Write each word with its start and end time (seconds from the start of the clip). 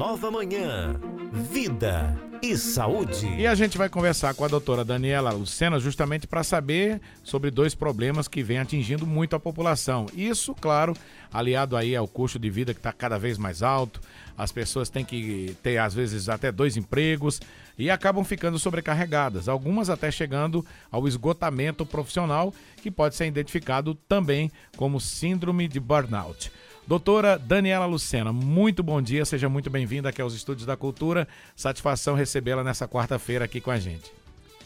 nova 0.00 0.30
manhã. 0.30 0.98
Vida 1.30 2.18
e 2.40 2.56
saúde. 2.56 3.26
E 3.36 3.46
a 3.46 3.54
gente 3.54 3.76
vai 3.76 3.90
conversar 3.90 4.32
com 4.32 4.42
a 4.42 4.48
doutora 4.48 4.82
Daniela 4.82 5.30
Lucena 5.30 5.78
justamente 5.78 6.26
para 6.26 6.42
saber 6.42 7.02
sobre 7.22 7.50
dois 7.50 7.74
problemas 7.74 8.26
que 8.26 8.42
vêm 8.42 8.56
atingindo 8.56 9.06
muito 9.06 9.36
a 9.36 9.38
população. 9.38 10.06
Isso, 10.16 10.54
claro, 10.54 10.96
aliado 11.30 11.76
aí 11.76 11.94
ao 11.94 12.08
custo 12.08 12.38
de 12.38 12.48
vida 12.48 12.72
que 12.72 12.80
está 12.80 12.94
cada 12.94 13.18
vez 13.18 13.36
mais 13.36 13.62
alto. 13.62 14.00
As 14.38 14.50
pessoas 14.50 14.88
têm 14.88 15.04
que 15.04 15.54
ter, 15.62 15.76
às 15.76 15.92
vezes, 15.92 16.30
até 16.30 16.50
dois 16.50 16.78
empregos 16.78 17.38
e 17.76 17.90
acabam 17.90 18.24
ficando 18.24 18.58
sobrecarregadas, 18.58 19.50
algumas 19.50 19.90
até 19.90 20.10
chegando 20.10 20.64
ao 20.90 21.06
esgotamento 21.06 21.84
profissional, 21.84 22.54
que 22.82 22.90
pode 22.90 23.16
ser 23.16 23.26
identificado 23.26 23.94
também 24.08 24.50
como 24.78 24.98
síndrome 24.98 25.68
de 25.68 25.78
burnout. 25.78 26.50
Doutora 26.90 27.38
Daniela 27.38 27.86
Lucena, 27.86 28.32
muito 28.32 28.82
bom 28.82 29.00
dia, 29.00 29.24
seja 29.24 29.48
muito 29.48 29.70
bem-vinda 29.70 30.08
aqui 30.08 30.20
aos 30.20 30.34
Estúdios 30.34 30.66
da 30.66 30.76
Cultura. 30.76 31.28
Satisfação 31.54 32.16
recebê-la 32.16 32.64
nessa 32.64 32.88
quarta-feira 32.88 33.44
aqui 33.44 33.60
com 33.60 33.70
a 33.70 33.78
gente. 33.78 34.10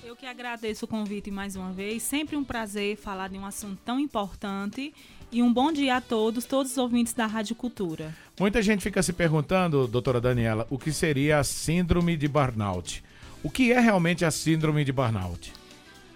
Eu 0.03 0.17
que 0.17 0.25
agradeço 0.25 0.87
o 0.87 0.89
convite 0.89 1.31
mais 1.31 1.55
uma 1.55 1.71
vez. 1.71 2.03
Sempre 2.03 2.35
um 2.35 2.43
prazer 2.43 2.97
falar 2.97 3.29
de 3.29 3.37
um 3.37 3.45
assunto 3.45 3.79
tão 3.85 4.01
importante. 4.01 4.95
E 5.31 5.43
um 5.43 5.53
bom 5.53 5.71
dia 5.71 5.97
a 5.97 6.01
todos, 6.01 6.47
todos 6.47 6.73
os 6.73 6.79
ouvintes 6.79 7.13
da 7.13 7.27
Rádio 7.27 7.55
Cultura. 7.55 8.17
Muita 8.41 8.63
gente 8.63 8.83
fica 8.83 9.03
se 9.03 9.13
perguntando, 9.13 9.87
doutora 9.87 10.19
Daniela, 10.19 10.67
o 10.71 10.79
que 10.79 10.95
seria 10.95 11.41
a 11.41 11.45
síndrome 11.45 12.17
de 12.17 12.27
burnout. 12.27 13.05
O 13.43 13.51
que 13.51 13.71
é 13.71 13.79
realmente 13.79 14.25
a 14.25 14.31
síndrome 14.31 14.83
de 14.83 14.93
burnout? 14.93 15.53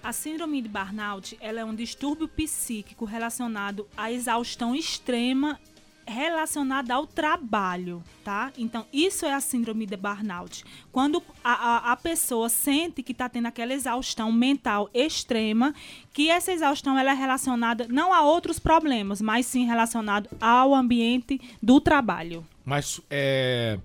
A 0.03 0.15
síndrome 0.15 0.63
de 0.63 0.71
burnout 0.71 1.37
ela 1.39 1.61
é 1.61 1.65
um 1.67 1.75
distúrbio 1.75 2.27
psíquico 2.29 3.05
relacionado 3.05 3.87
à 3.95 4.11
exaustão 4.11 4.75
extrema 4.75 5.61
relacionada 6.09 6.95
ao 6.95 7.07
trabalho, 7.07 8.03
tá? 8.25 8.53
Então, 8.57 8.87
isso 8.93 9.27
é 9.27 9.33
a 9.33 9.41
síndrome 9.41 9.87
de 9.87 9.97
burnout. 9.97 10.65
Quando 10.91 11.23
a, 11.45 11.53
a, 11.53 11.93
a 11.93 11.97
pessoa 11.97 12.49
sente 12.49 13.03
que 13.03 13.13
está 13.13 13.29
tendo 13.29 13.47
aquela 13.47 13.73
exaustão 13.73 14.33
mental 14.33 14.89
extrema, 14.95 15.75
que 16.13 16.31
essa 16.31 16.53
exaustão 16.53 16.99
ela 16.99 17.13
é 17.13 17.15
relacionada 17.15 17.87
não 17.89 18.13
a 18.13 18.23
outros 18.23 18.59
problemas, 18.59 19.21
mas 19.21 19.47
sim 19.47 19.67
relacionado 19.67 20.29
ao 20.41 20.75
ambiente 20.75 21.41
do 21.63 21.81
trabalho. 21.81 22.45
Mas 22.65 23.01
é, 23.11 23.79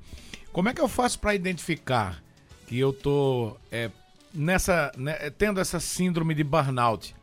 como 0.51 0.69
é 0.69 0.73
que 0.73 0.81
eu 0.81 0.87
faço 0.87 1.19
para 1.19 1.33
identificar 1.35 2.21
que 2.67 2.77
eu 2.77 2.93
tô 2.93 3.57
é, 3.71 3.89
nessa, 4.33 4.91
né, 4.97 5.29
tendo 5.31 5.59
essa 5.59 5.79
síndrome 5.79 6.33
de 6.33 6.43
burnout? 6.43 7.15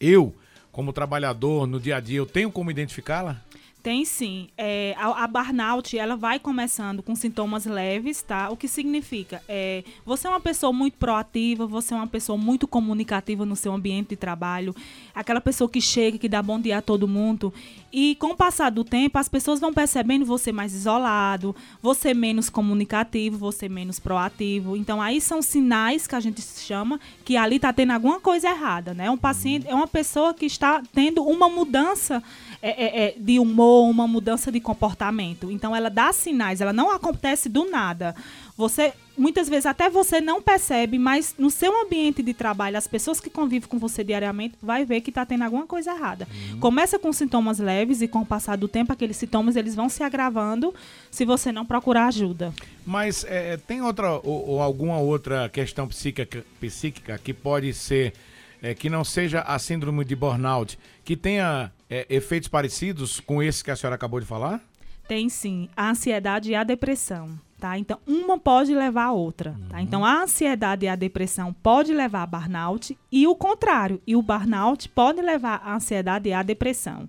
Eu, 0.00 0.34
como 0.72 0.92
trabalhador 0.92 1.66
no 1.66 1.78
dia 1.78 1.96
a 1.96 2.00
dia, 2.00 2.18
eu 2.18 2.26
tenho 2.26 2.50
como 2.50 2.70
identificá-la? 2.70 3.42
Tem 3.82 4.04
sim. 4.04 4.48
É, 4.58 4.94
a, 4.98 5.24
a, 5.24 5.26
burnout, 5.26 5.96
ela 5.96 6.14
vai 6.14 6.38
começando 6.38 7.02
com 7.02 7.14
sintomas 7.14 7.64
leves, 7.64 8.20
tá? 8.20 8.50
O 8.50 8.56
que 8.56 8.68
significa? 8.68 9.42
É, 9.48 9.82
você 10.04 10.26
é 10.26 10.30
uma 10.30 10.40
pessoa 10.40 10.70
muito 10.70 10.98
proativa, 10.98 11.66
você 11.66 11.94
é 11.94 11.96
uma 11.96 12.06
pessoa 12.06 12.36
muito 12.36 12.68
comunicativa 12.68 13.46
no 13.46 13.56
seu 13.56 13.72
ambiente 13.72 14.10
de 14.10 14.16
trabalho, 14.16 14.74
aquela 15.14 15.40
pessoa 15.40 15.68
que 15.68 15.80
chega, 15.80 16.18
que 16.18 16.28
dá 16.28 16.42
bom 16.42 16.60
dia 16.60 16.78
a 16.78 16.82
todo 16.82 17.08
mundo. 17.08 17.54
E 17.90 18.16
com 18.16 18.28
o 18.28 18.36
passar 18.36 18.70
do 18.70 18.84
tempo, 18.84 19.18
as 19.18 19.28
pessoas 19.28 19.58
vão 19.58 19.72
percebendo 19.72 20.26
você 20.26 20.52
mais 20.52 20.74
isolado, 20.74 21.56
você 21.80 22.12
menos 22.12 22.50
comunicativo, 22.50 23.38
você 23.38 23.66
menos 23.66 23.98
proativo. 23.98 24.76
Então, 24.76 25.00
aí 25.00 25.20
são 25.22 25.40
sinais 25.40 26.06
que 26.06 26.14
a 26.14 26.20
gente 26.20 26.42
chama 26.42 27.00
que 27.24 27.36
ali 27.36 27.56
está 27.56 27.72
tendo 27.72 27.92
alguma 27.92 28.20
coisa 28.20 28.48
errada, 28.48 28.92
né? 28.92 29.10
Um 29.10 29.16
paciente 29.16 29.66
é 29.66 29.74
uma 29.74 29.88
pessoa 29.88 30.34
que 30.34 30.44
está 30.44 30.82
tendo 30.92 31.24
uma 31.24 31.48
mudança 31.48 32.22
é, 32.62 32.68
é, 32.68 33.04
é, 33.04 33.14
de 33.16 33.38
humor, 33.38 33.69
uma 33.88 34.06
mudança 34.06 34.50
de 34.50 34.60
comportamento. 34.60 35.50
Então 35.50 35.74
ela 35.74 35.88
dá 35.88 36.12
sinais, 36.12 36.60
ela 36.60 36.72
não 36.72 36.90
acontece 36.90 37.48
do 37.48 37.70
nada. 37.70 38.14
Você 38.56 38.92
muitas 39.20 39.50
vezes 39.50 39.66
até 39.66 39.90
você 39.90 40.18
não 40.18 40.40
percebe, 40.40 40.98
mas 40.98 41.34
no 41.38 41.50
seu 41.50 41.82
ambiente 41.82 42.22
de 42.22 42.32
trabalho, 42.32 42.78
as 42.78 42.86
pessoas 42.86 43.20
que 43.20 43.28
convivem 43.28 43.68
com 43.68 43.78
você 43.78 44.02
diariamente 44.02 44.56
vai 44.62 44.84
ver 44.84 45.02
que 45.02 45.10
está 45.10 45.26
tendo 45.26 45.44
alguma 45.44 45.66
coisa 45.66 45.90
errada. 45.90 46.26
Uhum. 46.52 46.60
Começa 46.60 46.98
com 46.98 47.12
sintomas 47.12 47.58
leves 47.58 48.00
e 48.00 48.08
com 48.08 48.20
o 48.20 48.26
passar 48.26 48.56
do 48.56 48.66
tempo 48.66 48.92
aqueles 48.92 49.18
sintomas 49.18 49.56
eles 49.56 49.74
vão 49.74 49.90
se 49.90 50.02
agravando 50.02 50.74
se 51.10 51.26
você 51.26 51.52
não 51.52 51.66
procurar 51.66 52.06
ajuda. 52.06 52.52
Mas 52.86 53.24
é, 53.28 53.58
tem 53.58 53.82
outra 53.82 54.12
ou, 54.14 54.48
ou, 54.48 54.62
alguma 54.62 54.98
outra 54.98 55.50
questão 55.50 55.86
psíquica, 55.86 56.44
psíquica 56.58 57.18
que 57.18 57.34
pode 57.34 57.74
ser 57.74 58.14
é, 58.62 58.74
que 58.74 58.88
não 58.88 59.04
seja 59.04 59.40
a 59.40 59.58
síndrome 59.58 60.04
de 60.04 60.16
burnout, 60.16 60.78
que 61.04 61.16
tenha 61.16 61.70
é, 61.90 62.06
efeitos 62.08 62.48
parecidos 62.48 63.18
com 63.18 63.42
esse 63.42 63.64
que 63.64 63.70
a 63.70 63.76
senhora 63.76 63.96
acabou 63.96 64.20
de 64.20 64.26
falar? 64.26 64.62
Tem 65.08 65.28
sim, 65.28 65.68
a 65.76 65.90
ansiedade 65.90 66.52
e 66.52 66.54
a 66.54 66.62
depressão. 66.62 67.36
Tá? 67.58 67.76
Então, 67.76 67.98
uma 68.06 68.38
pode 68.38 68.74
levar 68.74 69.06
a 69.06 69.12
outra. 69.12 69.50
Tá? 69.50 69.58
Uhum. 69.58 69.68
Tá? 69.68 69.82
Então, 69.82 70.04
a 70.04 70.22
ansiedade 70.22 70.86
e 70.86 70.88
a 70.88 70.96
depressão 70.96 71.52
pode 71.52 71.92
levar 71.92 72.22
a 72.22 72.26
burnout 72.26 72.96
e 73.12 73.26
o 73.26 73.34
contrário. 73.34 74.00
E 74.06 74.16
o 74.16 74.22
burnout 74.22 74.88
pode 74.88 75.20
levar 75.20 75.60
a 75.62 75.74
ansiedade 75.74 76.28
e 76.28 76.32
a 76.32 76.42
depressão. 76.42 77.08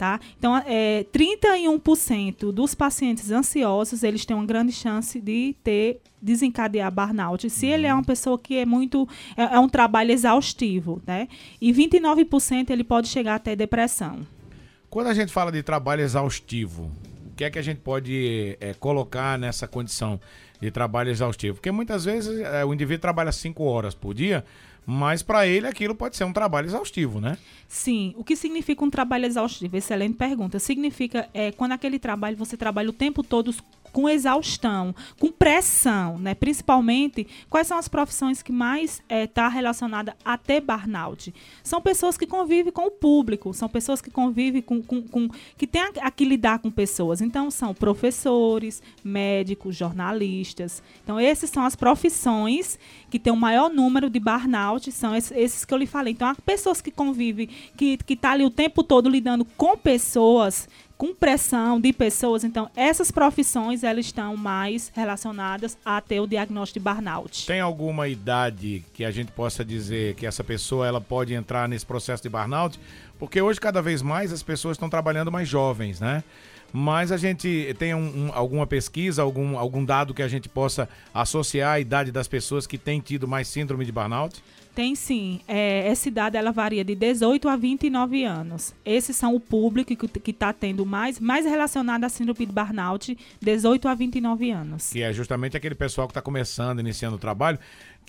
Tá? 0.00 0.18
Então, 0.38 0.56
é, 0.56 1.04
31% 1.12 2.50
dos 2.50 2.74
pacientes 2.74 3.30
ansiosos, 3.30 4.02
eles 4.02 4.24
têm 4.24 4.34
uma 4.34 4.46
grande 4.46 4.72
chance 4.72 5.20
de 5.20 5.54
ter 5.62 6.00
desencadear 6.22 6.90
burnout, 6.90 7.50
se 7.50 7.66
ele 7.66 7.86
é 7.86 7.92
uma 7.92 8.02
pessoa 8.02 8.38
que 8.38 8.56
é 8.56 8.64
muito 8.64 9.06
é, 9.36 9.42
é 9.42 9.58
um 9.58 9.68
trabalho 9.68 10.10
exaustivo, 10.10 11.02
né? 11.06 11.28
E 11.60 11.70
29% 11.70 12.70
ele 12.70 12.82
pode 12.82 13.08
chegar 13.08 13.34
até 13.34 13.54
depressão. 13.54 14.26
Quando 14.88 15.08
a 15.08 15.12
gente 15.12 15.30
fala 15.30 15.52
de 15.52 15.62
trabalho 15.62 16.00
exaustivo, 16.00 16.90
o 17.30 17.34
que 17.36 17.44
é 17.44 17.50
que 17.50 17.58
a 17.58 17.62
gente 17.62 17.80
pode 17.80 18.56
é, 18.58 18.72
colocar 18.72 19.38
nessa 19.38 19.68
condição 19.68 20.18
de 20.60 20.70
trabalho 20.70 21.10
exaustivo? 21.10 21.56
Porque 21.56 21.70
muitas 21.70 22.04
vezes 22.04 22.38
é, 22.40 22.64
o 22.64 22.74
indivíduo 22.74 23.00
trabalha 23.00 23.32
cinco 23.32 23.64
horas 23.64 23.94
por 23.94 24.14
dia, 24.14 24.44
mas 24.86 25.22
para 25.22 25.46
ele 25.46 25.66
aquilo 25.66 25.94
pode 25.94 26.16
ser 26.16 26.24
um 26.24 26.32
trabalho 26.32 26.66
exaustivo, 26.66 27.20
né? 27.20 27.38
Sim. 27.68 28.14
O 28.16 28.24
que 28.24 28.34
significa 28.34 28.84
um 28.84 28.90
trabalho 28.90 29.26
exaustivo? 29.26 29.76
Excelente 29.76 30.14
pergunta. 30.14 30.58
Significa 30.58 31.28
é, 31.32 31.52
quando 31.52 31.72
aquele 31.72 31.98
trabalho 31.98 32.36
você 32.36 32.56
trabalha 32.56 32.90
o 32.90 32.92
tempo 32.92 33.22
todo 33.22 33.54
com 33.92 34.08
exaustão, 34.08 34.94
com 35.18 35.30
pressão, 35.30 36.18
né? 36.18 36.34
Principalmente, 36.34 37.26
quais 37.48 37.66
são 37.66 37.78
as 37.78 37.88
profissões 37.88 38.42
que 38.42 38.52
mais 38.52 39.02
está 39.08 39.14
é, 39.14 39.26
tá 39.26 39.48
relacionada 39.48 40.16
a 40.24 40.36
ter 40.36 40.60
burnout? 40.60 41.34
São 41.62 41.80
pessoas 41.80 42.16
que 42.16 42.26
convivem 42.26 42.72
com 42.72 42.86
o 42.86 42.90
público, 42.90 43.52
são 43.54 43.68
pessoas 43.68 44.00
que 44.00 44.10
convivem 44.10 44.62
com, 44.62 44.82
com, 44.82 45.02
com 45.02 45.28
que 45.56 45.66
têm 45.66 45.82
a, 45.82 45.90
a, 46.02 46.10
que 46.10 46.24
lidar 46.24 46.58
com 46.58 46.70
pessoas. 46.70 47.20
Então, 47.20 47.50
são 47.50 47.74
professores, 47.74 48.82
médicos, 49.02 49.76
jornalistas. 49.76 50.82
Então, 51.02 51.18
essas 51.18 51.50
são 51.50 51.64
as 51.64 51.76
profissões 51.76 52.78
que 53.10 53.18
têm 53.18 53.32
o 53.32 53.36
maior 53.36 53.70
número 53.70 54.08
de 54.08 54.20
burnout, 54.20 54.90
são 54.92 55.14
esses, 55.14 55.32
esses 55.36 55.64
que 55.64 55.74
eu 55.74 55.78
lhe 55.78 55.86
falei. 55.86 56.12
Então, 56.12 56.28
as 56.28 56.40
pessoas 56.40 56.80
que 56.80 56.90
convivem, 56.90 57.48
que 57.76 57.98
estão 58.00 58.16
tá 58.16 58.30
ali 58.32 58.44
o 58.44 58.50
tempo 58.50 58.82
todo 58.82 59.08
lidando 59.08 59.44
com 59.56 59.76
pessoas, 59.76 60.68
com 61.00 61.14
pressão 61.14 61.80
de 61.80 61.94
pessoas. 61.94 62.44
Então, 62.44 62.70
essas 62.76 63.10
profissões 63.10 63.82
elas 63.82 64.04
estão 64.04 64.36
mais 64.36 64.92
relacionadas 64.94 65.78
a 65.82 65.98
ter 65.98 66.20
o 66.20 66.26
diagnóstico 66.26 66.78
de 66.78 66.84
burnout. 66.84 67.46
Tem 67.46 67.58
alguma 67.58 68.06
idade 68.06 68.84
que 68.92 69.02
a 69.02 69.10
gente 69.10 69.32
possa 69.32 69.64
dizer 69.64 70.14
que 70.14 70.26
essa 70.26 70.44
pessoa 70.44 70.86
ela 70.86 71.00
pode 71.00 71.32
entrar 71.32 71.66
nesse 71.66 71.86
processo 71.86 72.22
de 72.22 72.28
burnout? 72.28 72.78
Porque 73.18 73.40
hoje 73.40 73.58
cada 73.58 73.80
vez 73.80 74.02
mais 74.02 74.30
as 74.30 74.42
pessoas 74.42 74.74
estão 74.74 74.90
trabalhando 74.90 75.32
mais 75.32 75.48
jovens, 75.48 76.00
né? 76.00 76.22
Mas 76.70 77.10
a 77.10 77.16
gente 77.16 77.74
tem 77.78 77.94
um, 77.94 78.26
um, 78.26 78.30
alguma 78.34 78.66
pesquisa, 78.66 79.22
algum, 79.22 79.58
algum 79.58 79.82
dado 79.82 80.12
que 80.12 80.22
a 80.22 80.28
gente 80.28 80.50
possa 80.50 80.86
associar 81.14 81.72
a 81.72 81.80
idade 81.80 82.12
das 82.12 82.28
pessoas 82.28 82.66
que 82.66 82.76
têm 82.76 83.00
tido 83.00 83.26
mais 83.26 83.48
síndrome 83.48 83.86
de 83.86 83.90
burnout? 83.90 84.42
Tem 84.74 84.94
sim. 84.94 85.40
É, 85.48 85.88
essa 85.88 86.08
idade 86.08 86.36
ela 86.36 86.52
varia 86.52 86.84
de 86.84 86.94
18 86.94 87.48
a 87.48 87.56
29 87.56 88.24
anos. 88.24 88.74
Esses 88.84 89.16
são 89.16 89.34
o 89.34 89.40
público 89.40 89.94
que 90.08 90.30
está 90.30 90.52
tendo 90.52 90.86
mais, 90.86 91.18
mais 91.18 91.44
relacionado 91.44 92.04
à 92.04 92.08
síndrome 92.08 92.46
de 92.46 92.52
burnout, 92.52 93.18
18 93.40 93.88
a 93.88 93.94
29 93.94 94.50
anos. 94.50 94.90
Que 94.90 95.02
é 95.02 95.12
justamente 95.12 95.56
aquele 95.56 95.74
pessoal 95.74 96.06
que 96.06 96.12
está 96.12 96.22
começando, 96.22 96.80
iniciando 96.80 97.16
o 97.16 97.18
trabalho, 97.18 97.58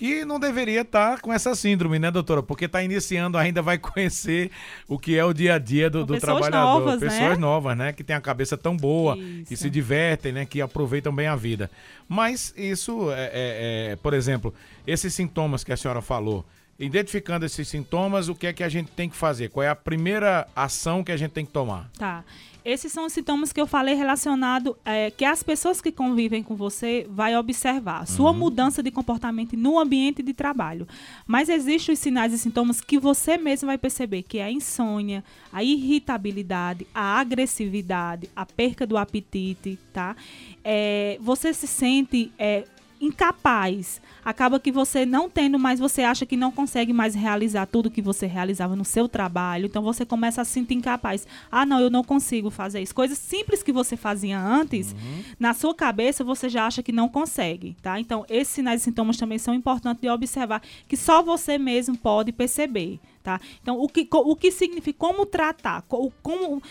que 0.01 0.25
não 0.25 0.39
deveria 0.39 0.81
estar 0.81 1.17
tá 1.17 1.21
com 1.21 1.31
essa 1.31 1.53
síndrome, 1.53 1.99
né, 1.99 2.09
doutora? 2.09 2.41
Porque 2.41 2.65
está 2.65 2.81
iniciando, 2.81 3.37
ainda 3.37 3.61
vai 3.61 3.77
conhecer 3.77 4.49
o 4.87 4.97
que 4.97 5.15
é 5.15 5.23
o 5.23 5.31
dia 5.31 5.53
a 5.53 5.59
dia 5.59 5.91
do, 5.91 6.03
do 6.03 6.19
trabalhador. 6.19 6.79
Novas, 6.79 6.99
pessoas 6.99 7.19
né? 7.19 7.37
novas, 7.37 7.77
né? 7.77 7.93
Que 7.93 8.03
tem 8.03 8.15
a 8.15 8.19
cabeça 8.19 8.57
tão 8.57 8.75
boa, 8.75 9.15
isso. 9.15 9.45
que 9.45 9.55
se 9.55 9.69
divertem, 9.69 10.31
né? 10.31 10.43
Que 10.43 10.59
aproveitam 10.59 11.13
bem 11.13 11.27
a 11.27 11.35
vida. 11.35 11.69
Mas 12.09 12.51
isso, 12.57 13.11
é, 13.11 13.25
é, 13.25 13.91
é, 13.91 13.95
por 13.95 14.15
exemplo, 14.15 14.51
esses 14.87 15.13
sintomas 15.13 15.63
que 15.63 15.71
a 15.71 15.77
senhora 15.77 16.01
falou, 16.01 16.43
identificando 16.81 17.45
esses 17.45 17.67
sintomas, 17.67 18.27
o 18.27 18.33
que 18.33 18.47
é 18.47 18.53
que 18.53 18.63
a 18.63 18.69
gente 18.69 18.91
tem 18.91 19.07
que 19.07 19.15
fazer? 19.15 19.49
Qual 19.49 19.63
é 19.63 19.69
a 19.69 19.75
primeira 19.75 20.47
ação 20.55 21.03
que 21.03 21.11
a 21.11 21.17
gente 21.17 21.31
tem 21.31 21.45
que 21.45 21.51
tomar? 21.51 21.89
Tá. 21.97 22.25
Esses 22.63 22.91
são 22.91 23.05
os 23.05 23.13
sintomas 23.13 23.51
que 23.51 23.59
eu 23.59 23.65
falei 23.65 23.95
relacionado 23.95 24.77
é, 24.85 25.09
que 25.09 25.25
as 25.25 25.41
pessoas 25.41 25.81
que 25.81 25.91
convivem 25.91 26.43
com 26.43 26.55
você 26.55 27.07
vai 27.09 27.35
observar 27.35 28.05
sua 28.05 28.29
uhum. 28.29 28.37
mudança 28.37 28.83
de 28.83 28.91
comportamento 28.91 29.57
no 29.57 29.79
ambiente 29.79 30.21
de 30.21 30.31
trabalho. 30.31 30.87
Mas 31.25 31.49
existem 31.49 31.93
os 31.93 31.99
sinais 31.99 32.33
e 32.33 32.37
sintomas 32.37 32.79
que 32.79 32.99
você 32.99 33.35
mesmo 33.35 33.65
vai 33.65 33.79
perceber, 33.79 34.21
que 34.21 34.37
é 34.37 34.43
a 34.43 34.51
insônia, 34.51 35.23
a 35.51 35.63
irritabilidade, 35.63 36.85
a 36.93 37.19
agressividade, 37.19 38.29
a 38.35 38.45
perca 38.45 38.85
do 38.85 38.95
apetite, 38.95 39.79
tá? 39.91 40.15
É, 40.63 41.17
você 41.19 41.53
se 41.55 41.65
sente 41.65 42.31
é, 42.37 42.63
incapaz. 43.01 43.99
Acaba 44.23 44.59
que 44.59 44.71
você 44.71 45.05
não 45.05 45.27
tendo 45.27 45.57
mais, 45.57 45.79
você 45.79 46.03
acha 46.03 46.25
que 46.25 46.37
não 46.37 46.51
consegue 46.51 46.93
mais 46.93 47.15
realizar 47.15 47.65
tudo 47.65 47.89
que 47.89 48.01
você 48.01 48.27
realizava 48.27 48.75
no 48.75 48.85
seu 48.85 49.09
trabalho. 49.09 49.65
Então 49.65 49.81
você 49.81 50.05
começa 50.05 50.41
a 50.41 50.45
se 50.45 50.51
sentir 50.51 50.75
incapaz. 50.75 51.27
Ah, 51.51 51.65
não, 51.65 51.79
eu 51.79 51.89
não 51.89 52.03
consigo 52.03 52.51
fazer 52.51 52.81
isso. 52.81 52.93
Coisas 52.93 53.17
simples 53.17 53.63
que 53.63 53.71
você 53.71 53.97
fazia 53.97 54.39
antes, 54.39 54.93
uhum. 54.93 55.23
na 55.39 55.53
sua 55.53 55.73
cabeça 55.73 56.23
você 56.23 56.47
já 56.47 56.67
acha 56.67 56.83
que 56.83 56.91
não 56.91 57.09
consegue, 57.09 57.75
tá? 57.81 57.99
Então 57.99 58.23
esses 58.29 58.53
sinais 58.53 58.81
e 58.81 58.83
sintomas 58.83 59.17
também 59.17 59.39
são 59.39 59.55
importantes 59.55 60.01
de 60.01 60.09
observar 60.09 60.61
que 60.87 60.95
só 60.95 61.23
você 61.23 61.57
mesmo 61.57 61.97
pode 61.97 62.31
perceber, 62.31 62.99
tá? 63.23 63.41
Então 63.61 63.79
o 63.79 63.89
que 63.89 64.07
o 64.11 64.35
que 64.35 64.51
significa 64.51 64.99
como 64.99 65.25
tratar, 65.25 65.81
como 66.21 66.61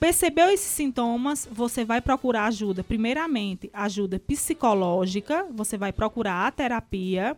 Percebeu 0.00 0.48
esses 0.48 0.70
sintomas, 0.70 1.46
você 1.52 1.84
vai 1.84 2.00
procurar 2.00 2.46
ajuda. 2.46 2.82
Primeiramente, 2.82 3.68
ajuda 3.70 4.18
psicológica, 4.18 5.46
você 5.52 5.76
vai 5.76 5.92
procurar 5.92 6.46
a 6.46 6.50
terapia 6.50 7.36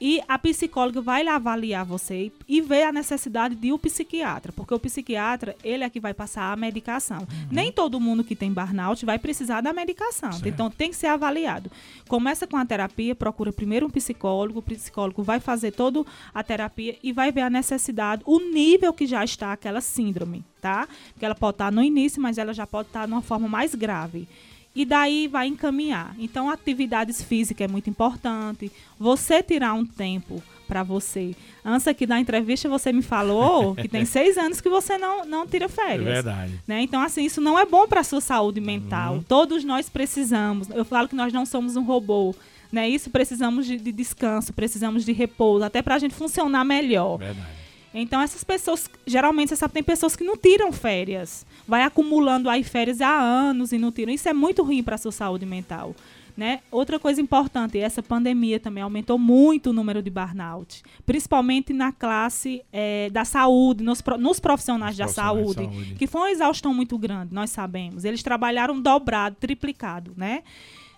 e 0.00 0.20
a 0.26 0.38
psicóloga 0.38 1.00
vai 1.00 1.26
avaliar 1.26 1.84
você 1.84 2.32
e 2.48 2.60
ver 2.60 2.84
a 2.84 2.92
necessidade 2.92 3.54
de 3.54 3.72
um 3.72 3.78
psiquiatra, 3.78 4.52
porque 4.52 4.74
o 4.74 4.78
psiquiatra, 4.78 5.56
ele 5.62 5.84
é 5.84 5.90
que 5.90 6.00
vai 6.00 6.12
passar 6.12 6.52
a 6.52 6.56
medicação. 6.56 7.18
Uhum. 7.18 7.48
Nem 7.50 7.72
todo 7.72 8.00
mundo 8.00 8.24
que 8.24 8.34
tem 8.34 8.52
burnout 8.52 9.04
vai 9.06 9.18
precisar 9.18 9.60
da 9.60 9.72
medicação, 9.72 10.32
certo. 10.32 10.48
então 10.48 10.70
tem 10.70 10.90
que 10.90 10.96
ser 10.96 11.06
avaliado. 11.06 11.70
Começa 12.08 12.46
com 12.46 12.56
a 12.56 12.66
terapia, 12.66 13.14
procura 13.14 13.52
primeiro 13.52 13.86
um 13.86 13.90
psicólogo, 13.90 14.58
o 14.58 14.62
psicólogo 14.62 15.22
vai 15.22 15.40
fazer 15.40 15.70
toda 15.72 16.04
a 16.34 16.42
terapia 16.42 16.96
e 17.02 17.12
vai 17.12 17.30
ver 17.30 17.42
a 17.42 17.50
necessidade, 17.50 18.22
o 18.26 18.40
nível 18.40 18.92
que 18.92 19.06
já 19.06 19.24
está 19.24 19.52
aquela 19.52 19.80
síndrome, 19.80 20.44
tá? 20.60 20.88
Porque 21.12 21.24
ela 21.24 21.34
pode 21.34 21.54
estar 21.54 21.70
no 21.70 21.82
início, 21.82 22.20
mas 22.20 22.38
ela 22.38 22.52
já 22.52 22.66
pode 22.66 22.88
estar 22.88 23.06
numa 23.06 23.22
forma 23.22 23.48
mais 23.48 23.74
grave 23.74 24.28
e 24.74 24.84
daí 24.84 25.28
vai 25.28 25.46
encaminhar. 25.46 26.14
Então, 26.18 26.50
atividades 26.50 27.22
físicas 27.22 27.66
é 27.66 27.70
muito 27.70 27.88
importante. 27.88 28.72
Você 28.98 29.42
tirar 29.42 29.74
um 29.74 29.86
tempo 29.86 30.42
para 30.66 30.82
você. 30.82 31.36
Antes 31.64 31.86
aqui 31.86 32.06
da 32.06 32.18
entrevista, 32.18 32.68
você 32.68 32.92
me 32.92 33.02
falou 33.02 33.74
que 33.76 33.86
tem 33.86 34.04
seis 34.04 34.36
anos 34.36 34.60
que 34.60 34.68
você 34.68 34.98
não, 34.98 35.24
não 35.24 35.46
tira 35.46 35.68
férias. 35.68 36.06
É 36.08 36.12
verdade. 36.12 36.60
Né? 36.66 36.82
Então, 36.82 37.00
assim, 37.00 37.24
isso 37.24 37.40
não 37.40 37.58
é 37.58 37.64
bom 37.64 37.86
para 37.86 38.00
a 38.00 38.04
sua 38.04 38.20
saúde 38.20 38.60
mental. 38.60 39.14
Uhum. 39.14 39.22
Todos 39.22 39.62
nós 39.62 39.88
precisamos. 39.88 40.68
Eu 40.70 40.84
falo 40.84 41.08
que 41.08 41.14
nós 41.14 41.32
não 41.32 41.46
somos 41.46 41.76
um 41.76 41.84
robô. 41.84 42.34
Né? 42.72 42.88
Isso 42.88 43.10
precisamos 43.10 43.66
de, 43.66 43.76
de 43.76 43.92
descanso, 43.92 44.52
precisamos 44.52 45.04
de 45.04 45.12
repouso, 45.12 45.64
até 45.64 45.80
para 45.80 45.94
a 45.94 45.98
gente 45.98 46.14
funcionar 46.14 46.64
melhor. 46.64 47.18
Verdade. 47.18 47.63
Então, 47.94 48.20
essas 48.20 48.42
pessoas, 48.42 48.90
geralmente, 49.06 49.50
você 49.50 49.56
sabe, 49.56 49.72
tem 49.72 49.82
pessoas 49.82 50.16
que 50.16 50.24
não 50.24 50.36
tiram 50.36 50.72
férias. 50.72 51.46
Vai 51.66 51.82
acumulando 51.82 52.50
aí 52.50 52.64
férias 52.64 53.00
há 53.00 53.16
anos 53.16 53.70
e 53.70 53.78
não 53.78 53.92
tiram. 53.92 54.12
Isso 54.12 54.28
é 54.28 54.32
muito 54.32 54.64
ruim 54.64 54.82
para 54.82 54.96
a 54.96 54.98
sua 54.98 55.12
saúde 55.12 55.46
mental. 55.46 55.94
Né? 56.36 56.62
Outra 56.68 56.98
coisa 56.98 57.20
importante, 57.20 57.78
essa 57.78 58.02
pandemia 58.02 58.58
também 58.58 58.82
aumentou 58.82 59.16
muito 59.16 59.70
o 59.70 59.72
número 59.72 60.02
de 60.02 60.10
burnout, 60.10 60.82
principalmente 61.06 61.72
na 61.72 61.92
classe 61.92 62.60
é, 62.72 63.08
da 63.10 63.24
saúde, 63.24 63.84
nos, 63.84 64.02
nos 64.18 64.40
profissionais, 64.40 64.96
da 64.96 65.06
saúde, 65.06 65.62
saúde, 65.62 65.94
que 65.94 66.08
foi 66.08 66.22
uma 66.22 66.30
exaustão 66.32 66.74
muito 66.74 66.98
grande, 66.98 67.32
nós 67.32 67.50
sabemos. 67.50 68.04
Eles 68.04 68.20
trabalharam 68.20 68.80
dobrado, 68.80 69.36
triplicado, 69.38 70.12
né? 70.16 70.42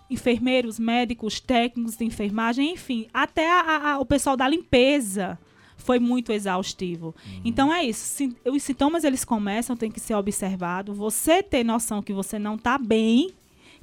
Enfermeiros, 0.09 0.79
médicos, 0.79 1.39
técnicos 1.39 1.99
de 1.99 2.07
enfermagem, 2.07 2.73
enfim, 2.73 3.07
até 3.13 3.47
a, 3.53 3.91
a, 3.91 3.99
o 3.99 4.07
pessoal 4.07 4.39
da 4.39 4.49
limpeza 4.49 5.39
foi 5.77 5.99
muito 5.99 6.33
exaustivo. 6.33 7.15
Uhum. 7.27 7.41
Então 7.45 7.73
é 7.73 7.85
isso. 7.85 8.29
os 8.45 8.63
sintomas 8.63 9.05
eles 9.05 9.25
começam, 9.25 9.77
tem 9.77 9.91
que 9.91 10.01
ser 10.01 10.15
observado. 10.15 10.93
Você 10.95 11.43
ter 11.43 11.65
noção 11.65 12.03
que 12.03 12.13
você 12.13 12.39
não 12.39 12.57
está 12.57 12.79
bem, 12.79 13.33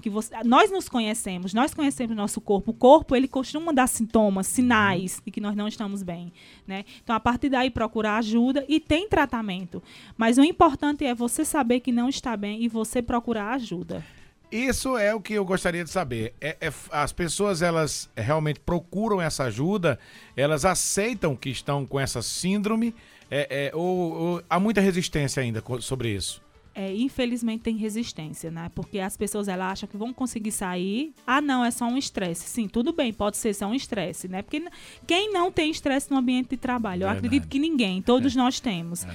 que 0.01 0.09
você, 0.09 0.35
nós 0.43 0.69
nos 0.69 0.89
conhecemos, 0.89 1.53
nós 1.53 1.73
conhecemos 1.73 2.15
nosso 2.15 2.41
corpo. 2.41 2.71
O 2.71 2.73
corpo 2.73 3.15
ele 3.15 3.27
costuma 3.27 3.71
dar 3.71 3.87
sintomas, 3.87 4.47
sinais 4.47 5.21
de 5.23 5.31
que 5.31 5.39
nós 5.39 5.55
não 5.55 5.67
estamos 5.67 6.03
bem, 6.03 6.33
né? 6.67 6.83
Então 7.01 7.15
a 7.15 7.19
partir 7.21 7.47
daí 7.47 7.69
procurar 7.69 8.17
ajuda 8.17 8.65
e 8.67 8.81
tem 8.81 9.07
tratamento. 9.07 9.81
Mas 10.17 10.37
o 10.37 10.43
importante 10.43 11.05
é 11.05 11.15
você 11.15 11.45
saber 11.45 11.79
que 11.79 11.91
não 11.91 12.09
está 12.09 12.35
bem 12.35 12.61
e 12.63 12.67
você 12.67 13.01
procurar 13.01 13.53
ajuda. 13.53 14.03
Isso 14.53 14.95
é 14.99 15.15
o 15.15 15.19
que 15.19 15.33
eu 15.33 15.43
gostaria 15.43 15.83
de 15.83 15.89
saber. 15.89 16.35
É, 16.39 16.55
é, 16.61 16.73
as 16.91 17.11
pessoas 17.11 17.63
elas 17.63 18.07
realmente 18.15 18.59
procuram 18.59 19.19
essa 19.19 19.45
ajuda, 19.45 19.97
elas 20.37 20.63
aceitam 20.63 21.35
que 21.35 21.49
estão 21.49 21.87
com 21.87 21.99
essa 21.99 22.21
síndrome, 22.21 22.93
é, 23.31 23.71
é 23.71 23.75
ou, 23.75 24.13
ou, 24.13 24.43
há 24.47 24.59
muita 24.59 24.79
resistência 24.79 25.41
ainda 25.41 25.63
sobre 25.79 26.09
isso? 26.09 26.39
É, 26.75 26.93
infelizmente 26.93 27.61
tem 27.61 27.75
resistência, 27.77 28.51
né? 28.51 28.69
Porque 28.75 28.99
as 28.99 29.17
pessoas 29.17 29.47
elas 29.47 29.71
acham 29.71 29.89
que 29.89 29.97
vão 29.97 30.13
conseguir 30.13 30.51
sair. 30.51 31.13
Ah, 31.25 31.41
não, 31.41 31.65
é 31.65 31.71
só 31.71 31.85
um 31.85 31.97
estresse. 31.97 32.47
Sim, 32.47 32.67
tudo 32.67 32.93
bem, 32.93 33.11
pode 33.11 33.37
ser 33.37 33.55
só 33.55 33.65
um 33.65 33.73
estresse, 33.73 34.27
né? 34.27 34.43
Porque 34.43 34.63
quem 35.07 35.33
não 35.33 35.51
tem 35.51 35.71
estresse 35.71 36.11
no 36.11 36.17
ambiente 36.17 36.49
de 36.49 36.57
trabalho? 36.57 37.03
Eu 37.03 37.07
Verdade. 37.07 37.25
acredito 37.25 37.47
que 37.47 37.57
ninguém, 37.57 38.03
todos 38.03 38.35
é. 38.35 38.37
nós 38.37 38.59
temos. 38.59 39.03
É. 39.03 39.09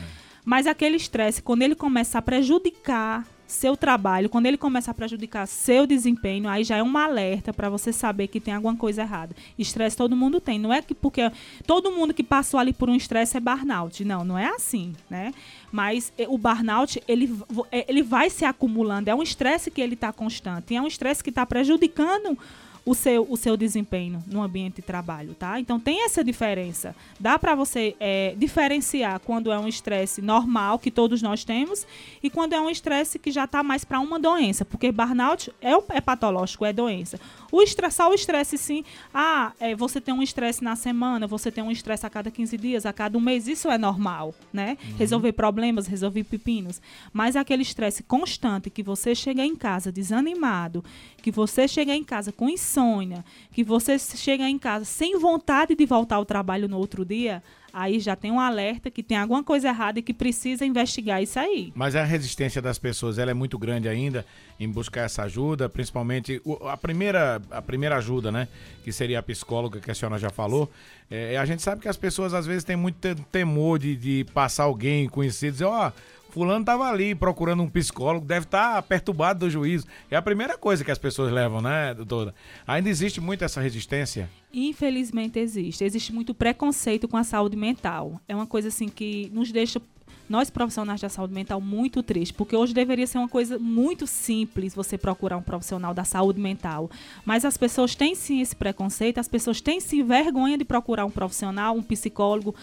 Mas 0.45 0.67
aquele 0.67 0.97
estresse, 0.97 1.41
quando 1.41 1.63
ele 1.63 1.77
começa 1.77 2.19
a 2.19 2.23
prejudicar 2.23 3.25
seu 3.49 3.75
trabalho, 3.77 4.29
quando 4.29 4.45
ele 4.45 4.59
começa 4.59 4.91
a 4.91 4.95
prejudicar 4.95 5.47
seu 5.49 5.87
desempenho, 5.87 6.49
aí 6.49 6.63
já 6.63 6.77
é 6.77 6.83
um 6.83 6.97
alerta 6.99 7.53
para 7.53 7.71
você 7.71 7.93
saber 7.93 8.29
que 8.29 8.39
tem 8.39 8.53
alguma 8.53 8.77
coisa 8.77 9.01
errada. 9.03 9.35
Estresse 9.59 9.97
todo 9.97 10.15
mundo 10.15 10.39
tem, 10.39 10.59
não 10.59 10.73
é 10.73 10.83
que 10.83 10.95
porque 10.95 11.33
todo 11.67 11.91
mundo 11.91 12.13
que 12.13 12.23
passou 12.23 12.61
ali 12.61 12.75
por 12.75 12.91
um 12.91 12.95
estresse 12.95 13.39
é 13.39 13.41
burnout. 13.41 14.05
Não, 14.05 14.23
não 14.23 14.39
é 14.39 14.49
assim, 14.49 14.93
né? 15.09 15.33
Mas 15.73 16.13
eh, 16.19 16.27
o 16.29 16.37
burnout, 16.37 17.03
ele, 17.09 17.35
eh, 17.73 17.87
ele 17.89 18.03
vai 18.03 18.29
se 18.29 18.45
acumulando, 18.45 19.09
é 19.09 19.15
um 19.15 19.23
estresse 19.23 19.71
que 19.71 19.81
ele 19.81 19.95
está 19.95 20.13
constante, 20.13 20.77
é 20.77 20.81
um 20.81 20.87
estresse 20.87 21.25
que 21.25 21.31
está 21.31 21.47
prejudicando 21.47 22.39
o 22.89 22.95
seu, 22.95 23.27
o 23.29 23.37
seu 23.37 23.55
desempenho 23.55 24.25
no 24.27 24.43
ambiente 24.43 24.77
de 24.77 24.83
trabalho, 24.83 25.35
tá? 25.35 25.61
Então 25.61 25.79
tem 25.79 26.07
essa 26.07 26.25
diferença. 26.25 26.97
Dá 27.21 27.39
para 27.39 27.55
você 27.55 27.95
é, 28.01 28.35
diferenciar 28.35 29.21
quando 29.21 29.53
é 29.53 29.59
um 29.59 29.69
estresse 29.69 30.23
normal 30.23 30.79
que 30.79 30.91
todos 30.91 31.21
nós 31.21 31.45
temos 31.45 31.87
e 32.23 32.31
quando 32.31 32.55
é 32.55 32.61
um 32.61 32.71
estresse 32.71 33.19
que 33.19 33.31
já 33.31 33.45
está 33.45 33.63
mais 33.63 33.85
para 33.85 34.01
uma 34.01 34.19
doença, 34.19 34.65
porque 34.65 34.91
burnout 34.91 35.53
é, 35.61 35.73
é 35.91 36.01
patológico, 36.01 36.65
é 36.65 36.73
doença. 36.73 37.21
O 37.51 37.63
estresse, 37.63 37.97
só 37.97 38.11
o 38.11 38.15
estresse 38.15 38.59
sim, 38.59 38.85
ah, 39.13 39.53
é, 39.59 39.75
você 39.75 40.01
tem 40.01 40.13
um 40.13 40.23
estresse 40.23 40.63
na 40.63 40.77
semana, 40.77 41.27
você 41.27 41.51
tem 41.51 41.65
um 41.65 41.71
estresse 41.71 42.05
a 42.05 42.11
cada 42.11 42.31
15 42.31 42.57
dias, 42.57 42.87
a 42.87 42.93
cada 42.93 43.17
um 43.17 43.21
mês, 43.21 43.49
isso 43.49 43.71
é 43.71 43.79
normal, 43.79 44.35
né? 44.53 44.77
Uhum. 44.83 44.97
Resolver 44.97 45.33
problemas, 45.33 45.87
resolver 45.87 46.25
pepinos. 46.25 46.81
Mas 47.13 47.37
aquele 47.37 47.63
estresse 47.63 48.03
constante 48.03 48.69
que 48.69 48.83
você 48.83 49.15
chega 49.15 49.45
em 49.45 49.57
casa 49.57 49.91
desanimado, 49.91 50.85
que 51.23 51.31
você 51.31 51.67
chega 51.67 51.95
em 51.95 52.05
casa 52.05 52.33
com 52.33 52.49
insônia, 52.49 53.25
que 53.53 53.65
você 53.65 53.99
chega 53.99 54.49
em 54.49 54.59
casa 54.59 54.85
sem 54.85 55.19
vontade 55.19 55.75
de 55.75 55.87
voltar 55.87 56.17
ao 56.17 56.25
trabalho 56.25 56.69
no 56.69 56.77
outro 56.77 57.05
dia, 57.05 57.43
aí 57.73 58.01
já 58.01 58.17
tem 58.17 58.31
um 58.31 58.41
alerta 58.41 58.91
que 58.91 59.03
tem 59.03 59.17
alguma 59.17 59.43
coisa 59.43 59.69
errada 59.69 59.99
e 59.99 60.03
que 60.03 60.15
precisa 60.15 60.65
investigar 60.65 61.23
isso 61.23 61.39
aí. 61.39 61.73
Mas 61.75 61.95
a 61.95 62.05
resistência 62.05 62.61
das 62.61 62.79
pessoas 62.79 63.19
ela 63.19 63.31
é 63.31 63.35
muito 63.35 63.59
grande 63.59 63.89
ainda 63.89 64.25
em 64.59 64.69
buscar 64.69 65.03
essa 65.03 65.23
ajuda, 65.23 65.69
principalmente 65.69 66.41
a 66.67 66.77
primeira, 66.77 67.41
a 67.51 67.63
primeira 67.63 67.97
ajuda, 67.97 68.33
né? 68.33 68.49
Que 68.85 68.93
seria 68.93 69.19
a 69.19 69.23
psicóloga 69.23 69.81
que 69.81 69.91
a 69.91 69.95
senhora 69.95 70.19
já 70.19 70.31
falou. 70.31 70.71
É, 71.11 71.37
a 71.37 71.45
gente 71.45 71.63
sabe 71.63 71.81
que 71.81 71.89
as 71.89 71.97
pessoas 71.97 72.35
às 72.35 72.47
vezes 72.47 72.65
têm 72.65 72.77
muito 72.77 73.15
temor 73.31 73.79
de, 73.79 73.97
de 73.97 74.27
passar 74.35 74.65
alguém 74.65 75.09
conhecido, 75.09 75.53
dizer, 75.53 75.65
ó. 75.65 75.89
Oh, 75.89 76.18
Fulano 76.31 76.61
estava 76.61 76.89
ali 76.89 77.15
procurando 77.15 77.63
um 77.63 77.69
psicólogo, 77.69 78.27
deve 78.27 78.47
estar 78.47 78.75
tá 78.75 78.83
perturbado 78.83 79.41
do 79.41 79.51
juízo. 79.51 79.87
É 80.11 80.17
a 80.17 80.23
primeira 80.23 80.57
coisa 80.59 80.85
que 80.85 80.91
as 80.91 80.99
pessoas 80.99 81.33
levam, 81.33 81.61
né, 81.61 81.95
doutora? 81.95 82.35
Ainda 82.67 82.89
existe 82.89 83.21
muito 83.21 83.45
essa 83.45 83.61
resistência? 83.61 84.29
Infelizmente 84.53 85.39
existe. 85.39 85.85
Existe 85.85 86.13
muito 86.13 86.35
preconceito 86.35 87.09
com 87.09 87.17
a 87.17 87.25
saúde 87.25 87.57
mental. 87.57 88.21
É 88.29 88.35
uma 88.35 88.47
coisa 88.47 88.69
assim 88.69 88.89
que 88.89 89.31
nos 89.33 89.51
deixa 89.51 89.81
nós 90.29 90.51
profissionais 90.51 91.01
da 91.01 91.09
saúde 91.09 91.33
mental 91.33 91.61
muito 91.61 92.03
triste, 92.03 92.35
porque 92.35 92.55
hoje 92.55 92.75
deveria 92.75 93.07
ser 93.07 93.19
uma 93.19 93.29
coisa 93.29 93.59
muito 93.59 94.07
simples 94.07 94.75
você 94.75 94.99
procurar 94.99 95.37
um 95.37 95.43
profissional 95.43 95.95
da 95.95 96.05
saúde 96.05 96.41
mental, 96.41 96.91
mas 97.25 97.45
as 97.45 97.57
pessoas 97.57 97.95
têm 97.95 98.15
sim 98.15 98.41
esse 98.41 98.55
preconceito, 98.55 99.19
as 99.19 99.29
pessoas 99.29 99.61
têm 99.61 99.81
sim 99.81 100.03
vergonha 100.03 100.59
de 100.59 100.65
procurar 100.65 101.05
um 101.05 101.11
profissional, 101.11 101.75
um 101.75 101.83
psicólogo, 101.83 102.55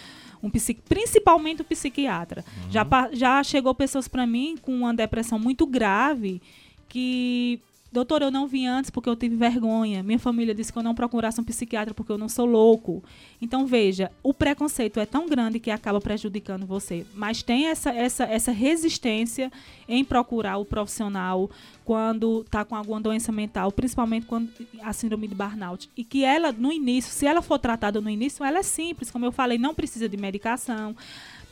um 0.41 0.49
psic, 0.49 0.81
principalmente 0.87 1.61
o 1.61 1.65
psiquiatra. 1.65 2.45
Uhum. 2.65 2.71
Já, 2.71 2.87
já 3.11 3.43
chegou 3.43 3.73
pessoas 3.73 4.07
para 4.07 4.27
mim 4.27 4.55
com 4.61 4.73
uma 4.73 4.93
depressão 4.93 5.39
muito 5.39 5.65
grave 5.65 6.41
que 6.87 7.59
doutor, 7.95 8.21
eu 8.21 8.29
não 8.29 8.45
vim 8.45 8.67
antes 8.67 8.91
porque 8.91 9.09
eu 9.09 9.15
tive 9.15 9.37
vergonha. 9.37 10.03
Minha 10.03 10.19
família 10.19 10.53
disse 10.53 10.71
que 10.71 10.77
eu 10.77 10.83
não 10.83 10.93
procurasse 10.93 11.39
um 11.39 11.43
psiquiatra 11.43 11.93
porque 11.93 12.11
eu 12.11 12.17
não 12.17 12.27
sou 12.27 12.45
louco. 12.45 13.01
Então, 13.41 13.65
veja, 13.65 14.11
o 14.21 14.33
preconceito 14.33 14.99
é 14.99 15.05
tão 15.05 15.27
grande 15.27 15.59
que 15.59 15.71
acaba 15.71 16.01
prejudicando 16.01 16.65
você. 16.65 17.05
Mas 17.15 17.41
tem 17.41 17.67
essa, 17.67 17.91
essa, 17.91 18.25
essa 18.25 18.51
resistência 18.51 19.49
em 19.87 20.03
procurar 20.03 20.57
o 20.57 20.65
profissional 20.65 21.49
quando 21.85 22.41
está 22.41 22.65
com 22.65 22.75
alguma 22.75 22.99
doença 22.99 23.31
mental, 23.31 23.71
principalmente 23.71 24.25
quando 24.25 24.49
a 24.81 24.91
síndrome 24.91 25.27
de 25.27 25.35
burnout. 25.35 25.89
E 25.95 26.03
que 26.03 26.25
ela, 26.25 26.51
no 26.51 26.73
início, 26.73 27.13
se 27.13 27.25
ela 27.25 27.41
for 27.41 27.57
tratada 27.57 28.01
no 28.01 28.09
início, 28.09 28.43
ela 28.43 28.59
é 28.59 28.63
simples, 28.63 29.09
como 29.09 29.25
eu 29.25 29.31
falei, 29.31 29.57
não 29.57 29.73
precisa 29.73 30.09
de 30.09 30.17
medicação 30.17 30.95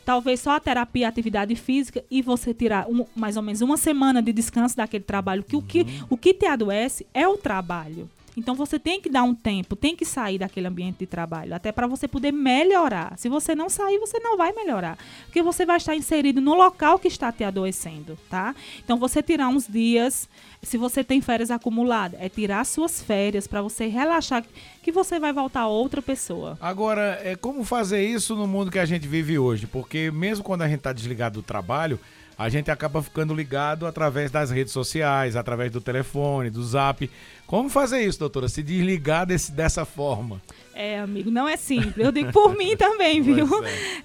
talvez 0.04 0.40
só 0.40 0.56
a 0.56 0.60
terapia, 0.60 1.06
a 1.06 1.08
atividade 1.08 1.54
física 1.56 2.04
e 2.10 2.20
você 2.22 2.52
tirar 2.52 2.86
um, 2.88 3.04
mais 3.14 3.36
ou 3.36 3.42
menos 3.42 3.60
uma 3.60 3.76
semana 3.76 4.22
de 4.22 4.32
descanso 4.32 4.76
daquele 4.76 5.04
trabalho, 5.04 5.42
que, 5.42 5.56
uhum. 5.56 5.62
o, 5.62 5.66
que 5.66 5.86
o 6.10 6.16
que 6.16 6.34
te 6.34 6.46
adoece 6.46 7.06
é 7.14 7.26
o 7.26 7.36
trabalho. 7.36 8.08
Então 8.36 8.54
você 8.54 8.78
tem 8.78 9.00
que 9.00 9.08
dar 9.08 9.22
um 9.22 9.34
tempo, 9.34 9.76
tem 9.76 9.94
que 9.94 10.04
sair 10.04 10.38
daquele 10.38 10.66
ambiente 10.66 10.98
de 10.98 11.06
trabalho, 11.06 11.54
até 11.54 11.70
para 11.70 11.86
você 11.86 12.08
poder 12.08 12.32
melhorar. 12.32 13.16
Se 13.16 13.28
você 13.28 13.54
não 13.54 13.68
sair, 13.68 13.98
você 13.98 14.18
não 14.18 14.36
vai 14.36 14.52
melhorar, 14.52 14.98
porque 15.24 15.42
você 15.42 15.64
vai 15.64 15.76
estar 15.76 15.94
inserido 15.94 16.40
no 16.40 16.54
local 16.54 16.98
que 16.98 17.08
está 17.08 17.30
te 17.30 17.44
adoecendo, 17.44 18.18
tá? 18.28 18.54
Então 18.82 18.98
você 18.98 19.22
tirar 19.22 19.48
uns 19.48 19.66
dias, 19.66 20.28
se 20.62 20.76
você 20.76 21.04
tem 21.04 21.20
férias 21.20 21.50
acumuladas, 21.50 22.20
é 22.20 22.28
tirar 22.28 22.64
suas 22.66 23.02
férias 23.02 23.46
para 23.46 23.62
você 23.62 23.86
relaxar 23.86 24.44
que 24.82 24.92
você 24.92 25.18
vai 25.18 25.32
voltar 25.32 25.66
outra 25.66 26.02
pessoa. 26.02 26.58
Agora, 26.60 27.20
é 27.22 27.36
como 27.36 27.64
fazer 27.64 28.04
isso 28.04 28.34
no 28.34 28.46
mundo 28.46 28.70
que 28.70 28.78
a 28.78 28.84
gente 28.84 29.06
vive 29.06 29.38
hoje? 29.38 29.66
Porque 29.66 30.10
mesmo 30.10 30.44
quando 30.44 30.62
a 30.62 30.68
gente 30.68 30.78
está 30.78 30.92
desligado 30.92 31.40
do 31.40 31.42
trabalho, 31.42 31.98
a 32.36 32.48
gente 32.48 32.70
acaba 32.70 33.02
ficando 33.02 33.32
ligado 33.32 33.86
através 33.86 34.30
das 34.30 34.50
redes 34.50 34.72
sociais, 34.72 35.36
através 35.36 35.70
do 35.70 35.80
telefone, 35.80 36.50
do 36.50 36.62
zap. 36.64 37.08
Como 37.46 37.68
fazer 37.68 38.04
isso, 38.04 38.18
doutora? 38.18 38.48
Se 38.48 38.62
desligar 38.62 39.26
desse, 39.26 39.52
dessa 39.52 39.84
forma? 39.84 40.40
É, 40.74 40.98
amigo, 40.98 41.30
não 41.30 41.48
é 41.48 41.56
simples. 41.56 42.04
Eu 42.04 42.10
digo 42.10 42.32
por 42.32 42.56
mim 42.56 42.76
também, 42.76 43.20
viu? 43.22 43.46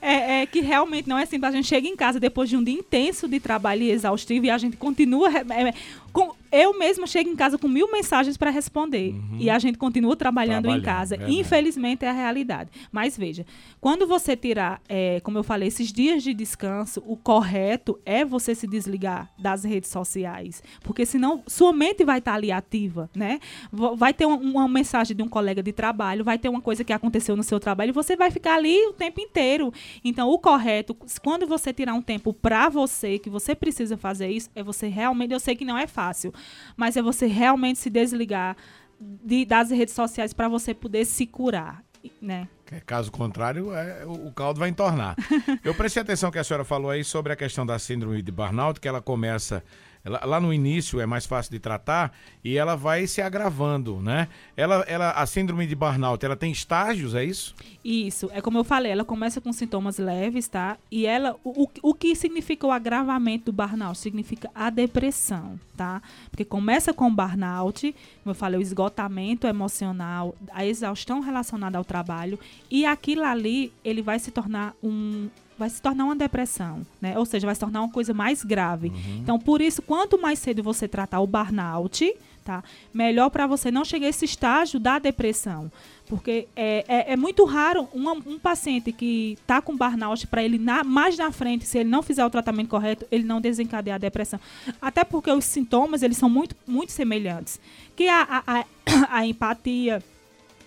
É. 0.01 0.13
é. 0.13 0.41
É, 0.41 0.46
que 0.46 0.62
realmente 0.62 1.10
não 1.10 1.17
é 1.17 1.25
simples. 1.25 1.51
A 1.51 1.55
gente 1.55 1.67
chega 1.67 1.88
em 1.88 1.96
casa 1.96 2.19
depois 2.19 2.50
de 2.50 2.55
um 2.55 2.63
dia 2.63 2.75
intenso 2.75 3.27
de 3.27 3.39
trabalho 3.39 3.81
e 3.81 3.91
exaustivo 3.91 4.46
e 4.46 4.50
a 4.50 4.58
gente 4.58 4.77
continua. 4.77 5.29
É, 5.29 5.74
com, 6.13 6.34
eu 6.51 6.77
mesma 6.77 7.05
chego 7.05 7.29
em 7.29 7.36
casa 7.36 7.58
com 7.58 7.67
mil 7.67 7.91
mensagens 7.91 8.36
para 8.36 8.50
responder 8.50 9.13
uhum. 9.13 9.38
e 9.39 9.50
a 9.50 9.60
gente 9.60 9.77
continua 9.77 10.15
trabalhando, 10.15 10.63
trabalhando 10.63 10.81
em 10.81 10.86
casa. 10.86 11.15
É 11.15 11.29
Infelizmente 11.29 12.05
é 12.05 12.10
a 12.10 12.13
realidade. 12.13 12.69
Mas 12.91 13.17
veja, 13.17 13.46
quando 13.79 14.08
você 14.08 14.36
tirar, 14.36 14.81
é, 14.88 15.19
como 15.22 15.38
eu 15.38 15.43
falei, 15.43 15.67
esses 15.67 15.91
dias 15.91 16.24
de 16.24 16.34
descanso, 16.34 17.03
o 17.05 17.15
correto 17.15 18.00
é 18.05 18.25
você 18.25 18.55
se 18.55 18.67
desligar 18.67 19.29
das 19.38 19.63
redes 19.63 19.89
sociais, 19.89 20.63
porque 20.81 21.05
senão 21.05 21.43
sua 21.48 21.72
mente 21.72 22.03
vai 22.03 22.19
estar 22.19 22.31
tá 22.31 22.38
ali 22.38 22.51
ativa, 22.51 23.10
né? 23.15 23.28
Vai 23.71 24.13
ter 24.13 24.25
uma, 24.25 24.38
uma 24.38 24.67
mensagem 24.67 25.15
de 25.15 25.21
um 25.21 25.27
colega 25.27 25.62
de 25.62 25.71
trabalho, 25.71 26.24
vai 26.24 26.38
ter 26.38 26.50
uma 26.50 26.62
coisa 26.62 26.83
que 26.83 26.93
aconteceu 26.93 27.36
no 27.36 27.43
seu 27.43 27.59
trabalho 27.59 27.89
e 27.89 27.91
você 27.91 28.15
vai 28.15 28.31
ficar 28.31 28.55
ali 28.55 28.77
o 28.88 28.93
tempo 28.93 29.19
inteiro. 29.19 29.74
Então, 30.03 30.29
o 30.29 30.39
correto, 30.39 30.95
quando 31.21 31.45
você 31.45 31.74
tirar 31.74 31.93
um 31.93 32.01
tempo 32.01 32.33
para 32.33 32.69
você, 32.69 33.19
que 33.19 33.29
você 33.29 33.53
precisa 33.53 33.98
fazer 33.98 34.29
isso, 34.29 34.50
é 34.55 34.63
você 34.63 34.88
realmente, 34.88 35.33
eu 35.33 35.39
sei 35.39 35.55
que 35.55 35.65
não 35.65 35.77
é 35.77 35.88
fácil, 35.88 36.33
mas 36.77 36.95
é 36.98 37.01
você 37.01 37.27
realmente 37.27 37.79
se 37.79 37.89
desligar 37.89 38.55
de, 39.00 39.45
das 39.45 39.71
redes 39.71 39.93
sociais 39.93 40.33
para 40.33 40.48
você 40.48 40.74
poder 40.74 41.05
se 41.05 41.25
curar, 41.25 41.83
né? 42.21 42.48
Caso 42.86 43.12
contrário, 43.12 43.74
é, 43.74 44.05
o 44.05 44.31
caldo 44.31 44.59
vai 44.59 44.69
entornar. 44.69 45.15
Eu 45.63 45.74
prestei 45.74 46.03
atenção 46.03 46.29
que 46.29 46.38
a 46.38 46.43
senhora 46.43 46.63
falou 46.63 46.91
aí 46.91 47.03
sobre 47.03 47.33
a 47.33 47.36
questão 47.36 47.65
da 47.65 47.79
síndrome 47.79 48.21
de 48.21 48.31
burnout, 48.31 48.79
que 48.79 48.88
ela 48.88 49.01
começa 49.01 49.63
lá 50.06 50.39
no 50.39 50.53
início 50.53 51.00
é 51.00 51.06
mais 51.06 51.25
fácil 51.25 51.51
de 51.51 51.60
tratar 51.60 52.13
e 52.44 52.58
ela 52.58 52.75
vai 52.75 53.06
se 53.06 53.22
agravando, 53.22 54.00
né? 54.00 54.29
Ela, 54.56 54.86
ela, 54.88 55.12
a 55.12 55.25
síndrome 55.25 55.68
de 55.68 55.75
burnout, 55.75 56.25
ela 56.25 56.36
tem 56.36 56.51
estágios, 56.51 57.13
é 57.13 57.24
isso? 57.24 57.53
Isso, 57.84 58.29
é 58.32 58.41
como 58.41 58.58
eu 58.58 58.63
falei, 58.63 58.91
ela 58.91 59.03
começa 59.03 59.41
com 59.41 59.51
sintomas 59.51 59.98
leves, 59.98 60.48
tá? 60.48 60.77
E 60.89 61.06
ela, 61.06 61.36
o, 61.44 61.68
o 61.82 61.94
que 61.94 62.15
significa 62.15 62.65
o 62.65 62.72
agravamento 62.72 63.51
do 63.51 63.53
burnout? 63.53 63.98
Significa 63.98 64.50
a 64.56 64.70
depressão, 64.70 65.60
tá? 65.75 66.01
Porque 66.29 66.46
começa 66.46 66.94
com 66.94 67.08
o 67.08 67.12
burnout, 67.12 67.94
como 68.24 68.32
eu 68.32 68.36
falei, 68.36 68.60
o 68.60 68.62
esgotamento 68.63 69.48
emocional, 69.48 70.34
a 70.51 70.65
exaustão 70.65 71.20
relacionada 71.20 71.77
ao 71.77 71.84
trabalho 71.84 72.39
e 72.72 72.86
aquilo 72.86 73.24
ali, 73.24 73.74
ele 73.84 74.01
vai 74.01 74.18
se 74.18 74.32
tornar 74.32 74.74
um 74.82 75.29
vai 75.59 75.69
se 75.69 75.81
tornar 75.81 76.05
uma 76.05 76.15
depressão, 76.15 76.85
né? 77.01 77.19
Ou 77.19 77.25
seja, 77.25 77.45
vai 77.45 77.53
se 77.53 77.59
tornar 77.59 77.81
uma 77.81 77.91
coisa 77.91 78.13
mais 78.13 78.43
grave. 78.43 78.87
Uhum. 78.87 79.19
Então, 79.21 79.37
por 79.37 79.61
isso, 79.61 79.81
quanto 79.81 80.19
mais 80.19 80.39
cedo 80.39 80.63
você 80.63 80.87
tratar 80.87 81.19
o 81.19 81.27
burnout, 81.27 82.15
tá? 82.45 82.63
Melhor 82.93 83.29
para 83.29 83.45
você 83.45 83.69
não 83.69 83.83
chegar 83.83 84.07
a 84.07 84.09
esse 84.09 84.23
estágio 84.23 84.79
da 84.79 84.97
depressão. 84.97 85.69
Porque 86.07 86.47
é, 86.55 86.85
é, 86.87 87.13
é 87.13 87.15
muito 87.15 87.45
raro 87.45 87.87
um, 87.93 88.09
um, 88.09 88.39
paciente 88.39 88.91
que 88.91 89.37
está 89.39 89.61
com 89.61 89.77
burnout, 89.77 90.25
para 90.25 90.41
ele 90.41 90.57
na, 90.57 90.83
mais 90.83 91.15
na 91.15 91.31
frente, 91.31 91.65
se 91.65 91.77
ele 91.77 91.89
não 91.89 92.01
fizer 92.01 92.25
o 92.25 92.29
tratamento 92.29 92.69
correto, 92.69 93.05
ele 93.11 93.23
não 93.23 93.39
desencadear 93.39 93.95
a 93.95 93.99
depressão. 93.99 94.39
Até 94.81 95.03
porque 95.03 95.29
os 95.29 95.45
sintomas, 95.45 96.01
eles 96.01 96.17
são 96.17 96.29
muito, 96.29 96.55
muito 96.65 96.91
semelhantes. 96.91 97.59
Que 97.95 98.07
a, 98.07 98.21
a, 98.23 98.59
a, 98.59 98.65
a 99.19 99.25
empatia, 99.27 100.01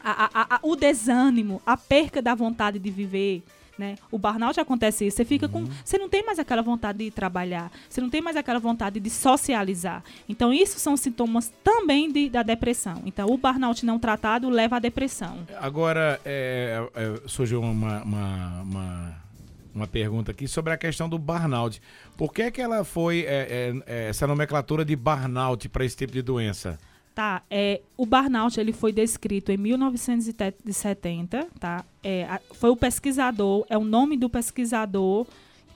a, 0.05 0.57
a, 0.57 0.61
o 0.63 0.77
desânimo, 0.77 1.63
a 1.65 1.77
perca 1.77 2.21
da 2.21 2.35
vontade 2.35 2.79
de 2.79 2.91
viver, 2.91 3.43
né? 3.79 3.97
O 4.11 4.19
burnout 4.19 4.59
acontece 4.61 5.07
isso. 5.07 5.17
Você 5.17 5.25
fica 5.25 5.49
com. 5.49 5.61
Uhum. 5.61 5.71
Você 5.85 5.99
não 5.99 6.09
tem 6.09 6.25
mais 6.25 6.39
aquela 6.39 6.63
vontade 6.63 6.99
de 6.99 7.11
trabalhar. 7.11 7.71
Você 7.89 8.01
não 8.01 8.11
tem 8.11 8.21
mais 8.21 8.37
aquela 8.37 8.59
vontade 8.59 9.01
de 9.01 9.11
socializar. 9.11 10.03
Então, 10.29 10.53
isso 10.53 10.79
são 10.79 10.97
sintomas 10.97 11.53
também 11.63 12.11
de, 12.13 12.29
da 12.29 12.43
depressão. 12.43 13.03
Então, 13.05 13.29
o 13.29 13.37
burnout 13.37 13.85
não 13.85 13.99
tratado 13.99 14.49
leva 14.49 14.77
à 14.77 14.79
depressão. 14.79 15.39
Agora, 15.61 16.21
é, 16.25 16.87
é, 16.95 17.21
surgiu 17.27 17.61
uma, 17.61 18.03
uma, 18.03 18.63
uma, 18.63 19.23
uma, 19.75 19.87
pergunta 19.87 20.31
aqui 20.31 20.47
sobre 20.47 20.73
a 20.73 20.77
questão 20.77 21.09
do 21.09 21.19
burnout. 21.19 21.81
Por 22.17 22.33
que, 22.33 22.43
é 22.43 22.51
que 22.51 22.61
ela 22.61 22.85
foi 22.85 23.25
é, 23.27 23.75
é 23.87 24.09
essa 24.09 24.27
nomenclatura 24.27 24.85
de 24.85 24.95
burnout 24.95 25.69
para 25.69 25.85
esse 25.85 25.97
tipo 25.97 26.13
de 26.13 26.23
doença? 26.23 26.79
Tá, 27.15 27.43
é, 27.51 27.83
o 27.95 28.07
burnout 28.07 28.59
ele 28.59 28.73
foi 28.73 28.91
descrito 28.91 29.53
em 29.53 29.59
1970, 29.59 31.47
tá? 31.61 31.85
É, 32.03 32.25
a, 32.25 32.41
foi 32.53 32.71
o 32.71 32.77
pesquisador, 32.77 33.67
é 33.69 33.77
o 33.77 33.85
nome 33.85 34.17
do 34.17 34.31
pesquisador 34.31 35.27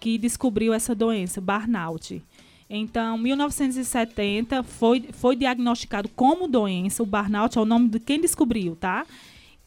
que 0.00 0.16
descobriu 0.16 0.73
essa 0.73 0.95
doença, 0.95 1.38
burnout. 1.38 2.23
Então, 2.71 3.19
1970 3.19 4.62
foi, 4.62 5.05
foi 5.12 5.37
diagnosticado 5.37 6.09
como 6.09 6.49
doença, 6.49 7.02
o 7.02 7.07
burnout 7.07 7.59
é 7.59 7.61
o 7.61 7.66
nome 7.66 7.90
de 7.90 8.00
quem 8.00 8.19
descobriu, 8.19 8.75
tá? 8.75 9.05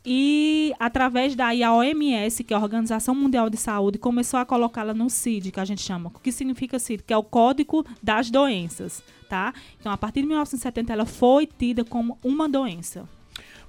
E 0.03 0.73
através 0.79 1.35
daí 1.35 1.61
a 1.61 1.71
OMS, 1.71 2.43
que 2.43 2.51
é 2.51 2.57
a 2.57 2.59
Organização 2.59 3.13
Mundial 3.13 3.47
de 3.47 3.57
Saúde, 3.57 3.99
começou 3.99 4.39
a 4.39 4.45
colocá-la 4.45 4.93
no 4.93 5.07
CID, 5.07 5.51
que 5.51 5.59
a 5.59 5.65
gente 5.65 5.83
chama. 5.83 6.11
Que 6.23 6.31
significa 6.31 6.79
CID? 6.79 7.03
Que 7.03 7.13
é 7.13 7.17
o 7.17 7.23
Código 7.23 7.85
das 8.01 8.31
Doenças 8.31 9.03
tá? 9.29 9.53
Então, 9.79 9.91
a 9.91 9.97
partir 9.97 10.21
de 10.21 10.27
1970, 10.27 10.91
ela 10.91 11.05
foi 11.05 11.45
tida 11.45 11.85
como 11.85 12.17
uma 12.23 12.49
doença. 12.49 13.07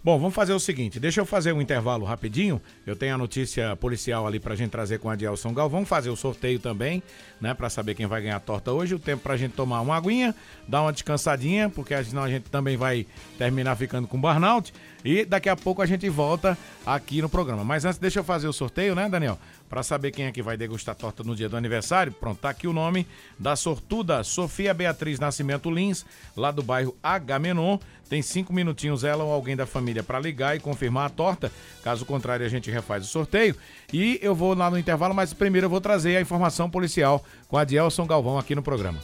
Bom, 0.03 0.19
vamos 0.19 0.35
fazer 0.35 0.55
o 0.55 0.59
seguinte, 0.59 0.99
deixa 0.99 1.21
eu 1.21 1.27
fazer 1.27 1.53
um 1.53 1.61
intervalo 1.61 2.07
rapidinho. 2.07 2.59
Eu 2.87 2.97
tenho 2.97 3.15
a 3.15 3.19
notícia 3.19 3.77
policial 3.77 4.27
ali 4.27 4.41
pra 4.41 4.57
gente 4.57 4.71
trazer 4.71 4.99
com 4.99 5.11
a 5.11 5.15
Dielson 5.15 5.53
Gal. 5.53 5.69
Vamos 5.69 5.91
fazer 5.91 6.09
o 6.09 6.17
sorteio 6.17 6.59
também, 6.59 7.03
né, 7.39 7.53
para 7.53 7.69
saber 7.69 7.95
quem 7.95 8.07
vai 8.07 8.23
ganhar 8.23 8.37
a 8.37 8.41
torta 8.41 8.73
hoje. 8.73 8.95
O 8.95 8.99
tempo 8.99 9.23
pra 9.23 9.37
gente 9.37 9.53
tomar 9.53 9.83
uma 9.83 9.95
aguinha, 9.95 10.35
dar 10.67 10.81
uma 10.81 10.91
descansadinha, 10.91 11.69
porque 11.69 12.03
senão 12.03 12.23
a 12.23 12.31
gente 12.31 12.45
também 12.45 12.79
vai 12.79 13.07
terminar 13.37 13.77
ficando 13.77 14.09
com 14.09 14.19
burnout. 14.19 14.73
E 15.05 15.27
daqui 15.27 15.51
a 15.51 15.57
pouco 15.57 15.83
a 15.83 15.87
gente 15.87 16.09
volta 16.09 16.57
aqui 16.87 17.21
no 17.21 17.29
programa. 17.29 17.63
Mas 17.63 17.85
antes, 17.85 17.99
deixa 17.99 18.21
eu 18.21 18.25
fazer 18.25 18.49
o 18.49 18.55
sorteio, 18.55 18.95
né, 18.95 19.07
Daniel? 19.07 19.39
Para 19.71 19.85
saber 19.85 20.11
quem 20.11 20.27
é 20.27 20.33
que 20.33 20.43
vai 20.43 20.57
degustar 20.57 20.97
torta 20.97 21.23
no 21.23 21.37
dia 21.37 21.49
do 21.49 21.57
aniversário, 21.57 22.11
pronto, 22.13 22.41
tá 22.41 22.51
aqui 22.51 22.67
o 22.67 22.73
nome 22.73 23.07
da 23.39 23.55
sortuda 23.55 24.25
Sofia 24.25 24.75
Beatriz 24.75 25.21
Nascimento 25.21 25.71
Lins, 25.71 26.05
lá 26.37 26.51
do 26.51 26.61
bairro 26.61 26.97
Agamenon. 27.01 27.79
Tem 28.09 28.21
cinco 28.21 28.53
minutinhos 28.53 29.05
ela 29.05 29.23
ou 29.23 29.33
alguém 29.33 29.55
da 29.55 29.67
família 29.67 30.03
para 30.03 30.19
ligar 30.19 30.57
e 30.57 30.61
confirmar 30.61 31.07
a 31.07 31.09
torta. 31.09 31.53
Caso 31.85 32.05
contrário, 32.05 32.45
a 32.45 32.49
gente 32.49 32.69
refaz 32.69 33.05
o 33.05 33.07
sorteio. 33.07 33.55
E 33.93 34.19
eu 34.21 34.35
vou 34.35 34.55
lá 34.55 34.69
no 34.69 34.77
intervalo, 34.77 35.15
mas 35.15 35.33
primeiro 35.33 35.67
eu 35.67 35.71
vou 35.71 35.81
trazer 35.81 36.17
a 36.17 36.21
informação 36.21 36.69
policial 36.69 37.25
com 37.47 37.57
a 37.57 37.63
Dielson 37.63 38.09
Galvão 38.09 38.37
aqui 38.37 38.57
no 38.57 38.65
programa. 38.65 38.99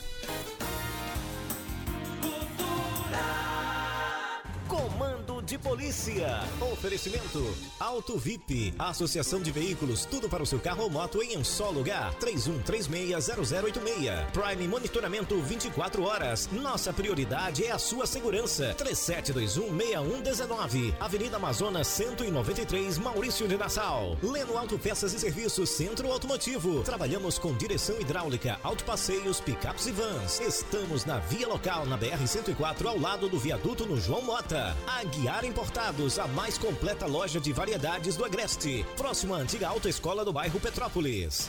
Polícia. 5.67 6.45
Oferecimento 6.61 7.45
Auto 7.81 8.17
VIP, 8.17 8.73
Associação 8.79 9.43
de 9.43 9.51
Veículos, 9.51 10.05
tudo 10.05 10.29
para 10.29 10.41
o 10.41 10.47
seu 10.47 10.61
carro 10.61 10.85
ou 10.85 10.91
moto 10.91 11.21
em 11.21 11.37
um 11.37 11.43
só 11.43 11.71
lugar. 11.71 12.15
31360086. 12.21 14.31
Prime 14.31 14.69
Monitoramento 14.69 15.43
24 15.43 16.05
horas. 16.05 16.49
Nossa 16.53 16.93
prioridade 16.93 17.65
é 17.65 17.73
a 17.73 17.79
sua 17.79 18.07
segurança. 18.07 18.77
37216119. 18.79 20.95
Avenida 21.01 21.37
Amazonas 21.37 21.89
193, 21.89 22.99
Maurício 22.99 23.49
de 23.49 23.57
Nassau. 23.57 24.17
Leno 24.23 24.57
Autopeças 24.57 25.13
e 25.15 25.19
Serviços 25.19 25.71
Centro 25.71 26.13
Automotivo. 26.13 26.85
Trabalhamos 26.85 27.41
com 27.41 27.53
direção 27.53 28.01
hidráulica, 28.01 28.61
autopasseios, 28.63 29.41
picapes 29.41 29.89
e 29.89 29.93
vans. 29.93 30.39
Estamos 30.39 31.05
na 31.05 31.19
via 31.19 31.49
local 31.49 31.85
na 31.87 31.97
BR 31.97 32.25
104 32.25 32.89
ao 32.89 33.01
lado 33.01 33.29
do 33.29 33.39
viaduto 33.39 33.85
no 33.85 34.01
João 34.01 34.23
Mota. 34.23 34.77
Aguiar 34.87 35.45
Importados, 35.57 36.19
a 36.19 36.29
mais 36.29 36.59
completa 36.59 37.07
loja 37.07 37.41
de 37.41 37.51
variedades 37.51 38.15
do 38.15 38.27
Agreste. 38.27 38.85
Próximo 38.95 39.35
à 39.35 39.39
antiga 39.39 39.67
autoescola 39.69 40.23
do 40.23 40.31
bairro 40.31 40.61
Petrópolis. 40.61 41.49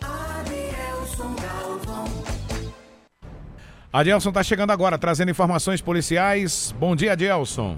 Adielson 0.00 1.34
Galvão. 1.42 2.06
Adielson 3.92 4.30
está 4.30 4.42
chegando 4.42 4.70
agora, 4.70 4.96
trazendo 4.96 5.30
informações 5.30 5.82
policiais. 5.82 6.74
Bom 6.78 6.96
dia, 6.96 7.12
Adielson. 7.12 7.76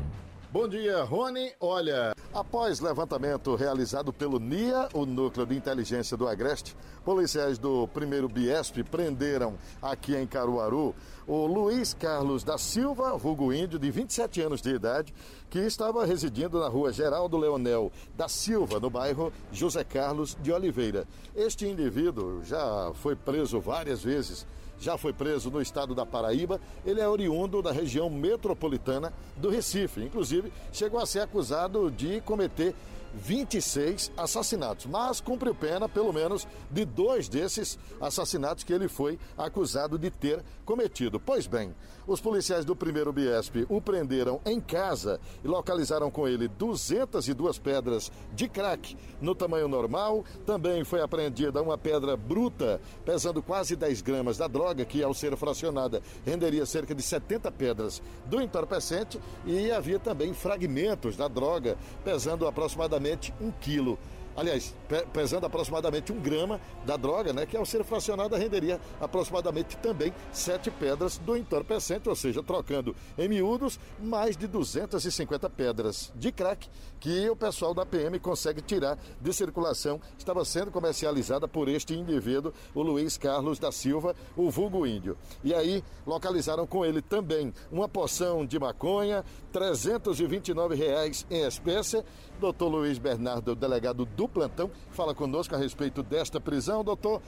Bom 0.52 0.66
dia, 0.66 1.04
Rony. 1.04 1.52
Olha, 1.60 2.12
após 2.34 2.80
levantamento 2.80 3.54
realizado 3.54 4.12
pelo 4.12 4.40
NIA, 4.40 4.88
o 4.92 5.06
Núcleo 5.06 5.46
de 5.46 5.54
Inteligência 5.54 6.16
do 6.16 6.26
Agreste, 6.26 6.76
policiais 7.04 7.56
do 7.56 7.86
primeiro 7.86 8.28
Biesp 8.28 8.82
prenderam 8.82 9.54
aqui 9.80 10.16
em 10.16 10.26
Caruaru 10.26 10.92
o 11.24 11.46
Luiz 11.46 11.94
Carlos 11.94 12.42
da 12.42 12.58
Silva, 12.58 13.16
vulgo 13.16 13.52
índio, 13.52 13.78
de 13.78 13.92
27 13.92 14.40
anos 14.42 14.60
de 14.60 14.70
idade, 14.70 15.14
que 15.48 15.60
estava 15.60 16.04
residindo 16.04 16.58
na 16.58 16.66
rua 16.66 16.92
Geraldo 16.92 17.36
Leonel 17.36 17.92
da 18.16 18.28
Silva, 18.28 18.80
no 18.80 18.90
bairro 18.90 19.32
José 19.52 19.84
Carlos 19.84 20.36
de 20.42 20.50
Oliveira. 20.50 21.06
Este 21.36 21.68
indivíduo 21.68 22.42
já 22.42 22.90
foi 22.94 23.14
preso 23.14 23.60
várias 23.60 24.02
vezes 24.02 24.44
já 24.80 24.96
foi 24.96 25.12
preso 25.12 25.50
no 25.50 25.60
estado 25.60 25.94
da 25.94 26.06
Paraíba. 26.06 26.60
Ele 26.84 27.00
é 27.00 27.08
oriundo 27.08 27.62
da 27.62 27.70
região 27.70 28.08
metropolitana 28.08 29.12
do 29.36 29.50
Recife. 29.50 30.02
Inclusive, 30.02 30.52
chegou 30.72 30.98
a 30.98 31.06
ser 31.06 31.20
acusado 31.20 31.90
de 31.90 32.20
cometer 32.22 32.74
26 33.14 34.12
assassinatos, 34.16 34.86
mas 34.86 35.20
cumpriu 35.20 35.54
pena, 35.54 35.88
pelo 35.88 36.12
menos, 36.12 36.46
de 36.70 36.84
dois 36.84 37.28
desses 37.28 37.78
assassinatos 38.00 38.64
que 38.64 38.72
ele 38.72 38.88
foi 38.88 39.18
acusado 39.36 39.98
de 39.98 40.10
ter 40.10 40.42
cometido. 40.64 41.18
Pois 41.18 41.46
bem, 41.46 41.74
os 42.06 42.20
policiais 42.20 42.64
do 42.64 42.76
primeiro 42.76 43.12
Biesp 43.12 43.66
o 43.68 43.80
prenderam 43.80 44.40
em 44.46 44.60
casa 44.60 45.20
e 45.42 45.48
localizaram 45.48 46.10
com 46.10 46.28
ele 46.28 46.48
202 46.48 47.58
pedras 47.58 48.12
de 48.34 48.48
crack 48.48 48.96
no 49.20 49.34
tamanho 49.34 49.68
normal. 49.68 50.24
Também 50.46 50.84
foi 50.84 51.00
apreendida 51.00 51.62
uma 51.62 51.76
pedra 51.76 52.16
bruta, 52.16 52.80
pesando 53.04 53.42
quase 53.42 53.74
10 53.76 54.02
gramas 54.02 54.38
da 54.38 54.46
droga, 54.46 54.84
que 54.84 55.02
ao 55.02 55.14
ser 55.14 55.36
fracionada 55.36 56.02
renderia 56.24 56.64
cerca 56.66 56.94
de 56.94 57.02
70 57.02 57.50
pedras 57.52 58.02
do 58.26 58.40
entorpecente. 58.40 59.20
E 59.44 59.70
havia 59.70 59.98
também 59.98 60.32
fragmentos 60.32 61.16
da 61.16 61.28
droga, 61.28 61.76
pesando 62.04 62.46
aproximadamente 62.46 62.99
um 63.40 63.50
quilo 63.50 63.98
aliás, 64.36 64.74
pesando 65.12 65.44
aproximadamente 65.44 66.12
um 66.12 66.18
grama 66.18 66.60
da 66.86 66.96
droga, 66.96 67.32
né, 67.32 67.46
que 67.46 67.56
ao 67.56 67.66
ser 67.66 67.84
fracionada 67.84 68.38
renderia 68.38 68.80
aproximadamente 69.00 69.76
também 69.76 70.12
sete 70.32 70.70
pedras 70.70 71.18
do 71.18 71.36
entorpecente, 71.36 72.08
ou 72.08 72.16
seja, 72.16 72.42
trocando 72.42 72.94
em 73.18 73.28
miúdos 73.28 73.78
mais 73.98 74.36
de 74.36 74.46
250 74.46 75.50
pedras 75.50 76.12
de 76.14 76.32
crack 76.32 76.68
que 76.98 77.28
o 77.28 77.36
pessoal 77.36 77.74
da 77.74 77.84
PM 77.84 78.18
consegue 78.18 78.60
tirar 78.60 78.98
de 79.20 79.32
circulação. 79.32 80.00
Estava 80.18 80.44
sendo 80.44 80.70
comercializada 80.70 81.48
por 81.48 81.68
este 81.68 81.94
indivíduo, 81.94 82.52
o 82.74 82.82
Luiz 82.82 83.16
Carlos 83.16 83.58
da 83.58 83.72
Silva, 83.72 84.14
o 84.36 84.50
vulgo 84.50 84.86
índio. 84.86 85.16
E 85.42 85.54
aí 85.54 85.82
localizaram 86.06 86.66
com 86.66 86.84
ele 86.84 87.02
também 87.02 87.52
uma 87.70 87.88
porção 87.88 88.44
de 88.44 88.58
maconha, 88.58 89.24
329 89.52 90.74
reais 90.74 91.26
em 91.30 91.46
espécie. 91.46 92.04
Doutor 92.40 92.68
Luiz 92.68 92.98
Bernardo, 92.98 93.54
delegado 93.54 94.04
do 94.04 94.26
plantão, 94.26 94.70
fala 94.90 95.14
conosco 95.14 95.54
a 95.54 95.58
respeito 95.58 96.02
desta 96.02 96.40
prisão. 96.40 96.82
Doutor, 96.82 97.20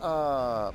a 0.00 0.72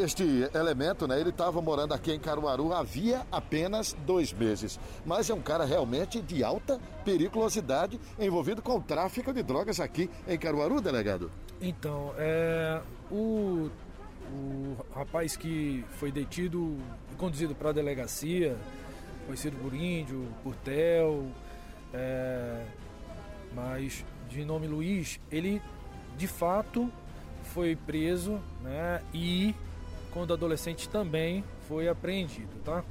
este 0.00 0.48
elemento, 0.54 1.06
né, 1.06 1.20
ele 1.20 1.28
estava 1.30 1.60
morando 1.60 1.92
aqui 1.92 2.12
em 2.12 2.18
Caruaru 2.18 2.72
havia 2.72 3.26
apenas 3.30 3.94
dois 4.06 4.32
meses. 4.32 4.80
Mas 5.04 5.28
é 5.28 5.34
um 5.34 5.42
cara 5.42 5.64
realmente 5.64 6.22
de 6.22 6.42
alta 6.42 6.80
periculosidade 7.04 8.00
envolvido 8.18 8.62
com 8.62 8.76
o 8.76 8.80
tráfico 8.80 9.32
de 9.32 9.42
drogas 9.42 9.78
aqui 9.78 10.08
em 10.26 10.38
Caruaru, 10.38 10.80
delegado. 10.80 11.30
Então, 11.60 12.14
é, 12.16 12.80
o, 13.10 13.68
o 14.32 14.76
rapaz 14.94 15.36
que 15.36 15.84
foi 15.90 16.10
detido 16.10 16.76
e 17.12 17.16
conduzido 17.16 17.54
para 17.54 17.70
a 17.70 17.72
delegacia, 17.72 18.56
conhecido 19.26 19.56
por 19.58 19.74
índio, 19.74 20.26
por 20.42 20.54
Tel, 20.56 21.26
é, 21.92 22.64
mas 23.54 24.04
de 24.28 24.44
nome 24.44 24.66
Luiz, 24.66 25.20
ele 25.30 25.62
de 26.16 26.26
fato 26.26 26.90
foi 27.44 27.74
preso 27.74 28.40
né, 28.62 29.00
e, 29.12 29.54
quando 30.10 30.32
adolescente, 30.32 30.88
também 30.88 31.42
foi 31.66 31.88
apreendido. 31.88 32.50
Tá? 32.64 32.84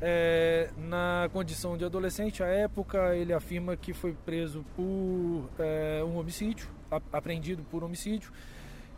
É, 0.00 0.70
na 0.76 1.28
condição 1.32 1.76
de 1.76 1.84
adolescente, 1.84 2.42
à 2.42 2.46
época, 2.46 3.14
ele 3.14 3.32
afirma 3.32 3.76
que 3.76 3.92
foi 3.92 4.12
preso 4.24 4.64
por 4.74 5.48
é, 5.58 6.02
um 6.04 6.16
homicídio, 6.16 6.68
apreendido 7.12 7.62
por 7.70 7.84
homicídio, 7.84 8.32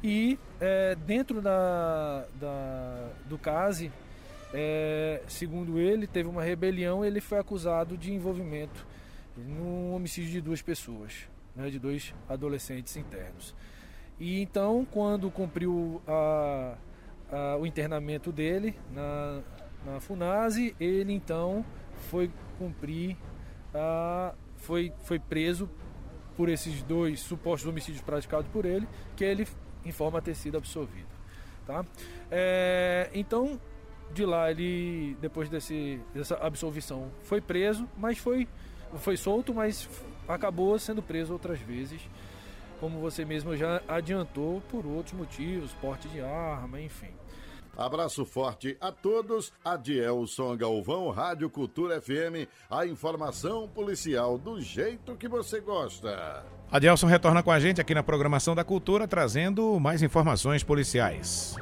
e 0.03 0.39
é, 0.61 0.95
dentro 0.95 1.41
da, 1.41 2.27
da, 2.39 3.09
do 3.27 3.39
caso, 3.39 3.91
é, 4.53 5.23
segundo 5.27 5.79
ele, 5.79 6.07
teve 6.07 6.29
uma 6.29 6.43
rebelião 6.43 7.05
ele 7.05 7.21
foi 7.21 7.39
acusado 7.39 7.97
de 7.97 8.13
envolvimento 8.13 8.87
no 9.37 9.95
homicídio 9.95 10.31
de 10.31 10.41
duas 10.41 10.63
pessoas, 10.63 11.29
né, 11.55 11.71
de 11.71 11.79
dois 11.79 12.15
adolescentes 12.29 12.97
internos. 12.97 13.55
E 14.19 14.41
então, 14.41 14.87
quando 14.91 15.31
cumpriu 15.31 16.01
a, 16.07 16.77
a, 17.31 17.57
o 17.57 17.67
internamento 17.67 18.31
dele 18.31 18.77
na, 18.93 19.43
na 19.85 20.01
FUNASE, 20.01 20.75
ele 20.79 21.13
então 21.13 21.65
foi 22.11 22.31
cumprir, 22.59 23.17
a, 23.75 24.35
foi, 24.57 24.93
foi 25.03 25.19
preso 25.19 25.69
por 26.37 26.49
esses 26.49 26.83
dois 26.83 27.21
supostos 27.21 27.69
homicídios 27.69 28.03
praticados 28.03 28.49
por 28.51 28.65
ele, 28.65 28.89
que 29.17 29.25
ele 29.25 29.47
informa 29.85 30.21
ter 30.21 30.35
sido 30.35 30.57
absolvido. 30.57 31.07
Tá? 31.67 31.85
É, 32.31 33.11
então, 33.15 33.61
de 34.13 34.25
lá 34.25 34.51
ele, 34.51 35.17
depois 35.21 35.49
desse, 35.49 36.01
dessa 36.13 36.37
absolvição, 36.37 37.11
foi 37.23 37.41
preso, 37.41 37.89
mas 37.97 38.19
foi, 38.19 38.49
foi 38.99 39.17
solto, 39.17 39.55
mas 39.55 39.89
acabou 40.29 40.79
sendo 40.79 41.03
preso 41.03 41.33
outras 41.33 41.59
vezes 41.61 42.01
como 42.81 43.01
você 43.01 43.25
mesmo 43.25 43.57
já 43.57 43.81
adiantou, 43.89 44.61
por 44.71 44.85
outros 44.85 45.15
motivos, 45.15 45.73
porte 45.81 46.07
de 46.09 46.21
arma, 46.21 46.79
enfim. 46.81 47.09
Abraço 47.77 48.27
forte 48.27 48.77
a 48.81 48.93
todos. 48.93 49.53
Adielson 49.65 50.57
Galvão, 50.57 51.11
Rádio 51.11 51.49
Cultura 51.49 52.01
FM, 52.01 52.47
a 52.71 52.87
informação 52.87 53.67
policial 53.67 54.37
do 54.37 54.61
jeito 54.61 55.17
que 55.17 55.27
você 55.27 55.61
gosta. 55.61 56.45
Adielson 56.71 57.07
retorna 57.07 57.43
com 57.43 57.51
a 57.51 57.59
gente 57.59 57.81
aqui 57.81 57.95
na 57.95 58.03
programação 58.03 58.55
da 58.55 58.63
Cultura, 58.63 59.09
trazendo 59.09 59.81
mais 59.81 60.03
informações 60.03 60.63
policiais. 60.63 61.57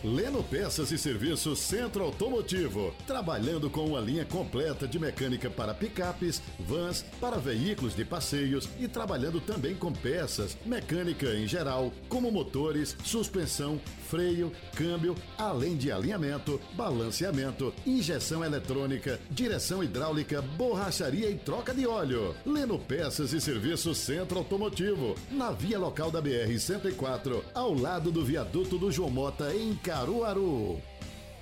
Leno 0.03 0.43
Peças 0.43 0.91
e 0.91 0.97
Serviços 0.97 1.59
Centro 1.59 2.03
Automotivo, 2.03 2.93
trabalhando 3.07 3.69
com 3.69 3.85
uma 3.85 4.01
linha 4.01 4.25
completa 4.25 4.85
de 4.85 4.99
mecânica 4.99 5.49
para 5.49 5.73
picapes, 5.73 6.41
vans, 6.59 7.05
para 7.21 7.37
veículos 7.37 7.95
de 7.95 8.03
passeios 8.03 8.67
e 8.77 8.85
trabalhando 8.85 9.39
também 9.39 9.73
com 9.73 9.93
peças, 9.93 10.57
mecânica 10.65 11.27
em 11.33 11.47
geral, 11.47 11.93
como 12.09 12.29
motores, 12.29 12.97
suspensão, 13.05 13.79
freio, 14.13 14.51
câmbio, 14.75 15.15
além 15.39 15.75
de 15.75 15.91
alinhamento, 15.91 16.61
balanceamento, 16.73 17.73
injeção 17.83 18.45
eletrônica, 18.45 19.19
direção 19.31 19.83
hidráulica, 19.83 20.39
borracharia 20.39 21.31
e 21.31 21.35
troca 21.35 21.73
de 21.73 21.87
óleo. 21.87 22.35
Leno 22.45 22.77
Peças 22.77 23.33
e 23.33 23.41
Serviços 23.41 23.97
Centro 23.97 24.37
Automotivo, 24.37 25.15
na 25.31 25.51
via 25.51 25.79
local 25.79 26.11
da 26.11 26.21
BR 26.21 26.55
104, 26.55 27.43
ao 27.55 27.73
lado 27.73 28.11
do 28.11 28.23
viaduto 28.23 28.77
do 28.77 28.91
João 28.91 29.09
Mota 29.09 29.51
em 29.51 29.73
Caruaru. 29.77 30.79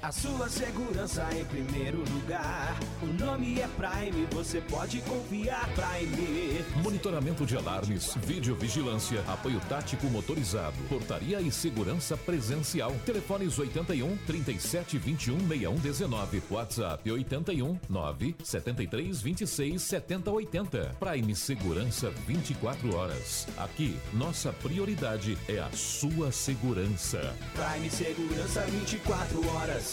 A 0.02 0.12
sua 0.12 0.50
segurança 0.50 1.28
em 1.38 1.46
primeiro 1.46 2.00
lugar. 2.00 2.76
O 3.04 3.24
nome 3.24 3.60
é 3.60 3.68
Prime, 3.68 4.26
você 4.32 4.60
pode 4.60 5.00
confiar 5.02 5.70
Prime. 5.76 6.66
Monitoramento 6.82 7.46
de 7.46 7.56
alarmes, 7.56 8.16
videovigilância, 8.16 9.24
apoio 9.28 9.62
tático 9.70 10.08
motorizado, 10.08 10.76
portaria 10.90 11.40
e 11.40 11.52
segurança 11.52 12.18
presencial. 12.18 12.92
Telefones 13.06 13.60
81 13.60 14.18
37 14.26 14.98
21 14.98 15.38
61 15.48 15.76
19. 15.76 16.44
WhatsApp 16.50 17.12
81 17.12 17.80
9 17.88 18.36
73 18.44 19.22
26 19.22 19.82
70 19.84 20.32
80. 20.32 20.96
Prime 21.00 21.36
Segurança 21.36 22.10
24 22.26 22.96
horas. 22.96 23.48
Aqui, 23.56 23.96
nossa 24.14 24.52
prioridade 24.52 25.38
é 25.48 25.60
a 25.60 25.70
sua 25.72 26.32
segurança. 26.32 27.36
Prime 27.54 27.90
Segurança 27.92 28.62
24 28.62 29.48
horas. 29.56 29.91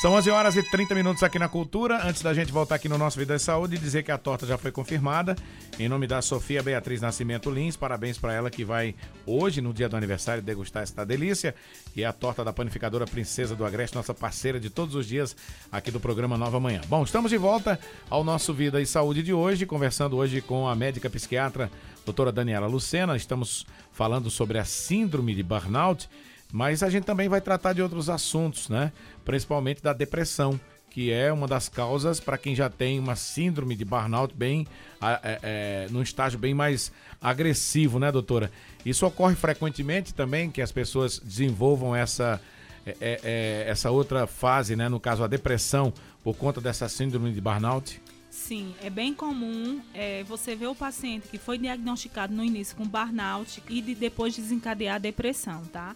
São 0.00 0.12
11 0.12 0.30
horas 0.30 0.54
e 0.54 0.62
30 0.62 0.94
minutos 0.94 1.24
aqui 1.24 1.40
na 1.40 1.48
Cultura. 1.48 2.06
Antes 2.06 2.22
da 2.22 2.32
gente 2.32 2.52
voltar 2.52 2.76
aqui 2.76 2.88
no 2.88 2.96
nosso 2.96 3.18
Vida 3.18 3.34
e 3.34 3.38
Saúde, 3.40 3.76
dizer 3.76 4.04
que 4.04 4.12
a 4.12 4.16
torta 4.16 4.46
já 4.46 4.56
foi 4.56 4.70
confirmada. 4.70 5.34
Em 5.76 5.88
nome 5.88 6.06
da 6.06 6.22
Sofia 6.22 6.62
Beatriz 6.62 7.00
Nascimento 7.00 7.50
Lins, 7.50 7.76
parabéns 7.76 8.16
para 8.16 8.32
ela 8.32 8.48
que 8.48 8.64
vai 8.64 8.94
hoje, 9.26 9.60
no 9.60 9.74
dia 9.74 9.88
do 9.88 9.96
aniversário, 9.96 10.40
degustar 10.40 10.84
esta 10.84 11.04
delícia. 11.04 11.52
E 11.96 12.04
a 12.04 12.12
torta 12.12 12.44
da 12.44 12.52
panificadora 12.52 13.06
Princesa 13.06 13.56
do 13.56 13.64
Agreste, 13.64 13.96
nossa 13.96 14.14
parceira 14.14 14.60
de 14.60 14.70
todos 14.70 14.94
os 14.94 15.04
dias 15.04 15.34
aqui 15.72 15.90
do 15.90 15.98
programa 15.98 16.38
Nova 16.38 16.60
Manhã. 16.60 16.80
Bom, 16.86 17.02
estamos 17.02 17.32
de 17.32 17.36
volta 17.36 17.76
ao 18.08 18.22
nosso 18.22 18.54
Vida 18.54 18.80
e 18.80 18.86
Saúde 18.86 19.20
de 19.20 19.32
hoje, 19.32 19.66
conversando 19.66 20.16
hoje 20.16 20.40
com 20.40 20.68
a 20.68 20.76
médica 20.76 21.10
psiquiatra 21.10 21.68
doutora 22.04 22.30
Daniela 22.30 22.68
Lucena. 22.68 23.16
Estamos 23.16 23.66
falando 23.90 24.30
sobre 24.30 24.58
a 24.58 24.64
síndrome 24.64 25.34
de 25.34 25.42
burnout 25.42 26.08
mas 26.52 26.82
a 26.82 26.90
gente 26.90 27.04
também 27.04 27.28
vai 27.28 27.40
tratar 27.40 27.72
de 27.72 27.82
outros 27.82 28.08
assuntos, 28.08 28.68
né? 28.68 28.92
Principalmente 29.24 29.82
da 29.82 29.92
depressão, 29.92 30.58
que 30.90 31.12
é 31.12 31.32
uma 31.32 31.46
das 31.46 31.68
causas 31.68 32.18
para 32.18 32.38
quem 32.38 32.54
já 32.54 32.70
tem 32.70 32.98
uma 32.98 33.14
síndrome 33.14 33.76
de 33.76 33.84
burnout 33.84 34.34
bem 34.34 34.66
é, 35.00 35.38
é, 35.42 35.86
num 35.90 36.02
estágio 36.02 36.38
bem 36.38 36.54
mais 36.54 36.90
agressivo, 37.20 37.98
né, 37.98 38.10
doutora? 38.10 38.50
Isso 38.84 39.06
ocorre 39.06 39.34
frequentemente 39.34 40.14
também 40.14 40.50
que 40.50 40.62
as 40.62 40.72
pessoas 40.72 41.18
desenvolvam 41.18 41.94
essa 41.94 42.40
é, 42.86 42.96
é, 43.00 43.20
é, 43.22 43.64
essa 43.68 43.90
outra 43.90 44.26
fase, 44.26 44.74
né? 44.74 44.88
No 44.88 44.98
caso 44.98 45.22
a 45.22 45.26
depressão 45.26 45.92
por 46.24 46.34
conta 46.36 46.60
dessa 46.60 46.88
síndrome 46.88 47.32
de 47.32 47.40
burnout. 47.40 48.00
Sim, 48.30 48.74
é 48.82 48.88
bem 48.88 49.12
comum 49.12 49.80
é, 49.92 50.22
você 50.24 50.54
ver 50.54 50.68
o 50.68 50.74
paciente 50.74 51.28
que 51.28 51.38
foi 51.38 51.58
diagnosticado 51.58 52.32
no 52.32 52.42
início 52.42 52.76
com 52.76 52.86
burnout 52.86 53.62
e 53.68 53.82
de, 53.82 53.94
depois 53.94 54.34
desencadear 54.34 54.96
a 54.96 54.98
depressão, 54.98 55.64
tá? 55.66 55.94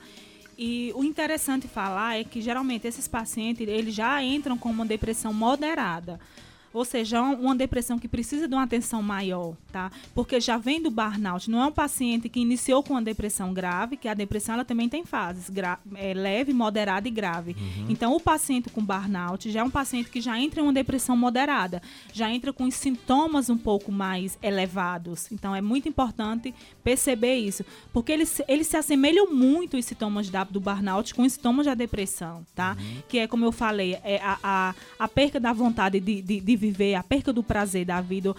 E 0.56 0.92
o 0.94 1.02
interessante 1.02 1.66
falar 1.66 2.18
é 2.18 2.24
que 2.24 2.40
geralmente 2.40 2.86
esses 2.86 3.08
pacientes 3.08 3.66
eles 3.66 3.94
já 3.94 4.22
entram 4.22 4.58
com 4.58 4.70
uma 4.70 4.84
depressão 4.84 5.32
moderada 5.32 6.20
ou 6.72 6.84
seja, 6.84 7.20
uma 7.20 7.54
depressão 7.54 7.98
que 7.98 8.08
precisa 8.08 8.48
de 8.48 8.54
uma 8.54 8.62
atenção 8.62 9.02
maior, 9.02 9.54
tá? 9.70 9.90
Porque 10.14 10.40
já 10.40 10.56
vem 10.56 10.82
do 10.82 10.90
burnout, 10.90 11.50
não 11.50 11.62
é 11.62 11.66
um 11.66 11.72
paciente 11.72 12.28
que 12.28 12.40
iniciou 12.40 12.82
com 12.82 12.94
uma 12.94 13.02
depressão 13.02 13.52
grave, 13.52 13.96
que 13.96 14.08
a 14.08 14.14
depressão 14.14 14.54
ela 14.54 14.64
também 14.64 14.88
tem 14.88 15.04
fases, 15.04 15.50
é, 15.96 16.14
leve, 16.14 16.52
moderada 16.52 17.06
e 17.06 17.10
grave. 17.10 17.52
Uhum. 17.58 17.86
Então, 17.88 18.14
o 18.14 18.20
paciente 18.20 18.70
com 18.70 18.82
burnout 18.82 19.50
já 19.50 19.60
é 19.60 19.62
um 19.62 19.70
paciente 19.70 20.10
que 20.10 20.20
já 20.20 20.38
entra 20.38 20.60
em 20.60 20.62
uma 20.62 20.72
depressão 20.72 21.16
moderada, 21.16 21.82
já 22.12 22.30
entra 22.30 22.52
com 22.52 22.64
os 22.64 22.74
sintomas 22.74 23.50
um 23.50 23.58
pouco 23.58 23.92
mais 23.92 24.38
elevados. 24.42 25.30
Então, 25.30 25.54
é 25.54 25.60
muito 25.60 25.88
importante 25.88 26.54
perceber 26.82 27.36
isso, 27.36 27.64
porque 27.92 28.12
eles, 28.12 28.40
eles 28.48 28.66
se 28.66 28.76
assemelham 28.76 29.32
muito 29.32 29.76
os 29.76 29.84
sintomas 29.84 30.30
da, 30.30 30.44
do 30.44 30.60
burnout 30.60 31.14
com 31.14 31.22
os 31.22 31.34
sintomas 31.34 31.66
da 31.66 31.74
depressão, 31.74 32.44
tá? 32.54 32.76
Uhum. 32.78 33.02
Que 33.08 33.18
é, 33.18 33.26
como 33.26 33.44
eu 33.44 33.52
falei, 33.52 33.98
é 34.04 34.20
a, 34.22 34.38
a, 34.42 34.74
a 34.98 35.08
perca 35.08 35.38
da 35.38 35.52
vontade 35.52 36.00
de, 36.00 36.22
de, 36.22 36.40
de 36.40 36.61
viver, 36.62 36.94
a 36.94 37.02
perca 37.02 37.32
do 37.32 37.42
prazer 37.42 37.84
da 37.84 38.00
vida, 38.00 38.34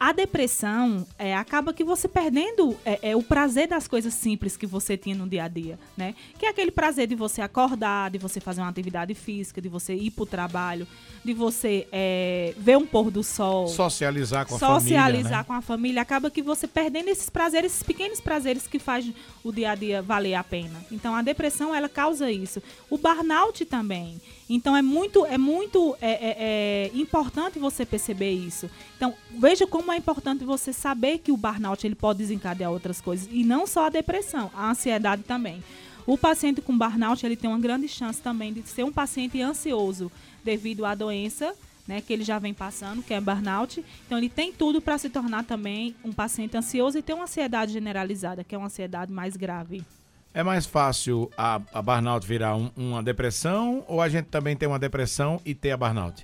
a 0.00 0.12
depressão 0.12 1.06
é, 1.18 1.36
acaba 1.36 1.74
que 1.74 1.84
você 1.84 2.08
perdendo 2.08 2.74
é, 2.86 3.10
é, 3.10 3.16
o 3.16 3.22
prazer 3.22 3.68
das 3.68 3.86
coisas 3.86 4.14
simples 4.14 4.56
que 4.56 4.66
você 4.66 4.96
tinha 4.96 5.14
no 5.14 5.28
dia 5.28 5.44
a 5.44 5.48
dia, 5.48 5.78
né? 5.94 6.14
Que 6.38 6.46
é 6.46 6.48
aquele 6.48 6.70
prazer 6.70 7.06
de 7.06 7.14
você 7.14 7.42
acordar, 7.42 8.10
de 8.10 8.16
você 8.16 8.40
fazer 8.40 8.62
uma 8.62 8.70
atividade 8.70 9.14
física, 9.14 9.60
de 9.60 9.68
você 9.68 9.94
ir 9.94 10.10
para 10.10 10.22
o 10.22 10.26
trabalho, 10.26 10.88
de 11.22 11.34
você 11.34 11.86
é, 11.92 12.54
ver 12.56 12.78
um 12.78 12.86
pôr 12.86 13.10
do 13.10 13.22
sol. 13.22 13.68
Socializar 13.68 14.46
com 14.46 14.54
a 14.54 14.58
socializar 14.58 14.78
família. 14.78 15.00
Socializar 15.02 15.38
né? 15.40 15.44
com 15.44 15.52
a 15.52 15.60
família. 15.60 16.00
Acaba 16.00 16.30
que 16.30 16.40
você 16.40 16.66
perdendo 16.66 17.08
esses 17.08 17.28
prazeres, 17.28 17.72
esses 17.72 17.82
pequenos 17.82 18.22
prazeres 18.22 18.66
que 18.66 18.78
faz 18.78 19.06
o 19.44 19.52
dia 19.52 19.72
a 19.72 19.74
dia 19.74 20.00
valer 20.00 20.34
a 20.34 20.42
pena. 20.42 20.82
Então 20.90 21.14
a 21.14 21.20
depressão, 21.20 21.74
ela 21.74 21.90
causa 21.90 22.32
isso. 22.32 22.62
O 22.88 22.96
burnout 22.96 23.66
também. 23.66 24.18
Então 24.52 24.76
é 24.76 24.82
muito, 24.82 25.24
é 25.24 25.38
muito 25.38 25.96
é, 26.00 26.10
é, 26.10 26.36
é, 26.38 26.90
importante 26.92 27.60
você 27.60 27.86
perceber 27.86 28.32
isso. 28.32 28.68
Então 28.96 29.14
veja 29.38 29.64
como 29.64 29.92
é 29.92 29.96
importante 29.96 30.44
você 30.44 30.72
saber 30.72 31.18
que 31.18 31.30
o 31.30 31.36
burnout 31.36 31.86
ele 31.86 31.94
pode 31.94 32.18
desencadear 32.18 32.72
outras 32.72 33.00
coisas 33.00 33.28
e 33.30 33.44
não 33.44 33.64
só 33.64 33.86
a 33.86 33.88
depressão, 33.88 34.50
a 34.52 34.68
ansiedade 34.68 35.22
também. 35.22 35.62
O 36.04 36.18
paciente 36.18 36.60
com 36.60 36.76
burnout 36.76 37.24
ele 37.24 37.36
tem 37.36 37.48
uma 37.48 37.60
grande 37.60 37.86
chance 37.86 38.20
também 38.20 38.52
de 38.52 38.66
ser 38.68 38.82
um 38.82 38.90
paciente 38.90 39.40
ansioso 39.40 40.10
devido 40.42 40.84
à 40.84 40.96
doença 40.96 41.54
né, 41.86 42.00
que 42.00 42.12
ele 42.12 42.24
já 42.24 42.38
vem 42.38 42.52
passando, 42.52 43.02
que 43.02 43.14
é 43.14 43.20
burnout. 43.20 43.84
Então 44.06 44.18
ele 44.18 44.28
tem 44.28 44.52
tudo 44.52 44.80
para 44.80 44.98
se 44.98 45.08
tornar 45.08 45.44
também 45.44 45.94
um 46.04 46.12
paciente 46.12 46.56
ansioso 46.56 46.98
e 46.98 47.02
ter 47.02 47.14
uma 47.14 47.24
ansiedade 47.24 47.72
generalizada, 47.72 48.42
que 48.42 48.54
é 48.54 48.58
uma 48.58 48.66
ansiedade 48.66 49.12
mais 49.12 49.36
grave. 49.36 49.84
É 50.32 50.44
mais 50.44 50.64
fácil 50.64 51.28
a, 51.36 51.60
a 51.72 51.82
burnout 51.82 52.24
virar 52.24 52.56
um, 52.56 52.70
uma 52.76 53.02
depressão 53.02 53.84
ou 53.88 54.00
a 54.00 54.08
gente 54.08 54.26
também 54.26 54.56
tem 54.56 54.68
uma 54.68 54.78
depressão 54.78 55.40
e 55.44 55.54
ter 55.54 55.72
a 55.72 55.76
burnout? 55.76 56.22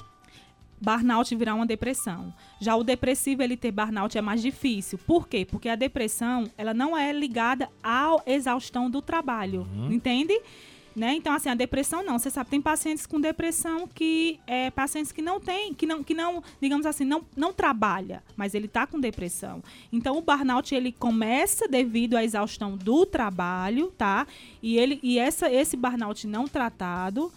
Burnout 0.80 1.34
virar 1.34 1.54
uma 1.54 1.66
depressão. 1.66 2.32
Já 2.60 2.76
o 2.76 2.84
depressivo, 2.84 3.42
ele 3.42 3.56
ter 3.56 3.72
burnout 3.72 4.16
é 4.16 4.20
mais 4.20 4.40
difícil. 4.40 4.96
Por 4.98 5.26
quê? 5.26 5.44
Porque 5.44 5.68
a 5.68 5.74
depressão, 5.74 6.48
ela 6.56 6.72
não 6.72 6.96
é 6.96 7.12
ligada 7.12 7.68
à 7.82 8.16
exaustão 8.26 8.88
do 8.88 9.02
trabalho. 9.02 9.66
Uhum. 9.74 9.90
Entende? 9.90 10.40
Né? 10.96 11.12
Então, 11.12 11.34
assim, 11.34 11.50
a 11.50 11.54
depressão 11.54 12.02
não. 12.02 12.18
Você 12.18 12.30
sabe, 12.30 12.48
tem 12.48 12.62
pacientes 12.62 13.04
com 13.04 13.20
depressão 13.20 13.86
que 13.86 14.40
é 14.46 14.70
pacientes 14.70 15.12
que 15.12 15.20
não 15.20 15.38
têm, 15.38 15.74
que 15.74 15.84
não, 15.84 16.02
que 16.02 16.14
não, 16.14 16.42
digamos 16.58 16.86
assim, 16.86 17.04
não, 17.04 17.22
não 17.36 17.52
trabalha, 17.52 18.24
mas 18.34 18.54
ele 18.54 18.64
está 18.64 18.86
com 18.86 18.98
depressão. 18.98 19.62
Então, 19.92 20.16
o 20.16 20.22
burnout 20.22 20.74
ele 20.74 20.90
começa 20.90 21.68
devido 21.68 22.16
à 22.16 22.24
exaustão 22.24 22.78
do 22.78 23.04
trabalho, 23.04 23.92
tá? 23.98 24.26
E 24.62 24.78
ele 24.78 24.98
e 25.02 25.18
essa 25.18 25.52
esse 25.52 25.76
burnout 25.76 26.26
não 26.26 26.48
tratado 26.48 27.30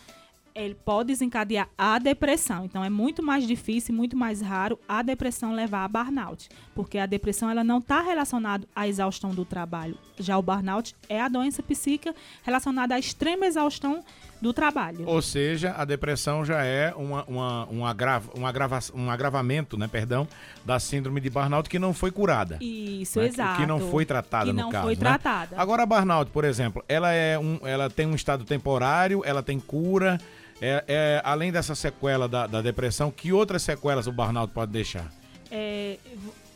ele 0.54 0.76
pode 0.76 1.08
desencadear 1.08 1.70
a 1.78 2.00
depressão. 2.00 2.66
Então 2.66 2.84
é 2.84 2.90
muito 2.90 3.24
mais 3.24 3.48
difícil, 3.48 3.94
muito 3.94 4.16
mais 4.16 4.42
raro 4.42 4.80
a 4.88 5.02
depressão 5.02 5.54
levar 5.54 5.84
a 5.84 5.88
burnout, 5.88 6.50
porque 6.76 6.98
a 6.98 7.06
depressão 7.06 7.50
ela 7.50 7.64
não 7.64 7.80
está 7.80 8.02
relacionada 8.02 8.68
à 8.76 8.88
exaustão 8.88 9.32
do 9.32 9.46
trabalho. 9.46 9.98
Já 10.18 10.38
o 10.38 10.42
burnout 10.42 10.96
é 11.08 11.22
a 11.22 11.28
doença 11.28 11.64
psíquica 11.64 12.16
relacionada 12.44 12.96
à 12.96 13.00
extrema 13.00 13.46
exaustão 13.46 14.04
do 14.42 14.54
trabalho. 14.54 15.08
Ou 15.08 15.22
seja, 15.22 15.74
a 15.78 15.84
depressão 15.84 16.46
já 16.46 16.64
é 16.64 16.94
uma, 16.96 17.24
uma, 17.26 17.68
um, 17.70 17.86
agrava, 17.86 18.30
um, 18.38 18.46
agrava, 18.46 18.80
um 18.94 19.12
agravamento, 19.12 19.78
né, 19.78 19.88
perdão, 19.88 20.28
da 20.66 20.80
síndrome 20.80 21.20
de 21.20 21.30
burnout 21.30 21.70
que 21.70 21.78
não 21.78 21.94
foi 21.94 22.12
curada. 22.12 22.58
Isso, 22.62 23.20
né? 23.20 23.28
exato. 23.28 23.60
Que 23.60 23.66
não 23.66 23.80
foi 23.80 24.06
tratada 24.06 24.46
que 24.46 24.54
no 24.54 24.64
não 24.64 24.70
caso. 24.70 24.86
foi 24.86 24.96
né? 24.96 25.00
tratada. 25.00 25.56
Agora 25.58 25.84
a 25.84 25.86
burnout, 25.86 26.32
por 26.32 26.46
exemplo, 26.46 26.84
ela 26.88 27.12
é 27.12 27.38
um, 27.38 27.60
ela 27.64 27.90
tem 27.90 28.06
um 28.06 28.16
estado 28.16 28.44
temporário, 28.44 29.22
ela 29.26 29.44
tem 29.44 29.60
cura. 29.60 30.20
É, 30.62 30.84
é, 30.88 31.22
além 31.24 31.54
dessa 31.54 31.74
sequela 31.74 32.28
da, 32.28 32.46
da 32.46 32.62
depressão, 32.62 33.10
que 33.10 33.32
outras 33.32 33.64
sequelas 33.64 34.08
o 34.08 34.12
burnout 34.12 34.54
pode 34.54 34.72
deixar? 34.72 35.10
É, 35.52 35.98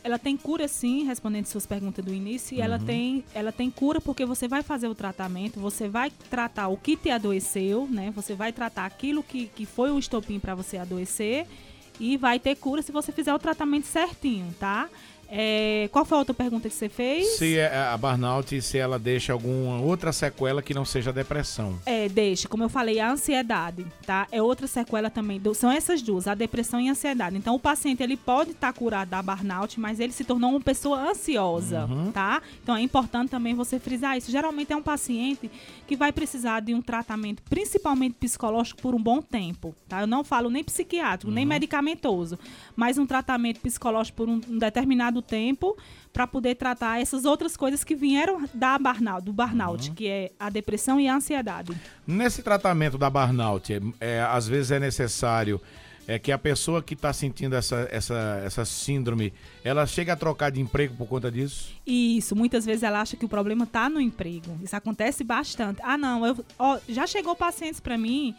ela 0.04 0.18
tem 0.18 0.36
cura 0.36 0.68
sim, 0.68 1.04
respondendo 1.04 1.46
suas 1.46 1.66
perguntas 1.66 2.04
do 2.04 2.12
início, 2.12 2.54
e 2.56 2.60
ela, 2.60 2.76
Uhum. 2.78 2.84
tem, 2.84 3.24
ela 3.34 3.50
tem 3.50 3.70
cura 3.70 4.00
porque 4.02 4.24
você 4.26 4.46
vai 4.46 4.62
fazer 4.62 4.86
o 4.86 4.94
tratamento, 4.94 5.58
você 5.58 5.88
vai 5.88 6.12
tratar 6.30 6.68
o 6.68 6.76
que 6.76 6.94
te 6.96 7.10
adoeceu, 7.10 7.88
né? 7.90 8.12
Você 8.14 8.34
vai 8.34 8.52
tratar 8.52 8.84
aquilo 8.84 9.22
que, 9.22 9.46
que 9.46 9.64
foi 9.64 9.90
o 9.90 9.98
estopim 9.98 10.38
para 10.38 10.54
você 10.54 10.76
adoecer 10.76 11.46
e 11.98 12.16
vai 12.18 12.38
ter 12.38 12.54
cura 12.56 12.82
se 12.82 12.92
você 12.92 13.10
fizer 13.12 13.32
o 13.34 13.38
tratamento 13.38 13.86
certinho, 13.86 14.54
tá? 14.60 14.88
É, 15.28 15.88
qual 15.92 16.04
foi 16.04 16.16
a 16.16 16.18
outra 16.20 16.34
pergunta 16.34 16.68
que 16.68 16.74
você 16.74 16.88
fez? 16.88 17.36
Se 17.38 17.58
é 17.58 17.76
a 17.76 17.96
burnout, 17.96 18.60
se 18.62 18.78
ela 18.78 18.98
deixa 18.98 19.32
alguma 19.32 19.80
outra 19.80 20.12
sequela 20.12 20.62
que 20.62 20.72
não 20.74 20.84
seja 20.84 21.10
a 21.10 21.12
depressão. 21.12 21.78
É, 21.86 22.08
deixa, 22.08 22.48
como 22.48 22.62
eu 22.62 22.68
falei, 22.68 23.00
a 23.00 23.10
ansiedade, 23.10 23.84
tá? 24.06 24.26
É 24.30 24.40
outra 24.42 24.66
sequela 24.66 25.10
também. 25.10 25.40
do- 25.40 25.54
são 25.54 25.70
essas 25.70 26.00
duas, 26.02 26.26
a 26.28 26.34
depressão 26.34 26.80
e 26.80 26.88
a 26.88 26.92
ansiedade. 26.92 27.36
Então, 27.36 27.54
o 27.54 27.58
paciente, 27.58 28.02
ele 28.02 28.16
pode 28.16 28.52
estar 28.52 28.72
curado 28.72 29.08
da 29.10 29.22
burnout, 29.22 29.78
mas 29.80 29.98
ele 30.00 30.12
se 30.12 30.24
tornou 30.24 30.50
uma 30.50 30.60
pessoa 30.60 31.10
ansiosa, 31.10 31.88
tá? 32.12 32.40
Então, 32.62 32.76
é 32.76 32.80
importante 32.80 33.30
também 33.30 33.54
você 33.54 33.78
frisar 33.78 34.16
isso. 34.16 34.30
Geralmente, 34.30 34.72
é 34.72 34.76
um 34.76 34.82
paciente 34.82 35.50
que 35.86 35.96
vai 35.96 36.12
precisar 36.12 36.60
de 36.60 36.74
um 36.74 36.80
tratamento, 36.82 37.42
principalmente 37.48 38.14
psicológico, 38.14 38.80
por 38.80 38.94
um 38.94 39.02
bom 39.02 39.20
tempo, 39.20 39.74
tá? 39.88 40.00
Eu 40.00 40.06
não 40.06 40.22
falo 40.24 40.48
nem 40.50 40.62
psiquiátrico, 40.64 41.32
nem 41.32 41.44
medicamentoso, 41.44 42.38
mas 42.76 42.96
um 42.98 43.06
tratamento 43.06 43.60
psicológico 43.60 44.16
por 44.16 44.28
um, 44.28 44.40
um 44.48 44.58
determinado 44.58 45.13
tempo 45.22 45.76
para 46.12 46.26
poder 46.26 46.54
tratar 46.54 47.00
essas 47.00 47.24
outras 47.24 47.56
coisas 47.56 47.82
que 47.82 47.94
vieram 47.94 48.48
da 48.54 48.78
burnout, 48.78 49.24
do 49.24 49.32
burnout, 49.32 49.90
que 49.92 50.06
é 50.06 50.32
a 50.38 50.48
depressão 50.48 51.00
e 51.00 51.08
a 51.08 51.16
ansiedade. 51.16 51.72
Nesse 52.06 52.42
tratamento 52.42 52.96
da 52.96 53.10
burnout, 53.10 53.72
é, 53.72 53.80
é, 54.00 54.20
às 54.20 54.46
vezes 54.46 54.70
é 54.70 54.78
necessário 54.78 55.60
é, 56.06 56.18
que 56.18 56.30
a 56.30 56.38
pessoa 56.38 56.82
que 56.82 56.94
está 56.94 57.12
sentindo 57.12 57.56
essa, 57.56 57.88
essa, 57.90 58.42
essa 58.44 58.64
síndrome, 58.64 59.32
ela 59.62 59.86
chega 59.86 60.12
a 60.12 60.16
trocar 60.16 60.50
de 60.50 60.60
emprego 60.60 60.94
por 60.96 61.08
conta 61.08 61.30
disso? 61.30 61.72
Isso, 61.86 62.36
muitas 62.36 62.64
vezes 62.64 62.82
ela 62.82 63.00
acha 63.00 63.16
que 63.16 63.24
o 63.24 63.28
problema 63.28 63.66
tá 63.66 63.88
no 63.88 64.00
emprego. 64.00 64.58
Isso 64.62 64.76
acontece 64.76 65.24
bastante. 65.24 65.80
Ah, 65.82 65.96
não, 65.96 66.26
eu, 66.26 66.44
ó, 66.58 66.78
já 66.88 67.06
chegou 67.06 67.34
pacientes 67.34 67.80
para 67.80 67.96
mim 67.96 68.34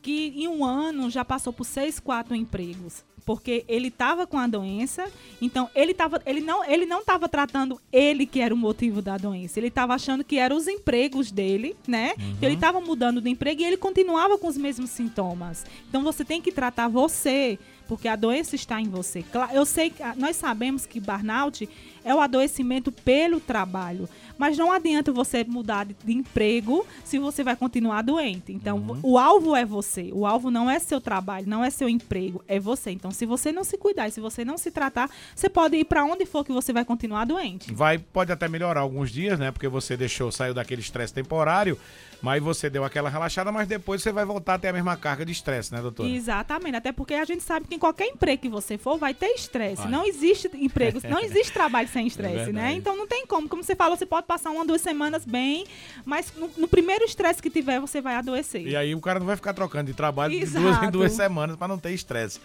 que 0.00 0.32
em 0.36 0.48
um 0.48 0.64
ano 0.64 1.08
já 1.10 1.24
passou 1.24 1.52
por 1.52 1.64
seis, 1.64 2.00
quatro 2.00 2.34
empregos. 2.34 3.04
Porque 3.24 3.64
ele 3.68 3.88
estava 3.88 4.26
com 4.26 4.36
a 4.36 4.46
doença, 4.46 5.10
então 5.40 5.70
ele 5.74 5.94
tava, 5.94 6.20
ele 6.26 6.40
não, 6.40 6.64
ele 6.64 6.84
não 6.86 7.00
estava 7.00 7.28
tratando 7.28 7.80
ele 7.92 8.26
que 8.26 8.40
era 8.40 8.52
o 8.52 8.56
motivo 8.56 9.00
da 9.00 9.16
doença. 9.16 9.60
Ele 9.60 9.68
estava 9.68 9.94
achando 9.94 10.24
que 10.24 10.38
eram 10.38 10.56
os 10.56 10.66
empregos 10.66 11.30
dele, 11.30 11.76
né? 11.86 12.14
Que 12.38 12.44
ele 12.44 12.54
estava 12.54 12.80
mudando 12.80 13.20
de 13.20 13.30
emprego 13.30 13.62
e 13.62 13.64
ele 13.64 13.76
continuava 13.76 14.36
com 14.36 14.48
os 14.48 14.56
mesmos 14.56 14.90
sintomas. 14.90 15.64
Então 15.88 16.02
você 16.02 16.24
tem 16.24 16.40
que 16.40 16.50
tratar 16.50 16.88
você, 16.88 17.58
porque 17.86 18.08
a 18.08 18.16
doença 18.16 18.56
está 18.56 18.80
em 18.80 18.88
você. 18.88 19.24
Eu 19.52 19.64
sei 19.64 19.90
que 19.90 20.02
ah, 20.02 20.14
nós 20.16 20.36
sabemos 20.36 20.86
que 20.86 20.98
burnout 20.98 21.68
é 22.04 22.14
o 22.14 22.20
adoecimento 22.20 22.90
pelo 22.90 23.38
trabalho, 23.38 24.08
mas 24.42 24.58
não 24.58 24.72
adianta 24.72 25.12
você 25.12 25.44
mudar 25.44 25.84
de, 25.84 25.94
de 26.04 26.12
emprego 26.12 26.84
se 27.04 27.16
você 27.16 27.44
vai 27.44 27.54
continuar 27.54 28.02
doente. 28.02 28.52
Então, 28.52 28.98
o 29.00 29.16
alvo 29.16 29.54
é 29.54 29.64
você. 29.64 30.10
O 30.12 30.26
alvo 30.26 30.50
não 30.50 30.68
é 30.68 30.80
seu 30.80 31.00
trabalho, 31.00 31.48
não 31.48 31.64
é 31.64 31.70
seu 31.70 31.88
emprego, 31.88 32.42
é 32.48 32.58
você. 32.58 32.90
Então, 32.90 33.12
se 33.12 33.24
você 33.24 33.52
não 33.52 33.62
se 33.62 33.78
cuidar 33.78 34.10
se 34.10 34.20
você 34.20 34.44
não 34.44 34.58
se 34.58 34.72
tratar, 34.72 35.08
você 35.32 35.48
pode 35.48 35.76
ir 35.76 35.84
para 35.84 36.04
onde 36.04 36.26
for 36.26 36.44
que 36.44 36.50
você 36.50 36.72
vai 36.72 36.84
continuar 36.84 37.24
doente. 37.24 37.72
Vai, 37.72 37.98
pode 37.98 38.32
até 38.32 38.48
melhorar 38.48 38.80
alguns 38.80 39.12
dias, 39.12 39.38
né? 39.38 39.52
Porque 39.52 39.68
você 39.68 39.96
deixou, 39.96 40.32
saiu 40.32 40.52
daquele 40.52 40.80
estresse 40.80 41.14
temporário, 41.14 41.78
mas 42.22 42.40
você 42.40 42.70
deu 42.70 42.84
aquela 42.84 43.10
relaxada, 43.10 43.50
mas 43.50 43.66
depois 43.66 44.00
você 44.00 44.12
vai 44.12 44.24
voltar 44.24 44.54
a 44.54 44.58
ter 44.58 44.68
a 44.68 44.72
mesma 44.72 44.96
carga 44.96 45.26
de 45.26 45.32
estresse, 45.32 45.74
né, 45.74 45.82
doutora? 45.82 46.08
Exatamente, 46.08 46.76
até 46.76 46.92
porque 46.92 47.14
a 47.14 47.24
gente 47.24 47.42
sabe 47.42 47.66
que 47.66 47.74
em 47.74 47.78
qualquer 47.78 48.06
emprego 48.06 48.42
que 48.42 48.48
você 48.48 48.78
for, 48.78 48.96
vai 48.96 49.12
ter 49.12 49.26
estresse. 49.30 49.88
Não 49.88 50.06
existe 50.06 50.48
emprego, 50.54 51.00
não 51.10 51.18
existe 51.18 51.52
trabalho 51.52 51.88
sem 51.88 52.06
estresse, 52.06 52.34
verdade. 52.34 52.52
né? 52.52 52.72
Então 52.74 52.96
não 52.96 53.08
tem 53.08 53.26
como. 53.26 53.48
Como 53.48 53.64
você 53.64 53.74
falou, 53.74 53.96
você 53.96 54.06
pode 54.06 54.26
passar 54.26 54.50
uma, 54.50 54.64
duas 54.64 54.80
semanas 54.80 55.24
bem, 55.24 55.66
mas 56.04 56.32
no, 56.36 56.48
no 56.56 56.68
primeiro 56.68 57.04
estresse 57.04 57.42
que 57.42 57.50
tiver, 57.50 57.80
você 57.80 58.00
vai 58.00 58.14
adoecer. 58.14 58.66
E 58.66 58.76
aí 58.76 58.94
o 58.94 59.00
cara 59.00 59.18
não 59.18 59.26
vai 59.26 59.34
ficar 59.34 59.52
trocando 59.52 59.90
de 59.90 59.94
trabalho 59.94 60.32
de 60.32 60.46
duas 60.46 60.54
em 60.54 60.68
Exato. 60.68 60.90
duas 60.92 61.12
semanas 61.12 61.56
para 61.56 61.66
não 61.66 61.78
ter 61.78 61.90
estresse. 61.90 62.40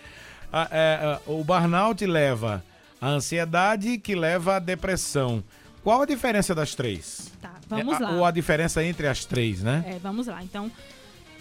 Ah, 0.51 0.67
é, 0.71 0.99
ah, 1.03 1.21
o 1.27 1.43
burnout 1.43 2.03
leva 2.03 2.63
a 2.99 3.09
ansiedade, 3.09 3.99
que 3.99 4.15
leva 4.15 4.55
a 4.55 4.59
depressão. 4.59 5.43
Qual 5.83 6.01
a 6.01 6.05
diferença 6.05 6.53
das 6.55 6.73
três? 6.73 7.31
Tá, 7.67 7.77
vamos 7.77 7.95
É, 7.95 7.99
lá. 7.99 8.11
Ou 8.13 8.25
a 8.25 8.31
diferença 8.31 8.83
entre 8.83 9.07
as 9.07 9.25
três, 9.25 9.61
né? 9.61 9.83
É, 9.87 9.99
vamos 9.99 10.27
lá. 10.27 10.43
Então, 10.43 10.71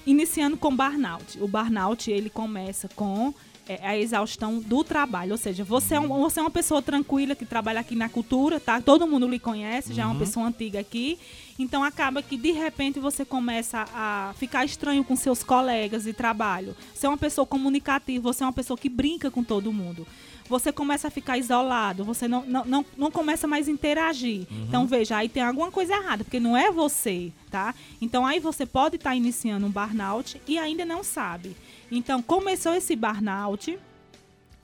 iniciando 0.06 0.56
com 0.56 0.74
burnout. 0.74 1.40
O 1.42 1.48
burnout, 1.48 2.10
ele 2.10 2.30
começa 2.30 2.88
com 2.94 3.34
é, 3.68 3.80
a 3.84 3.98
exaustão 3.98 4.60
do 4.60 4.84
trabalho. 4.84 5.32
Ou 5.32 5.36
seja, 5.38 5.64
você 5.64 5.96
é, 5.96 6.00
um- 6.00 6.06
você 6.20 6.38
é 6.38 6.42
uma 6.42 6.50
pessoa 6.52 6.80
tranquila 6.80 7.34
que 7.34 7.44
trabalha 7.44 7.80
aqui 7.80 7.96
na 7.96 8.08
cultura, 8.08 8.60
tá? 8.60 8.80
Todo 8.80 9.08
mundo 9.08 9.26
lhe 9.26 9.40
conhece, 9.40 9.92
já 9.92 10.04
é 10.04 10.06
uma 10.06 10.14
pessoa 10.20 10.46
antiga 10.46 10.78
aqui. 10.78 11.18
Então, 11.58 11.82
acaba 11.82 12.22
que, 12.22 12.36
de 12.36 12.52
repente, 12.52 13.00
você 13.00 13.24
começa 13.24 13.84
a 13.92 14.32
ficar 14.38 14.64
estranho 14.64 15.02
com 15.02 15.16
seus 15.16 15.42
colegas 15.42 16.04
de 16.04 16.12
trabalho. 16.12 16.76
Você 16.94 17.06
é 17.06 17.08
uma 17.08 17.18
pessoa 17.18 17.44
comunicativa, 17.44 18.22
você 18.32 18.44
é 18.44 18.46
uma 18.46 18.52
pessoa 18.52 18.78
que 18.78 18.88
brinca 18.88 19.32
com 19.32 19.42
todo 19.42 19.72
mundo. 19.72 20.06
Você 20.48 20.72
começa 20.72 21.08
a 21.08 21.10
ficar 21.10 21.38
isolado, 21.38 22.04
você 22.04 22.28
não, 22.28 22.44
não, 22.44 22.64
não, 22.64 22.86
não 22.96 23.10
começa 23.10 23.46
mais 23.46 23.68
a 23.68 23.70
interagir. 23.70 24.46
Então, 24.50 24.86
veja, 24.86 25.16
aí 25.16 25.28
tem 25.28 25.42
alguma 25.42 25.70
coisa 25.70 25.94
errada, 25.94 26.24
porque 26.24 26.40
não 26.40 26.56
é 26.56 26.70
você, 26.70 27.32
tá? 27.50 27.74
Então, 28.00 28.24
aí 28.24 28.38
você 28.38 28.64
pode 28.64 28.96
estar 28.96 29.14
iniciando 29.14 29.66
um 29.66 29.70
burnout 29.70 30.40
e 30.46 30.58
ainda 30.58 30.84
não 30.84 31.02
sabe. 31.02 31.56
Então, 31.90 32.22
começou 32.22 32.74
esse 32.74 32.94
burnout, 32.94 33.78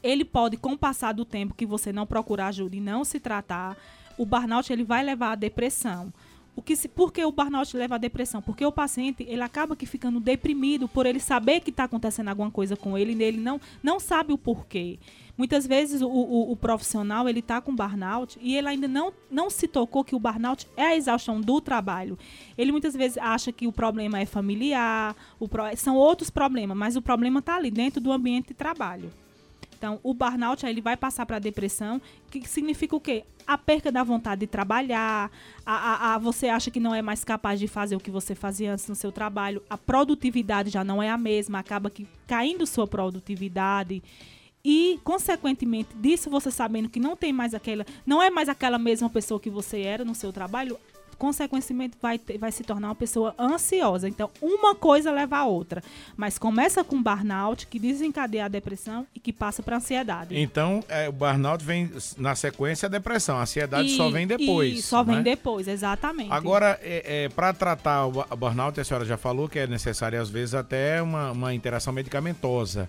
ele 0.03 0.25
pode, 0.25 0.57
com 0.57 0.73
o 0.73 0.79
passar 0.79 1.13
do 1.13 1.25
tempo 1.25 1.55
que 1.55 1.67
você 1.67 1.93
não 1.93 2.07
procurar 2.07 2.49
ajuda 2.49 2.77
e 2.77 2.81
não 2.81 3.05
se 3.05 3.21
tratar, 3.21 3.77
o 4.19 4.27
burnout 4.27 4.73
ele 4.73 4.85
vai 4.85 5.03
levar 5.03 5.33
à 5.33 5.35
depressão. 5.35 6.13
O 6.55 6.61
que 6.61 6.77
se, 6.77 6.87
por 6.87 7.11
que 7.11 7.25
o 7.25 7.33
burnout 7.33 7.75
leva 7.75 7.95
à 7.95 7.99
depressão? 7.99 8.43
Porque 8.43 8.65
o 8.65 8.71
paciente 8.71 9.25
ele 9.27 9.41
acaba 9.43 9.75
que 9.75 9.87
ficando 9.87 10.21
deprimido 10.21 10.87
por 10.87 11.07
ele 11.07 11.19
saber 11.19 11.61
que 11.61 11.71
está 11.71 11.85
acontecendo 11.85 12.29
alguma 12.29 12.51
coisa 12.51 12.77
com 12.77 12.97
ele 12.99 13.15
e 13.15 13.23
ele 13.23 13.39
não, 13.41 13.59
não 13.83 13.99
sabe 13.99 14.35
o 14.35 14.39
porquê. 14.39 14.99
Muitas 15.37 15.67
vezes 15.67 16.03
o, 16.03 16.09
o- 16.09 16.53
o 16.53 16.57
profissional 16.57 17.27
ele 17.27 17.39
está 17.41 17.59
com 17.59 17.75
burnout 17.75 18.39
e 18.39 18.55
ele 18.55 18.69
ainda 18.69 18.87
não, 18.87 19.15
não 19.31 19.49
se 19.49 19.67
tocou 19.67 20.05
que 20.05 20.15
o 20.15 20.19
burnout 20.19 20.69
é 20.77 20.89
a 20.89 20.95
exaustão 20.97 21.41
do 21.41 21.59
trabalho. 21.59 22.19
Ele 22.59 22.71
muitas 22.71 22.93
vezes 22.95 23.17
acha 23.17 23.51
que 23.51 23.67
o 23.67 23.73
problema 23.73 24.21
é 24.21 24.27
familiar, 24.27 25.17
o 25.41 25.49
pro- 25.49 25.75
são 25.75 25.97
outros 25.97 26.29
problemas, 26.29 26.77
mas 26.77 26.97
o 26.97 27.03
problema 27.03 27.39
está 27.39 27.57
ali 27.57 27.71
dentro 27.71 27.99
do 27.99 28.13
ambiente 28.13 28.49
de 28.49 28.55
trabalho. 28.55 29.11
Então, 29.83 29.99
o 30.05 30.15
burnout 30.15 30.65
aí, 30.65 30.73
ele 30.73 30.81
vai 30.81 30.97
passar 30.97 31.27
para 31.27 31.39
a 31.39 31.41
depressão, 31.41 32.01
que 32.31 32.47
significa 32.49 32.95
o 32.95 33.01
quê? 33.01 33.25
A 33.45 33.59
perca 33.59 33.91
da 33.91 34.05
vontade 34.05 34.43
de 34.43 34.47
trabalhar, 34.47 35.29
a, 35.67 35.75
a- 35.75 36.15
a- 36.15 36.19
você 36.19 36.47
acha 36.47 36.71
que 36.71 36.79
não 36.79 36.95
é 36.95 37.03
mais 37.03 37.25
capaz 37.25 37.59
de 37.59 37.67
fazer 37.67 37.97
o 37.97 37.99
que 37.99 38.09
você 38.09 38.33
fazia 38.33 38.73
antes 38.73 38.87
no 38.87 38.95
seu 38.95 39.11
trabalho, 39.11 39.61
a 39.69 39.77
produtividade 39.77 40.71
já 40.71 40.85
não 40.85 41.03
é 41.03 41.11
a 41.11 41.19
mesma, 41.19 41.59
acaba 41.59 41.91
que 41.91 42.07
caindo 42.29 42.65
sua 42.65 42.87
produtividade. 42.87 44.01
E, 44.65 45.01
consequentemente 45.03 45.97
disso, 45.97 46.31
você 46.31 46.53
sabendo 46.53 46.89
que 46.89 47.01
não 47.01 47.17
tem 47.17 47.33
mais 47.33 47.53
aquela, 47.53 47.85
não 48.07 48.23
é 48.23 48.31
mais 48.31 48.49
aquela 48.49 48.79
mesma 48.79 49.11
pessoa 49.11 49.41
que 49.41 49.51
você 49.51 49.81
era 49.81 50.05
no 50.05 50.15
seu 50.15 50.33
trabalho, 50.33 50.79
consequentemente 51.23 51.97
vai, 52.03 52.19
ter- 52.19 52.37
vai 52.37 52.51
se 52.51 52.65
tornar 52.65 52.89
uma 52.89 52.97
pessoa 52.97 53.33
ansiosa. 53.39 54.09
Então, 54.09 54.29
uma 54.43 54.75
coisa 54.75 55.13
leva 55.13 55.37
a 55.37 55.45
outra. 55.45 55.81
Mas 56.17 56.37
começa 56.37 56.83
com 56.83 57.01
burnout, 57.01 57.69
que 57.69 57.79
desencadeia 57.79 58.47
a 58.47 58.49
depressão 58.49 59.07
e 59.15 59.21
que 59.21 59.33
passa 59.33 59.63
para 59.63 59.77
ansiedade. 59.77 60.37
Então, 60.37 60.83
é, 60.89 61.09
o 61.09 61.13
burnout 61.13 61.65
vem 61.65 61.89
na 62.19 62.35
sequência 62.35 62.87
a 62.87 62.91
depressão. 62.91 63.39
A 63.39 63.43
ansiedade 63.43 63.91
só 63.91 64.09
E- 64.09 64.13
vem 64.13 64.27
depois. 64.27 64.79
E 64.81 64.83
só 64.83 65.05
vem 65.05 65.17
né? 65.19 65.23
depois, 65.23 65.69
exatamente. 65.69 66.33
Agora, 66.33 66.77
é, 66.83 67.29
para 67.29 67.53
tratar 67.53 68.07
o 68.07 68.11
bu- 68.11 68.37
burnout, 68.37 68.81
a 68.81 68.85
senhora 68.85 69.05
já 69.05 69.17
falou 69.17 69.49
que 69.49 69.61
é 69.61 69.67
necessário, 69.69 70.21
às 70.21 70.29
vezes, 70.29 70.55
até 70.57 71.01
uma, 71.01 71.31
uma 71.31 71.55
interação 71.55 71.93
medicamentosa. 71.93 72.89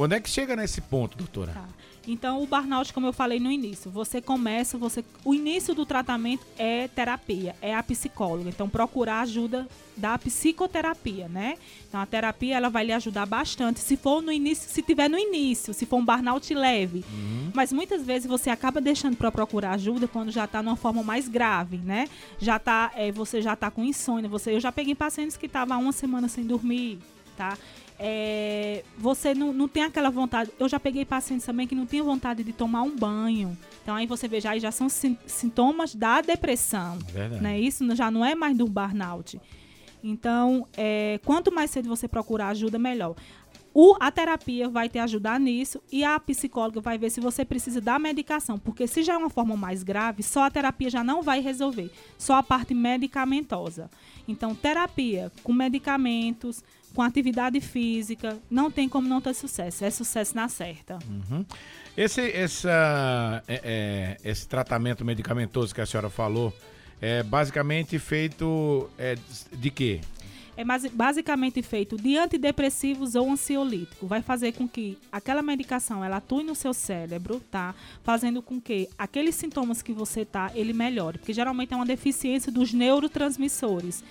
Quando 0.00 0.14
é 0.14 0.20
que 0.20 0.30
chega 0.30 0.56
nesse 0.56 0.80
ponto, 0.80 1.14
doutora? 1.18 1.52
Tá. 1.52 1.68
Então, 2.08 2.42
o 2.42 2.46
burnout, 2.46 2.90
como 2.90 3.06
eu 3.06 3.12
falei 3.12 3.38
no 3.38 3.52
início, 3.52 3.90
você 3.90 4.18
começa, 4.22 4.78
você, 4.78 5.04
o 5.26 5.34
início 5.34 5.74
do 5.74 5.84
tratamento 5.84 6.42
é 6.56 6.88
terapia, 6.88 7.54
é 7.60 7.74
a 7.74 7.82
psicóloga. 7.82 8.48
Então, 8.48 8.66
procurar 8.66 9.20
ajuda 9.20 9.68
da 9.94 10.16
psicoterapia, 10.16 11.28
né? 11.28 11.58
Então, 11.86 12.00
a 12.00 12.06
terapia 12.06 12.56
ela 12.56 12.70
vai 12.70 12.86
lhe 12.86 12.94
ajudar 12.94 13.26
bastante. 13.26 13.80
Se 13.80 13.94
for 13.94 14.22
no 14.22 14.32
início, 14.32 14.70
se 14.70 14.80
tiver 14.80 15.10
no 15.10 15.18
início, 15.18 15.74
se 15.74 15.84
for 15.84 15.98
um 15.98 16.04
burnout 16.06 16.54
leve. 16.54 17.04
Uhum. 17.12 17.50
Mas 17.52 17.70
muitas 17.70 18.02
vezes 18.02 18.26
você 18.26 18.48
acaba 18.48 18.80
deixando 18.80 19.18
para 19.18 19.30
procurar 19.30 19.72
ajuda 19.72 20.08
quando 20.08 20.30
já 20.30 20.46
está 20.46 20.62
numa 20.62 20.76
forma 20.76 21.02
mais 21.02 21.28
grave, 21.28 21.76
né? 21.76 22.08
Já 22.38 22.58
tá, 22.58 22.90
é, 22.94 23.12
você 23.12 23.42
já 23.42 23.52
está 23.52 23.70
com 23.70 23.84
insônia. 23.84 24.30
Você, 24.30 24.54
eu 24.54 24.60
já 24.60 24.72
peguei 24.72 24.94
pacientes 24.94 25.36
que 25.36 25.44
estavam 25.44 25.82
uma 25.82 25.92
semana 25.92 26.26
sem 26.26 26.46
dormir, 26.46 26.98
tá? 27.36 27.58
É, 28.02 28.82
você 28.96 29.34
não, 29.34 29.52
não 29.52 29.68
tem 29.68 29.82
aquela 29.82 30.08
vontade. 30.08 30.50
Eu 30.58 30.66
já 30.68 30.80
peguei 30.80 31.04
pacientes 31.04 31.44
também 31.44 31.66
que 31.66 31.74
não 31.74 31.84
tinham 31.84 32.06
vontade 32.06 32.42
de 32.42 32.52
tomar 32.52 32.80
um 32.80 32.96
banho. 32.96 33.56
Então 33.82 33.94
aí 33.94 34.06
você 34.06 34.26
vê, 34.26 34.40
já, 34.40 34.58
já 34.58 34.72
são 34.72 34.88
sin 34.88 35.18
sintomas 35.26 35.94
da 35.94 36.22
depressão. 36.22 36.98
Verdade. 37.12 37.42
Né? 37.42 37.60
Isso 37.60 37.94
já 37.94 38.10
não 38.10 38.24
é 38.24 38.34
mais 38.34 38.56
do 38.56 38.66
burnout. 38.66 39.38
Então, 40.02 40.66
é, 40.78 41.20
quanto 41.26 41.52
mais 41.52 41.70
cedo 41.70 41.90
você 41.90 42.08
procurar 42.08 42.48
ajuda, 42.48 42.78
melhor. 42.78 43.14
O, 43.74 43.94
a 44.00 44.10
terapia 44.10 44.68
vai 44.68 44.88
te 44.88 44.98
ajudar 44.98 45.38
nisso 45.38 45.80
e 45.92 46.02
a 46.02 46.18
psicóloga 46.18 46.80
vai 46.80 46.96
ver 46.96 47.10
se 47.10 47.20
você 47.20 47.44
precisa 47.44 47.80
da 47.80 47.98
medicação, 47.98 48.58
porque 48.58 48.86
se 48.86 49.02
já 49.02 49.12
é 49.14 49.16
uma 49.16 49.30
forma 49.30 49.56
mais 49.56 49.84
grave, 49.84 50.24
só 50.24 50.44
a 50.44 50.50
terapia 50.50 50.90
já 50.90 51.04
não 51.04 51.22
vai 51.22 51.40
resolver, 51.40 51.88
só 52.18 52.34
a 52.34 52.42
parte 52.42 52.74
medicamentosa. 52.74 53.88
Então, 54.26 54.56
terapia 54.56 55.30
com 55.44 55.52
medicamentos, 55.52 56.64
com 56.94 57.02
atividade 57.02 57.60
física, 57.60 58.38
não 58.50 58.70
tem 58.70 58.88
como 58.88 59.08
não 59.08 59.20
ter 59.20 59.34
sucesso. 59.34 59.84
É 59.84 59.90
sucesso 59.90 60.34
na 60.34 60.48
certa. 60.48 60.98
Uhum. 61.08 61.44
Esse, 61.96 62.30
essa, 62.30 63.42
é, 63.46 63.60
é, 64.24 64.30
esse 64.30 64.48
tratamento 64.48 65.04
medicamentoso 65.04 65.74
que 65.74 65.80
a 65.80 65.86
senhora 65.86 66.10
falou 66.10 66.52
é 67.00 67.22
basicamente 67.22 67.98
feito 67.98 68.88
é, 68.98 69.16
de 69.52 69.70
quê? 69.70 70.00
É 70.56 70.64
basicamente 70.92 71.62
feito 71.62 71.96
de 71.96 72.18
antidepressivos 72.18 73.14
ou 73.14 73.30
ansiolítico. 73.30 74.06
Vai 74.06 74.20
fazer 74.20 74.52
com 74.52 74.68
que 74.68 74.98
aquela 75.10 75.40
medicação 75.40 76.04
ela 76.04 76.18
atue 76.18 76.44
no 76.44 76.54
seu 76.54 76.74
cérebro, 76.74 77.40
tá? 77.50 77.74
Fazendo 78.02 78.42
com 78.42 78.60
que 78.60 78.86
aqueles 78.98 79.36
sintomas 79.36 79.80
que 79.80 79.92
você 79.92 80.22
tá, 80.22 80.50
ele 80.54 80.74
melhore. 80.74 81.16
Porque 81.16 81.32
geralmente 81.32 81.72
é 81.72 81.76
uma 81.76 81.86
deficiência 81.86 82.52
dos 82.52 82.74
neurotransmissores. 82.74 84.04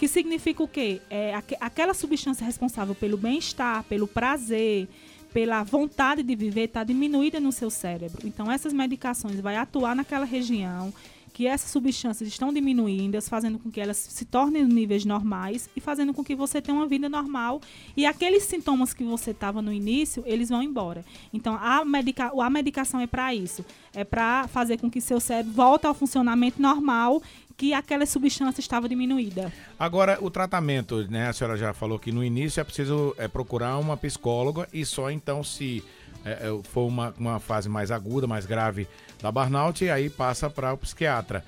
Que 0.00 0.08
significa 0.08 0.62
o 0.62 0.66
quê? 0.66 1.02
É 1.10 1.34
aqu 1.34 1.54
aquela 1.60 1.92
substância 1.92 2.42
responsável 2.42 2.94
pelo 2.94 3.18
bem-estar, 3.18 3.84
pelo 3.84 4.08
prazer, 4.08 4.88
pela 5.30 5.62
vontade 5.62 6.22
de 6.22 6.34
viver, 6.34 6.64
está 6.64 6.82
diminuída 6.82 7.38
no 7.38 7.52
seu 7.52 7.68
cérebro. 7.68 8.26
Então, 8.26 8.50
essas 8.50 8.72
medicações 8.72 9.38
vai 9.40 9.56
atuar 9.56 9.94
naquela 9.94 10.24
região 10.24 10.90
que 11.34 11.46
essas 11.46 11.70
substâncias 11.70 12.28
estão 12.28 12.52
diminuindo, 12.52 13.20
fazendo 13.22 13.58
com 13.58 13.70
que 13.70 13.80
elas 13.80 13.98
se 13.98 14.24
tornem 14.24 14.64
níveis 14.64 15.04
normais 15.04 15.68
e 15.76 15.80
fazendo 15.80 16.12
com 16.14 16.24
que 16.24 16.34
você 16.34 16.60
tenha 16.60 16.76
uma 16.76 16.86
vida 16.86 17.08
normal 17.08 17.60
e 17.96 18.04
aqueles 18.04 18.44
sintomas 18.44 18.92
que 18.92 19.04
você 19.04 19.30
estava 19.30 19.62
no 19.62 19.72
início, 19.72 20.24
eles 20.26 20.48
vão 20.48 20.62
embora. 20.62 21.04
Então, 21.32 21.54
a, 21.60 21.84
medica 21.84 22.32
a 22.34 22.50
medicação 22.50 23.00
é 23.00 23.06
para 23.06 23.34
isso, 23.34 23.64
é 23.94 24.02
para 24.02 24.48
fazer 24.48 24.78
com 24.78 24.90
que 24.90 25.00
seu 25.00 25.20
cérebro 25.20 25.52
volte 25.52 25.86
ao 25.86 25.94
funcionamento 25.94 26.60
normal 26.60 27.22
que 27.56 27.74
aquela 27.74 28.06
substância 28.06 28.60
estava 28.60 28.88
diminuída. 28.88 29.52
Agora, 29.78 30.18
o 30.20 30.30
tratamento, 30.30 31.06
né? 31.10 31.28
A 31.28 31.32
senhora 31.32 31.56
já 31.56 31.72
falou 31.72 31.98
que 31.98 32.12
no 32.12 32.24
início 32.24 32.60
é 32.60 32.64
preciso 32.64 33.14
é, 33.18 33.28
procurar 33.28 33.78
uma 33.78 33.96
psicóloga 33.96 34.68
e 34.72 34.84
só 34.84 35.10
então 35.10 35.44
se 35.44 35.84
é, 36.24 36.48
é 36.48 36.62
for 36.64 36.86
uma, 36.86 37.14
uma 37.18 37.40
fase 37.40 37.68
mais 37.68 37.90
aguda, 37.90 38.26
mais 38.26 38.46
grave 38.46 38.88
da 39.20 39.30
burnout, 39.30 39.88
aí 39.88 40.08
passa 40.08 40.48
para 40.48 40.72
o 40.72 40.78
psiquiatra. 40.78 41.44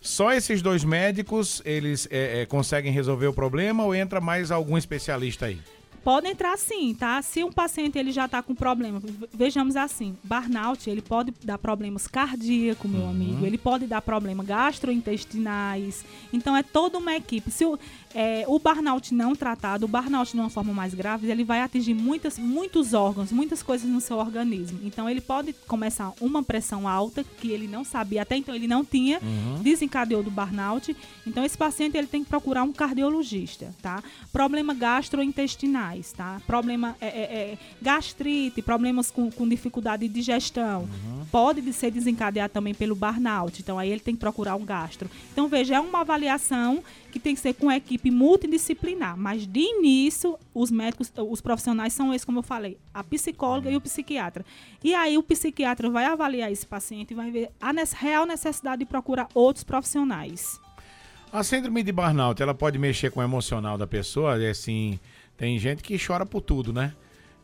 Só 0.00 0.32
esses 0.32 0.62
dois 0.62 0.82
médicos, 0.82 1.60
eles 1.64 2.08
é, 2.10 2.42
é, 2.42 2.46
conseguem 2.46 2.90
resolver 2.90 3.26
o 3.26 3.34
problema 3.34 3.84
ou 3.84 3.94
entra 3.94 4.20
mais 4.20 4.50
algum 4.50 4.78
especialista 4.78 5.46
aí? 5.46 5.60
Pode 6.02 6.28
entrar 6.28 6.56
sim, 6.56 6.94
tá? 6.94 7.20
Se 7.20 7.44
um 7.44 7.52
paciente 7.52 7.98
ele 7.98 8.10
já 8.10 8.24
está 8.24 8.42
com 8.42 8.54
problema, 8.54 9.02
vejamos 9.32 9.76
assim, 9.76 10.16
burnout, 10.24 10.88
ele 10.88 11.02
pode 11.02 11.32
dar 11.44 11.58
problemas 11.58 12.06
cardíacos, 12.06 12.90
meu 12.90 13.02
uhum. 13.02 13.10
amigo, 13.10 13.44
ele 13.44 13.58
pode 13.58 13.86
dar 13.86 14.00
problemas 14.00 14.46
gastrointestinais. 14.46 16.04
Então 16.32 16.56
é 16.56 16.62
toda 16.62 16.98
uma 16.98 17.14
equipe. 17.14 17.50
Se 17.50 17.64
o, 17.64 17.78
é, 18.14 18.44
o 18.48 18.58
burnout 18.58 19.14
não 19.14 19.34
tratado, 19.36 19.84
o 19.84 19.88
burnout 19.88 20.32
de 20.32 20.38
uma 20.38 20.50
forma 20.50 20.72
mais 20.72 20.94
grave, 20.94 21.30
ele 21.30 21.44
vai 21.44 21.60
atingir 21.60 21.94
muitas, 21.94 22.38
muitos 22.38 22.92
órgãos, 22.92 23.30
muitas 23.30 23.62
coisas 23.62 23.88
no 23.88 24.00
seu 24.00 24.18
organismo. 24.18 24.80
Então 24.82 25.08
ele 25.08 25.20
pode 25.20 25.52
começar 25.66 26.12
uma 26.20 26.42
pressão 26.42 26.88
alta 26.88 27.22
que 27.22 27.50
ele 27.50 27.68
não 27.68 27.84
sabia, 27.84 28.22
até 28.22 28.36
então 28.36 28.54
ele 28.54 28.66
não 28.66 28.84
tinha, 28.84 29.20
uhum. 29.22 29.62
desencadeou 29.62 30.22
do 30.22 30.30
burnout. 30.30 30.96
Então 31.26 31.44
esse 31.44 31.56
paciente 31.56 31.96
ele 31.96 32.06
tem 32.06 32.24
que 32.24 32.28
procurar 32.28 32.64
um 32.64 32.72
cardiologista, 32.72 33.72
tá? 33.80 34.02
Problema 34.32 34.74
gastrointestinais, 34.74 36.12
tá? 36.12 36.40
Problema 36.46 36.96
é, 37.00 37.06
é, 37.06 37.22
é 37.22 37.58
gastrite, 37.80 38.60
problemas 38.60 39.10
com, 39.10 39.30
com, 39.30 39.48
dificuldade 39.48 40.06
de 40.08 40.12
digestão. 40.12 40.82
Uhum. 40.82 41.24
Pode 41.30 41.72
ser 41.72 41.90
desencadeado 41.90 42.52
também 42.52 42.74
pelo 42.74 42.96
burnout. 42.96 43.60
Então 43.60 43.78
aí 43.78 43.90
ele 43.90 44.00
tem 44.00 44.14
que 44.14 44.20
procurar 44.20 44.56
um 44.56 44.64
gastro. 44.64 45.08
Então 45.32 45.46
veja, 45.46 45.76
é 45.76 45.80
uma 45.80 46.00
avaliação 46.00 46.82
que 47.10 47.20
tem 47.20 47.34
que 47.34 47.40
ser 47.40 47.54
com 47.54 47.68
a 47.68 47.76
equipe 48.00 48.10
multidisciplinar. 48.10 49.16
Mas 49.16 49.46
de 49.46 49.60
início, 49.60 50.38
os 50.54 50.70
médicos, 50.70 51.12
os 51.16 51.40
profissionais 51.40 51.92
são 51.92 52.12
esses, 52.12 52.24
como 52.24 52.38
eu 52.38 52.42
falei, 52.42 52.78
a 52.92 53.04
psicóloga 53.04 53.70
e 53.70 53.76
o 53.76 53.80
psiquiatra. 53.80 54.44
E 54.82 54.94
aí 54.94 55.18
o 55.18 55.22
psiquiatra 55.22 55.90
vai 55.90 56.06
avaliar 56.06 56.50
esse 56.50 56.66
paciente 56.66 57.12
e 57.12 57.14
vai 57.14 57.30
ver 57.30 57.50
a 57.60 57.70
real 57.96 58.26
necessidade 58.26 58.80
de 58.80 58.86
procurar 58.86 59.28
outros 59.34 59.62
profissionais. 59.62 60.58
A 61.32 61.44
síndrome 61.44 61.82
de 61.82 61.92
burnout, 61.92 62.42
ela 62.42 62.54
pode 62.54 62.78
mexer 62.78 63.10
com 63.10 63.20
o 63.20 63.22
emocional 63.22 63.78
da 63.78 63.86
pessoa? 63.86 64.34
Assim, 64.50 64.98
tem 65.36 65.58
gente 65.58 65.82
que 65.82 65.96
chora 66.04 66.26
por 66.26 66.40
tudo, 66.40 66.72
né? 66.72 66.92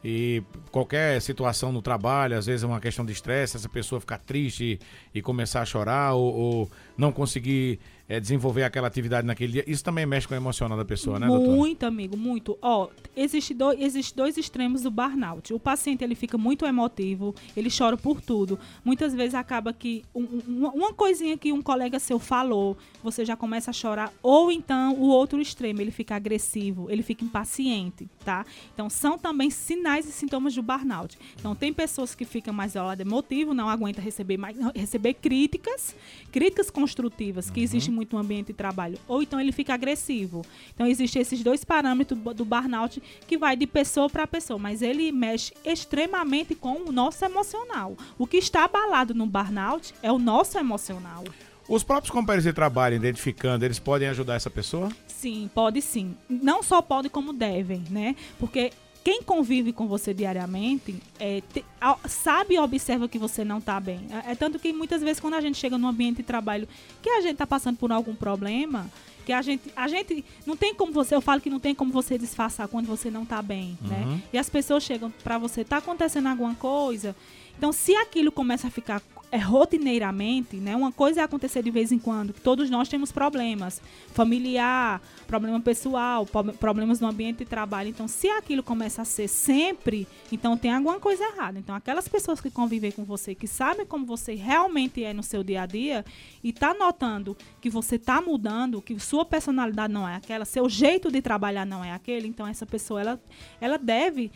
E 0.04 0.42
qualquer 0.70 1.20
situação 1.20 1.72
no 1.72 1.82
trabalho, 1.82 2.36
às 2.36 2.46
vezes 2.46 2.62
é 2.62 2.66
uma 2.66 2.80
questão 2.80 3.04
de 3.04 3.12
estresse, 3.12 3.56
essa 3.56 3.68
pessoa 3.68 4.00
ficar 4.00 4.18
triste 4.18 4.78
e, 5.12 5.18
e 5.18 5.22
começar 5.22 5.62
a 5.62 5.64
chorar 5.64 6.14
ou, 6.14 6.34
ou 6.34 6.70
não 6.96 7.10
conseguir 7.10 7.80
é, 8.08 8.20
desenvolver 8.20 8.62
aquela 8.62 8.86
atividade 8.86 9.26
naquele 9.26 9.52
dia, 9.52 9.64
isso 9.66 9.82
também 9.82 10.06
mexe 10.06 10.28
com 10.28 10.34
o 10.34 10.36
emocional 10.36 10.78
da 10.78 10.84
pessoa, 10.84 11.18
né, 11.18 11.26
doutor? 11.26 11.56
Muito, 11.56 11.84
amigo, 11.84 12.16
muito. 12.16 12.56
Ó, 12.62 12.88
existe, 13.16 13.52
do, 13.52 13.72
existe 13.72 14.14
dois 14.14 14.36
extremos 14.36 14.82
do 14.82 14.90
burnout. 14.90 15.52
O 15.52 15.58
paciente, 15.58 16.04
ele 16.04 16.14
fica 16.14 16.38
muito 16.38 16.64
emotivo, 16.64 17.34
ele 17.56 17.68
chora 17.76 17.96
por 17.96 18.20
tudo. 18.20 18.58
Muitas 18.84 19.12
vezes 19.12 19.34
acaba 19.34 19.72
que 19.72 20.04
um, 20.14 20.22
um, 20.22 20.66
uma 20.68 20.92
coisinha 20.92 21.36
que 21.36 21.52
um 21.52 21.60
colega 21.60 21.98
seu 21.98 22.18
falou, 22.18 22.76
você 23.02 23.24
já 23.24 23.36
começa 23.36 23.70
a 23.70 23.74
chorar. 23.74 24.12
Ou 24.22 24.52
então, 24.52 24.94
o 24.94 25.08
outro 25.08 25.40
extremo, 25.40 25.80
ele 25.80 25.90
fica 25.90 26.14
agressivo, 26.14 26.88
ele 26.90 27.02
fica 27.02 27.24
impaciente, 27.24 28.08
tá? 28.24 28.46
Então, 28.72 28.88
são 28.88 29.18
também 29.18 29.50
sinais 29.50 30.08
e 30.08 30.12
sintomas 30.12 30.54
do 30.54 30.62
burnout. 30.62 31.18
Então, 31.38 31.54
tem 31.56 31.72
pessoas 31.72 32.14
que 32.14 32.24
ficam 32.24 32.54
mais 32.54 32.72
isoladas 32.72 33.04
emotivo, 33.04 33.52
não 33.52 33.68
aguenta 33.68 34.00
receber, 34.00 34.36
mais, 34.36 34.56
receber 34.74 35.14
críticas, 35.14 35.96
críticas 36.30 36.70
construtivas, 36.70 37.50
que 37.50 37.60
uhum. 37.60 37.64
existem 37.64 37.95
muito 37.96 38.14
no 38.14 38.22
ambiente 38.22 38.48
de 38.48 38.52
trabalho, 38.52 38.98
ou 39.08 39.22
então 39.22 39.40
ele 39.40 39.50
fica 39.50 39.74
agressivo. 39.74 40.44
Então 40.74 40.86
existem 40.86 41.22
esses 41.22 41.42
dois 41.42 41.64
parâmetros 41.64 42.20
do 42.34 42.44
burnout 42.44 43.02
que 43.26 43.38
vai 43.38 43.56
de 43.56 43.66
pessoa 43.66 44.08
para 44.08 44.26
pessoa, 44.26 44.58
mas 44.58 44.82
ele 44.82 45.10
mexe 45.10 45.52
extremamente 45.64 46.54
com 46.54 46.82
o 46.88 46.92
nosso 46.92 47.24
emocional. 47.24 47.96
O 48.18 48.26
que 48.26 48.36
está 48.36 48.64
abalado 48.64 49.14
no 49.14 49.26
burnout 49.26 49.94
é 50.02 50.12
o 50.12 50.18
nosso 50.18 50.58
emocional. 50.58 51.24
Os 51.68 51.82
próprios 51.82 52.12
companheiros 52.12 52.44
de 52.44 52.52
trabalho, 52.52 52.94
identificando, 52.94 53.64
eles 53.64 53.80
podem 53.80 54.06
ajudar 54.08 54.34
essa 54.34 54.48
pessoa? 54.48 54.88
Sim, 55.08 55.50
pode 55.52 55.82
sim. 55.82 56.14
Não 56.28 56.62
só 56.62 56.80
pode, 56.80 57.08
como 57.08 57.32
devem, 57.32 57.82
né? 57.90 58.14
Porque 58.38 58.70
quem 59.06 59.22
convive 59.22 59.72
com 59.72 59.86
você 59.86 60.12
diariamente 60.12 61.00
é, 61.20 61.40
te, 61.40 61.64
sabe 62.08 62.54
e 62.54 62.58
observa 62.58 63.06
que 63.06 63.20
você 63.20 63.44
não 63.44 63.58
está 63.58 63.78
bem. 63.78 64.00
É, 64.10 64.32
é, 64.32 64.34
tanto 64.34 64.58
que 64.58 64.72
muitas 64.72 65.00
vezes 65.00 65.20
quando 65.20 65.34
a 65.34 65.40
gente 65.40 65.56
chega 65.56 65.78
num 65.78 65.86
ambiente 65.86 66.16
de 66.16 66.22
trabalho 66.24 66.66
que 67.00 67.08
a 67.08 67.20
gente 67.20 67.34
está 67.34 67.46
passando 67.46 67.76
por 67.76 67.92
algum 67.92 68.16
problema, 68.16 68.90
que 69.24 69.32
a 69.32 69.40
gente, 69.42 69.72
a 69.76 69.86
gente 69.86 70.24
não 70.44 70.56
tem 70.56 70.74
como 70.74 70.90
você, 70.90 71.14
eu 71.14 71.20
falo 71.20 71.40
que 71.40 71.48
não 71.48 71.60
tem 71.60 71.72
como 71.72 71.92
você 71.92 72.18
disfarçar 72.18 72.66
quando 72.66 72.86
você 72.86 73.08
não 73.08 73.22
está 73.22 73.40
bem, 73.40 73.78
né? 73.80 73.96
uhum. 73.96 74.10
né? 74.16 74.22
E 74.32 74.38
as 74.38 74.50
pessoas 74.50 74.82
chegam 74.82 75.08
para 75.22 75.38
você, 75.38 75.62
tá 75.62 75.76
acontecendo 75.76 76.26
alguma 76.26 76.56
coisa. 76.56 77.14
Então, 77.56 77.70
se 77.70 77.94
aquilo 77.94 78.32
começa 78.32 78.66
a 78.66 78.70
ficar 78.72 79.00
é, 79.30 79.38
rotineiramente, 79.38 80.56
né? 80.56 80.76
Uma 80.76 80.92
coisa 80.92 81.20
é 81.20 81.24
acontecer 81.24 81.62
de 81.62 81.70
vez 81.70 81.90
em 81.90 81.98
quando, 81.98 82.32
todos 82.32 82.70
nós 82.70 82.88
temos 82.88 83.10
problemas, 83.10 83.80
familiar, 84.12 85.00
problema 85.26 85.60
pessoal, 85.60 86.26
problemas 86.58 87.00
no 87.00 87.08
ambiente 87.08 87.38
de 87.38 87.44
trabalho. 87.44 87.88
Então, 87.88 88.06
se 88.06 88.28
aquilo 88.28 88.62
começa 88.62 89.02
a 89.02 89.04
ser 89.04 89.28
sempre, 89.28 90.06
então 90.30 90.56
tem 90.56 90.72
alguma 90.72 91.00
coisa 91.00 91.24
errada. 91.24 91.58
Então, 91.58 91.74
aquelas 91.74 92.08
pessoas 92.08 92.40
que 92.40 92.50
convivem 92.50 92.90
com 92.90 93.04
você, 93.04 93.34
que 93.34 93.46
sabem 93.46 93.84
como 93.84 94.06
você 94.06 94.34
realmente 94.34 95.02
é 95.02 95.12
no 95.12 95.22
seu 95.22 95.42
dia 95.42 95.62
a 95.62 95.66
dia 95.66 96.04
e 96.42 96.52
tá 96.52 96.72
notando 96.74 97.36
que 97.60 97.68
você 97.68 97.98
tá 97.98 98.20
mudando, 98.20 98.80
que 98.80 98.98
sua 99.00 99.24
personalidade 99.24 99.92
não 99.92 100.08
é 100.08 100.16
aquela, 100.16 100.44
seu 100.44 100.68
jeito 100.68 101.10
de 101.10 101.20
trabalhar 101.20 101.66
não 101.66 101.84
é 101.84 101.92
aquele, 101.92 102.28
então 102.28 102.46
essa 102.46 102.64
pessoa 102.64 103.00
ela 103.00 103.20
ela 103.60 103.78
deve 103.78 104.30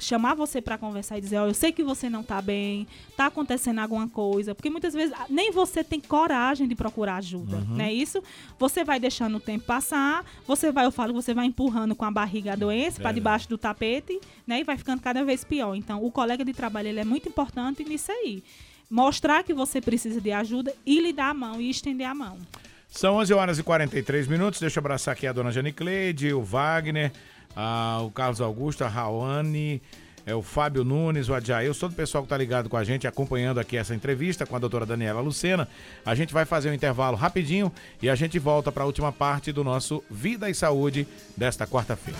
chamar 0.00 0.34
você 0.34 0.60
para 0.60 0.76
conversar 0.78 1.18
e 1.18 1.20
dizer, 1.20 1.38
ó, 1.38 1.46
eu 1.46 1.54
sei 1.54 1.70
que 1.72 1.82
você 1.84 2.08
não 2.10 2.22
tá 2.22 2.40
bem, 2.42 2.86
tá 3.16 3.26
acontecendo 3.26 3.78
alguma 3.78 4.08
coisa, 4.08 4.54
porque 4.54 4.68
muitas 4.70 4.92
vezes 4.94 5.14
ah, 5.16 5.26
nem 5.30 5.50
você 5.52 5.84
tem 5.84 6.00
coragem 6.00 6.66
de 6.66 6.74
procurar 6.74 7.16
ajuda, 7.16 7.56
Uhum. 7.58 7.76
né? 7.76 7.92
Isso, 7.92 8.22
você 8.58 8.82
vai 8.84 8.98
deixando 8.98 9.36
o 9.36 9.40
tempo 9.40 9.64
passar, 9.64 10.24
você 10.46 10.72
vai, 10.72 10.86
eu 10.86 10.90
falo, 10.90 11.12
você 11.12 11.32
vai 11.34 11.46
empurrando 11.46 11.94
com 11.94 12.04
a 12.04 12.10
barriga 12.10 12.52
a 12.52 12.56
doença 12.56 12.96
para 12.96 13.04
Verdade. 13.04 13.14
debaixo 13.16 13.48
do 13.48 13.58
tapete, 13.58 14.20
né? 14.46 14.60
E 14.60 14.64
vai 14.64 14.76
ficando 14.76 15.00
cada 15.00 15.22
vez 15.24 15.44
pior. 15.44 15.74
Então, 15.76 16.02
o 16.04 16.10
colega 16.10 16.44
de 16.44 16.52
trabalho 16.52 16.88
ele 16.88 17.00
é 17.00 17.04
muito 17.04 17.28
importante 17.28 17.84
nisso 17.84 18.10
aí. 18.10 18.42
Mostrar 18.90 19.44
que 19.44 19.54
você 19.54 19.80
precisa 19.80 20.20
de 20.20 20.32
ajuda 20.32 20.74
e 20.84 21.00
lhe 21.00 21.12
dar 21.12 21.30
a 21.30 21.34
mão 21.34 21.60
e 21.60 21.70
estender 21.70 22.06
a 22.06 22.14
mão. 22.14 22.38
São 22.88 23.14
11 23.16 23.32
horas 23.32 23.58
e 23.58 23.62
43 23.62 24.26
minutos. 24.26 24.58
Deixa 24.58 24.78
eu 24.78 24.80
abraçar 24.80 25.12
aqui 25.12 25.24
a 25.26 25.32
dona 25.32 25.52
Janicleide, 25.52 26.32
o 26.32 26.42
Wagner, 26.42 27.12
ah, 27.56 28.00
o 28.02 28.10
Carlos 28.10 28.40
Augusto, 28.40 28.84
a 28.84 28.88
Raoni, 28.88 29.80
é, 30.26 30.34
o 30.34 30.42
Fábio 30.42 30.84
Nunes, 30.84 31.28
o 31.28 31.34
Adjail, 31.34 31.74
todo 31.74 31.92
o 31.92 31.94
pessoal 31.94 32.22
que 32.22 32.26
está 32.26 32.36
ligado 32.36 32.68
com 32.68 32.76
a 32.76 32.84
gente, 32.84 33.06
acompanhando 33.06 33.58
aqui 33.58 33.76
essa 33.76 33.94
entrevista 33.94 34.46
com 34.46 34.56
a 34.56 34.58
doutora 34.58 34.86
Daniela 34.86 35.20
Lucena. 35.20 35.68
A 36.04 36.14
gente 36.14 36.32
vai 36.32 36.44
fazer 36.44 36.70
um 36.70 36.74
intervalo 36.74 37.16
rapidinho 37.16 37.72
e 38.02 38.08
a 38.08 38.14
gente 38.14 38.38
volta 38.38 38.70
para 38.70 38.82
a 38.82 38.86
última 38.86 39.12
parte 39.12 39.52
do 39.52 39.64
nosso 39.64 40.02
Vida 40.10 40.48
e 40.48 40.54
Saúde 40.54 41.06
desta 41.36 41.66
quarta-feira. 41.66 42.18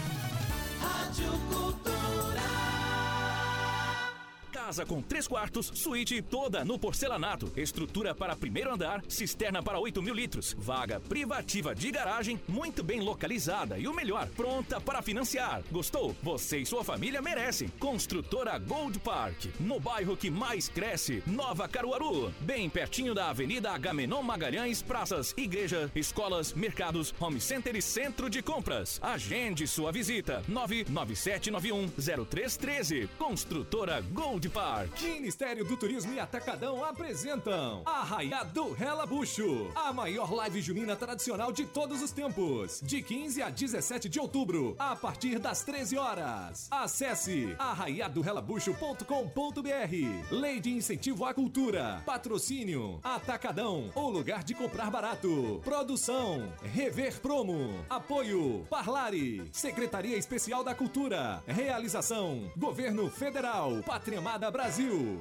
Casa 4.71 4.87
com 4.87 5.03
três 5.03 5.27
quartos, 5.27 5.73
suíte 5.75 6.23
toda 6.23 6.65
no 6.65 6.79
porcelanato. 6.79 7.53
Estrutura 7.57 8.15
para 8.15 8.37
primeiro 8.37 8.73
andar, 8.73 9.03
cisterna 9.09 9.61
para 9.61 9.81
8 9.81 10.01
mil 10.01 10.15
litros. 10.15 10.55
Vaga 10.57 11.01
privativa 11.01 11.75
de 11.75 11.91
garagem, 11.91 12.41
muito 12.47 12.85
bem 12.85 13.01
localizada 13.01 13.81
e 13.81 13.89
o 13.89 13.93
melhor, 13.93 14.29
pronta 14.29 14.81
para 14.81 15.03
financiar. 15.03 15.65
Gostou? 15.73 16.15
Você 16.23 16.59
e 16.59 16.67
sua 16.67 16.85
família 16.85 17.21
merecem. 17.21 17.67
Construtora 17.81 18.61
Gold 18.61 19.01
Park, 19.01 19.47
no 19.59 19.81
bairro 19.81 20.17
que 20.17 20.31
mais 20.31 20.69
cresce, 20.69 21.21
Nova 21.27 21.67
Caruaru. 21.67 22.33
Bem 22.43 22.71
pertinho 22.71 23.13
da 23.13 23.31
Avenida 23.31 23.73
Agamenon 23.73 24.23
Magalhães, 24.23 24.83
praças, 24.83 25.35
igreja, 25.37 25.91
escolas, 25.97 26.53
mercados, 26.53 27.13
home 27.19 27.41
center 27.41 27.75
e 27.75 27.83
centro 27.83 28.31
de 28.31 28.41
compras. 28.41 29.01
Agende 29.03 29.67
sua 29.67 29.91
visita. 29.91 30.45
997910313. 30.49 33.09
Construtora 33.19 34.01
Gold 34.01 34.49
Park. 34.51 34.60
Ministério 35.03 35.65
do 35.65 35.77
Turismo 35.77 36.13
e 36.13 36.21
Atacadão 36.21 36.85
apresentam 36.85 37.83
Arraiá 37.87 38.43
do 38.43 38.73
Relabucho, 38.73 39.71
a 39.75 39.93
maior 39.93 40.33
live 40.33 40.61
junina 40.61 40.97
tradicional 40.97 41.53
de 41.53 41.65
todos 41.65 42.03
os 42.03 42.11
tempos, 42.11 42.81
de 42.83 43.01
15 43.03 43.43
a 43.43 43.49
17 43.49 44.09
de 44.09 44.19
outubro, 44.19 44.75
a 44.79 44.97
partir 44.97 45.39
das 45.39 45.63
13 45.63 45.97
horas. 45.97 46.67
Acesse 46.71 47.55
arraiadorelabucho.com.br. 47.59 50.31
Lei 50.31 50.61
de 50.61 50.71
Incentivo 50.71 51.25
à 51.25 51.33
Cultura, 51.33 52.03
patrocínio, 52.05 53.01
Atacadão, 53.03 53.91
o 53.95 54.11
lugar 54.11 54.45
de 54.45 54.55
comprar 54.55 54.91
barato. 54.91 55.61
Produção, 55.65 56.53
Rever 56.63 57.21
Promo, 57.21 57.85
apoio, 57.89 58.67
Parlare, 58.69 59.49
Secretaria 59.53 60.17
Especial 60.17 60.65
da 60.65 60.75
Cultura, 60.75 61.43
realização, 61.47 62.51
Governo 62.57 63.11
Federal, 63.11 63.83
Pátria 63.85 64.19
Amada 64.19 64.50
Brasil. 64.51 65.19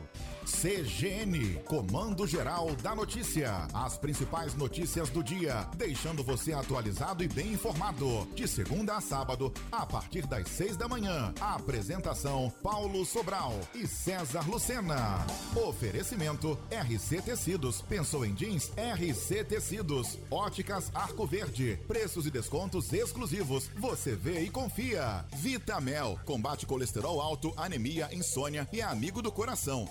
CGN, 0.50 1.62
Comando 1.66 2.26
Geral 2.26 2.76
da 2.82 2.96
Notícia. 2.96 3.68
As 3.74 3.98
principais 3.98 4.56
notícias 4.56 5.10
do 5.10 5.24
dia, 5.24 5.68
deixando 5.78 6.24
você 6.24 6.52
atualizado 6.52 7.24
e 7.24 7.28
bem 7.28 7.54
informado. 7.54 8.28
De 8.36 8.48
segunda 8.48 8.98
a 8.98 9.02
sábado, 9.02 9.54
a 9.72 9.86
partir 9.86 10.26
das 10.26 10.50
seis 10.50 10.76
da 10.76 10.88
manhã. 10.88 11.34
A 11.40 11.56
apresentação: 11.56 12.52
Paulo 12.64 13.06
Sobral 13.06 13.54
e 13.74 13.88
César 13.88 14.46
Lucena. 14.50 15.26
Oferecimento: 15.56 16.58
RC 16.70 17.22
Tecidos. 17.22 17.82
Pensou 17.84 18.26
em 18.26 18.34
jeans? 18.34 18.72
RC 18.76 19.46
Tecidos. 19.46 20.18
Óticas 20.30 20.92
Arco 20.94 21.26
Verde. 21.26 21.80
Preços 21.88 22.26
e 22.26 22.32
descontos 22.32 22.92
exclusivos. 22.92 23.70
Você 23.78 24.16
vê 24.16 24.42
e 24.42 24.50
confia. 24.50 25.24
Vitamel. 25.36 26.20
Combate 26.26 26.66
colesterol 26.66 27.22
alto, 27.22 27.54
anemia, 27.56 28.10
insônia 28.12 28.68
e 28.74 28.82
é 28.82 28.84
amigo 28.84 29.22
do 29.22 29.32
coração. 29.32 29.88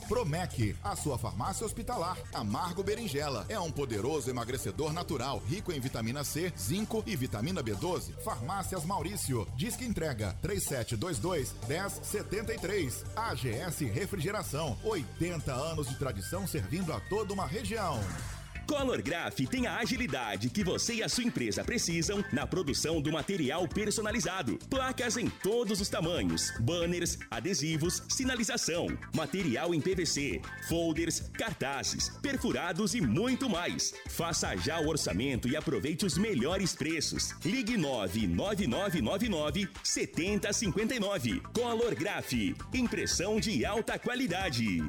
A 0.82 0.96
sua 0.96 1.18
farmácia 1.18 1.64
hospitalar. 1.64 2.16
Amargo 2.32 2.82
Berinjela 2.82 3.44
é 3.48 3.58
um 3.58 3.70
poderoso 3.70 4.30
emagrecedor 4.30 4.92
natural, 4.92 5.42
rico 5.46 5.72
em 5.72 5.80
vitamina 5.80 6.24
C, 6.24 6.52
zinco 6.58 7.02
e 7.06 7.14
vitamina 7.14 7.62
B12. 7.62 8.12
Farmácias 8.24 8.84
Maurício. 8.84 9.46
Disque 9.56 9.84
entrega 9.84 10.36
3722 10.42 11.54
1073. 11.68 13.04
AGS 13.16 13.80
Refrigeração. 13.92 14.76
80 14.84 15.52
anos 15.52 15.88
de 15.88 15.96
tradição 15.96 16.46
servindo 16.46 16.92
a 16.92 17.00
toda 17.00 17.32
uma 17.32 17.46
região. 17.46 18.00
Color 18.68 19.00
Graph 19.00 19.38
tem 19.50 19.66
a 19.66 19.78
agilidade 19.78 20.50
que 20.50 20.62
você 20.62 20.96
e 20.96 21.02
a 21.02 21.08
sua 21.08 21.24
empresa 21.24 21.64
precisam 21.64 22.22
na 22.30 22.46
produção 22.46 23.00
do 23.00 23.10
material 23.10 23.66
personalizado. 23.66 24.58
Placas 24.68 25.16
em 25.16 25.26
todos 25.26 25.80
os 25.80 25.88
tamanhos, 25.88 26.52
banners, 26.60 27.18
adesivos, 27.30 28.02
sinalização, 28.10 28.86
material 29.16 29.74
em 29.74 29.80
PVC, 29.80 30.42
folders, 30.68 31.30
cartazes, 31.32 32.10
perfurados 32.20 32.94
e 32.94 33.00
muito 33.00 33.48
mais. 33.48 33.94
Faça 34.06 34.54
já 34.54 34.78
o 34.78 34.88
orçamento 34.88 35.48
e 35.48 35.56
aproveite 35.56 36.04
os 36.04 36.18
melhores 36.18 36.74
preços. 36.74 37.34
Ligue 37.42 37.78
99999 37.78 39.66
7059. 39.82 41.40
Color 41.54 41.94
Graph, 41.94 42.34
impressão 42.74 43.40
de 43.40 43.64
alta 43.64 43.98
qualidade. 43.98 44.82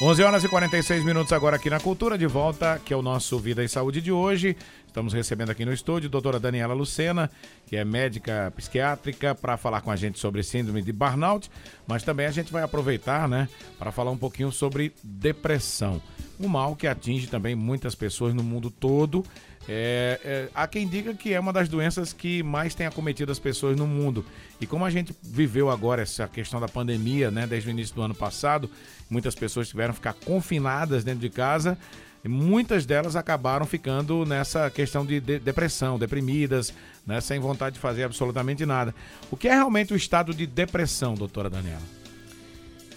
11 0.00 0.22
horas 0.22 0.44
e 0.44 0.48
46 0.48 1.04
minutos 1.04 1.32
agora 1.32 1.56
aqui 1.56 1.68
na 1.68 1.80
Cultura, 1.80 2.16
de 2.16 2.24
volta, 2.24 2.80
que 2.84 2.94
é 2.94 2.96
o 2.96 3.02
nosso 3.02 3.36
Vida 3.36 3.64
e 3.64 3.68
Saúde 3.68 4.00
de 4.00 4.12
hoje. 4.12 4.56
Estamos 4.86 5.12
recebendo 5.12 5.50
aqui 5.50 5.64
no 5.64 5.72
estúdio 5.72 6.06
a 6.06 6.10
doutora 6.10 6.38
Daniela 6.38 6.72
Lucena, 6.72 7.28
que 7.66 7.76
é 7.76 7.84
médica 7.84 8.52
psiquiátrica, 8.54 9.34
para 9.34 9.56
falar 9.56 9.80
com 9.80 9.90
a 9.90 9.96
gente 9.96 10.20
sobre 10.20 10.44
síndrome 10.44 10.82
de 10.82 10.92
burnout, 10.92 11.50
mas 11.84 12.04
também 12.04 12.26
a 12.26 12.30
gente 12.30 12.52
vai 12.52 12.62
aproveitar, 12.62 13.28
né, 13.28 13.48
para 13.76 13.90
falar 13.90 14.12
um 14.12 14.16
pouquinho 14.16 14.52
sobre 14.52 14.94
depressão. 15.02 16.00
Um 16.38 16.46
mal 16.46 16.76
que 16.76 16.86
atinge 16.86 17.26
também 17.26 17.56
muitas 17.56 17.96
pessoas 17.96 18.32
no 18.32 18.44
mundo 18.44 18.70
todo. 18.70 19.24
É, 19.70 20.18
é, 20.24 20.48
há 20.54 20.66
quem 20.66 20.88
diga 20.88 21.12
que 21.12 21.34
é 21.34 21.38
uma 21.38 21.52
das 21.52 21.68
doenças 21.68 22.14
que 22.14 22.42
mais 22.42 22.74
tem 22.74 22.86
acometido 22.86 23.30
as 23.30 23.38
pessoas 23.38 23.76
no 23.76 23.86
mundo. 23.86 24.24
E 24.58 24.66
como 24.66 24.84
a 24.84 24.90
gente 24.90 25.14
viveu 25.22 25.68
agora 25.68 26.00
essa 26.00 26.26
questão 26.26 26.58
da 26.58 26.66
pandemia, 26.66 27.30
né, 27.30 27.46
desde 27.46 27.68
o 27.68 27.70
início 27.70 27.94
do 27.94 28.00
ano 28.00 28.14
passado, 28.14 28.70
muitas 29.10 29.34
pessoas 29.34 29.68
tiveram 29.68 29.92
que 29.92 29.98
ficar 29.98 30.14
confinadas 30.14 31.04
dentro 31.04 31.20
de 31.20 31.28
casa. 31.28 31.76
E 32.24 32.28
muitas 32.28 32.86
delas 32.86 33.14
acabaram 33.14 33.66
ficando 33.66 34.24
nessa 34.24 34.70
questão 34.70 35.04
de, 35.04 35.20
de 35.20 35.38
depressão, 35.38 35.98
deprimidas, 35.98 36.72
né, 37.06 37.20
sem 37.20 37.38
vontade 37.38 37.74
de 37.74 37.80
fazer 37.80 38.04
absolutamente 38.04 38.64
nada. 38.64 38.94
O 39.30 39.36
que 39.36 39.48
é 39.48 39.54
realmente 39.54 39.92
o 39.92 39.96
estado 39.96 40.32
de 40.32 40.46
depressão, 40.46 41.14
doutora 41.14 41.50
Daniela? 41.50 41.97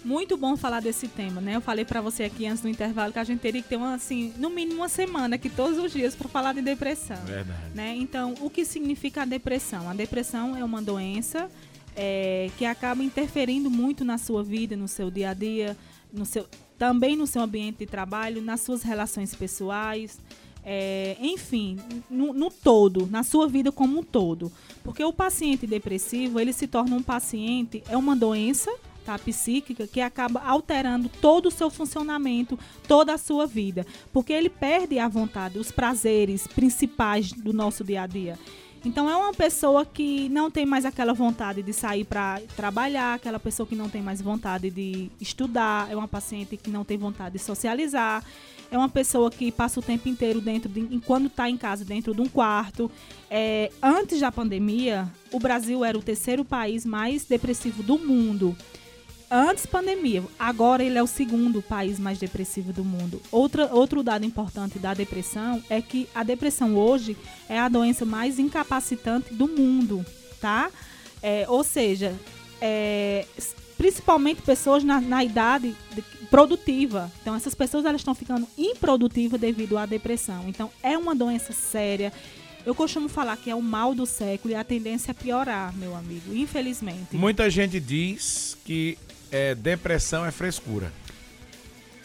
Muito 0.03 0.35
bom 0.35 0.57
falar 0.57 0.79
desse 0.79 1.07
tema, 1.07 1.39
né? 1.39 1.55
Eu 1.55 1.61
falei 1.61 1.85
pra 1.85 2.01
você 2.01 2.23
aqui 2.23 2.47
antes 2.47 2.61
do 2.61 2.67
intervalo 2.67 3.13
que 3.13 3.19
a 3.19 3.23
gente 3.23 3.39
teria 3.39 3.61
que 3.61 3.69
ter 3.69 3.75
uma, 3.75 3.93
assim, 3.93 4.33
no 4.37 4.49
mínimo 4.49 4.81
uma 4.81 4.89
semana 4.89 5.35
aqui 5.35 5.47
todos 5.49 5.77
os 5.77 5.91
dias 5.91 6.15
para 6.15 6.27
falar 6.27 6.53
de 6.53 6.61
depressão. 6.61 7.23
Verdade. 7.23 7.75
Né? 7.75 7.95
Então, 7.97 8.33
o 8.41 8.49
que 8.49 8.65
significa 8.65 9.21
a 9.21 9.25
depressão? 9.25 9.87
A 9.87 9.93
depressão 9.93 10.57
é 10.57 10.63
uma 10.63 10.81
doença 10.81 11.49
é, 11.95 12.49
que 12.57 12.65
acaba 12.65 13.03
interferindo 13.03 13.69
muito 13.69 14.03
na 14.03 14.17
sua 14.17 14.43
vida, 14.43 14.75
no 14.75 14.87
seu 14.87 15.11
dia 15.11 15.29
a 15.29 15.33
dia, 15.35 15.77
no 16.11 16.25
seu, 16.25 16.47
também 16.79 17.15
no 17.15 17.27
seu 17.27 17.43
ambiente 17.43 17.79
de 17.79 17.85
trabalho, 17.85 18.41
nas 18.41 18.61
suas 18.61 18.81
relações 18.81 19.35
pessoais, 19.35 20.19
é, 20.63 21.15
enfim, 21.19 21.77
no, 22.09 22.33
no 22.33 22.49
todo, 22.49 23.07
na 23.07 23.21
sua 23.21 23.47
vida 23.47 23.71
como 23.71 23.99
um 23.99 24.03
todo. 24.03 24.51
Porque 24.83 25.03
o 25.03 25.13
paciente 25.13 25.67
depressivo, 25.67 26.39
ele 26.39 26.53
se 26.53 26.65
torna 26.65 26.95
um 26.95 27.03
paciente, 27.03 27.83
é 27.87 27.95
uma 27.95 28.15
doença 28.15 28.71
tá, 29.01 29.17
psíquica 29.17 29.87
que 29.87 29.99
acaba 29.99 30.41
alterando 30.41 31.09
todo 31.09 31.47
o 31.47 31.51
seu 31.51 31.69
funcionamento, 31.69 32.57
toda 32.87 33.13
a 33.13 33.17
sua 33.17 33.45
vida. 33.45 33.85
Porque 34.13 34.31
ele 34.31 34.49
perde 34.49 34.99
a 34.99 35.07
vontade, 35.07 35.59
os 35.59 35.71
prazeres 35.71 36.47
principais 36.47 37.31
do 37.31 37.51
nosso 37.51 37.83
dia 37.83 38.03
a 38.03 38.07
dia. 38.07 38.37
Então 38.83 39.07
é 39.07 39.15
uma 39.15 39.31
pessoa 39.31 39.85
que 39.85 40.27
não 40.29 40.49
tem 40.49 40.65
mais 40.65 40.85
aquela 40.85 41.13
vontade 41.13 41.61
de 41.61 41.71
sair 41.71 42.03
para 42.03 42.41
trabalhar, 42.55 43.13
aquela 43.13 43.39
pessoa 43.39 43.67
que 43.67 43.75
não 43.75 43.87
tem 43.87 44.01
mais 44.01 44.21
vontade 44.21 44.71
de 44.71 45.11
estudar, 45.19 45.91
é 45.91 45.95
uma 45.95 46.07
paciente 46.07 46.57
que 46.57 46.71
não 46.71 46.83
tem 46.83 46.97
vontade 46.97 47.37
de 47.37 47.43
socializar, 47.43 48.23
é 48.71 48.77
uma 48.77 48.89
pessoa 48.89 49.29
que 49.29 49.51
passa 49.51 49.79
o 49.79 49.83
tempo 49.83 50.09
inteiro 50.09 50.41
dentro 50.41 50.67
de, 50.67 50.99
quando 51.05 51.27
está 51.27 51.47
em 51.47 51.57
casa 51.57 51.85
dentro 51.85 52.15
de 52.15 52.21
um 52.21 52.27
quarto. 52.27 52.89
É, 53.29 53.71
antes 53.83 54.19
da 54.19 54.31
pandemia, 54.31 55.07
o 55.31 55.39
Brasil 55.39 55.85
era 55.85 55.95
o 55.97 56.01
terceiro 56.01 56.43
país 56.43 56.83
mais 56.83 57.25
depressivo 57.25 57.83
do 57.83 57.99
mundo. 57.99 58.57
Antes 59.31 59.65
pandemia. 59.65 60.21
Agora 60.37 60.83
ele 60.83 60.97
é 60.97 61.03
o 61.03 61.07
segundo 61.07 61.61
país 61.61 61.97
mais 61.97 62.19
depressivo 62.19 62.73
do 62.73 62.83
mundo. 62.83 63.21
Outra, 63.31 63.73
outro 63.73 64.03
dado 64.03 64.25
importante 64.25 64.77
da 64.77 64.93
depressão 64.93 65.63
é 65.69 65.81
que 65.81 66.09
a 66.13 66.21
depressão 66.21 66.75
hoje 66.75 67.15
é 67.47 67.57
a 67.57 67.69
doença 67.69 68.05
mais 68.05 68.37
incapacitante 68.37 69.33
do 69.33 69.47
mundo, 69.47 70.05
tá? 70.41 70.69
É, 71.23 71.45
ou 71.47 71.63
seja, 71.63 72.13
é, 72.59 73.25
principalmente 73.77 74.41
pessoas 74.41 74.83
na, 74.83 74.99
na 74.99 75.23
idade 75.23 75.75
de, 75.95 76.01
produtiva. 76.29 77.09
Então 77.21 77.33
essas 77.33 77.55
pessoas 77.55 77.85
elas 77.85 78.01
estão 78.01 78.13
ficando 78.13 78.45
improdutivas 78.57 79.39
devido 79.39 79.77
à 79.77 79.85
depressão. 79.85 80.43
Então 80.47 80.69
é 80.83 80.97
uma 80.97 81.15
doença 81.15 81.53
séria. 81.53 82.11
Eu 82.65 82.75
costumo 82.75 83.09
falar 83.09 83.37
que 83.37 83.49
é 83.49 83.55
o 83.55 83.61
mal 83.61 83.95
do 83.95 84.05
século 84.05 84.53
e 84.53 84.55
a 84.55 84.63
tendência 84.63 85.11
é 85.11 85.13
piorar, 85.13 85.75
meu 85.75 85.95
amigo, 85.95 86.31
infelizmente. 86.35 87.15
Muita 87.15 87.49
gente 87.49 87.79
diz 87.79 88.55
que 88.63 88.99
é, 89.31 89.55
depressão 89.55 90.25
é 90.25 90.31
frescura. 90.31 90.91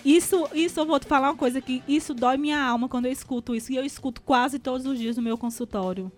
Isso, 0.05 0.49
isso 0.55 0.79
eu 0.79 0.87
vou 0.87 1.01
te 1.01 1.07
falar 1.07 1.31
uma 1.31 1.37
coisa 1.37 1.61
que 1.61 1.83
isso 1.89 2.14
dói 2.14 2.37
minha 2.37 2.62
alma 2.62 2.89
quando 2.89 3.07
eu 3.07 3.12
escuto 3.12 3.57
isso. 3.57 3.72
E 3.72 3.77
eu 3.77 3.85
escuto 3.85 4.22
quase 4.22 4.59
todos 4.59 4.87
os 4.87 4.99
dias 4.99 5.16
no 5.16 5.22
meu 5.22 5.37
consultório. 5.37 6.12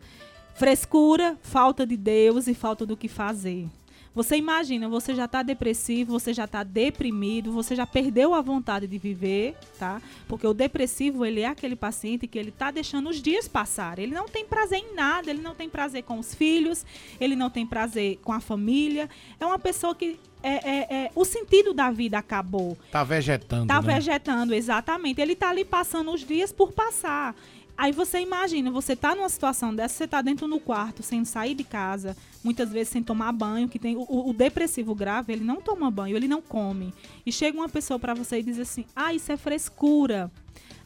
Frescura, 0.55 1.39
falta 1.41 1.87
de 1.87 1.97
Deus 1.97 2.49
e 2.49 2.55
falta 2.55 2.85
do 2.85 2.97
que 2.97 3.09
fazer. 3.09 3.67
Você 4.15 4.37
imagina, 4.37 4.89
você 4.89 5.15
já 5.15 5.27
está 5.27 5.43
depressivo, 5.43 6.19
você 6.19 6.35
já 6.35 6.45
está 6.45 6.65
deprimido, 6.65 7.53
você 7.53 7.77
já 7.77 7.87
perdeu 7.87 8.35
a 8.35 8.41
vontade 8.41 8.87
de 8.87 8.99
viver, 8.99 9.55
tá? 9.79 10.03
Porque 10.27 10.45
o 10.47 10.53
depressivo, 10.53 11.25
ele 11.25 11.43
é 11.43 11.47
aquele 11.47 11.77
paciente 11.77 12.27
que 12.27 12.39
ele 12.39 12.49
está 12.49 12.71
deixando 12.71 13.09
os 13.09 13.23
dias 13.23 13.47
passar. 13.47 13.99
Ele 13.99 14.13
não 14.13 14.27
tem 14.27 14.45
prazer 14.45 14.81
em 14.81 14.95
nada, 14.95 15.31
ele 15.31 15.41
não 15.41 15.55
tem 15.55 15.69
prazer 15.69 16.03
com 16.03 16.19
os 16.19 16.35
filhos, 16.35 16.85
ele 17.21 17.37
não 17.37 17.49
tem 17.49 17.65
prazer 17.65 18.19
com 18.25 18.33
a 18.33 18.41
família. 18.41 19.09
É 19.39 19.47
uma 19.47 19.59
pessoa 19.59 19.95
que 19.95 20.19
é, 20.43 20.71
é, 20.71 21.05
é, 21.05 21.11
o 21.15 21.25
sentido 21.25 21.73
da 21.75 21.91
vida 21.91 22.19
acabou. 22.19 22.77
Tá 22.91 23.05
vegetando. 23.05 23.67
Tá 23.67 23.81
né? 23.81 23.95
vegetando, 23.95 24.55
exatamente. 24.55 25.21
Ele 25.21 25.35
tá 25.35 25.51
ali 25.51 25.65
passando 25.65 26.13
os 26.13 26.25
dias 26.25 26.53
por 26.53 26.73
passar. 26.73 27.35
Aí 27.79 27.93
você 27.93 28.19
imagina, 28.19 28.73
você 28.73 28.97
tá 28.97 29.15
numa 29.15 29.29
situação 29.29 29.73
dessa, 29.73 29.95
você 29.95 30.09
tá 30.09 30.21
dentro 30.21 30.49
no 30.49 30.59
quarto, 30.59 31.01
sem 31.01 31.25
sair 31.25 31.55
de 31.55 31.63
casa, 31.63 32.17
muitas 32.43 32.73
vezes 32.73 32.89
sem 32.89 33.05
tomar 33.05 33.31
banho, 33.31 33.69
que 33.69 33.79
tem 33.79 33.97
o, 33.97 34.29
o 34.29 34.33
depressivo 34.33 34.97
grave, 34.97 35.33
ele 35.33 35.45
não 35.45 35.61
toma 35.61 35.89
banho, 35.89 36.17
ele 36.17 36.27
não 36.27 36.43
come. 36.43 36.93
E 37.25 37.31
chega 37.31 37.57
uma 37.57 37.69
pessoa 37.69 37.97
para 37.97 38.15
você 38.15 38.41
e 38.41 38.43
diz 38.43 38.59
assim: 38.59 38.85
"Ah, 38.97 39.15
isso 39.15 39.31
é 39.31 39.37
frescura". 39.37 40.29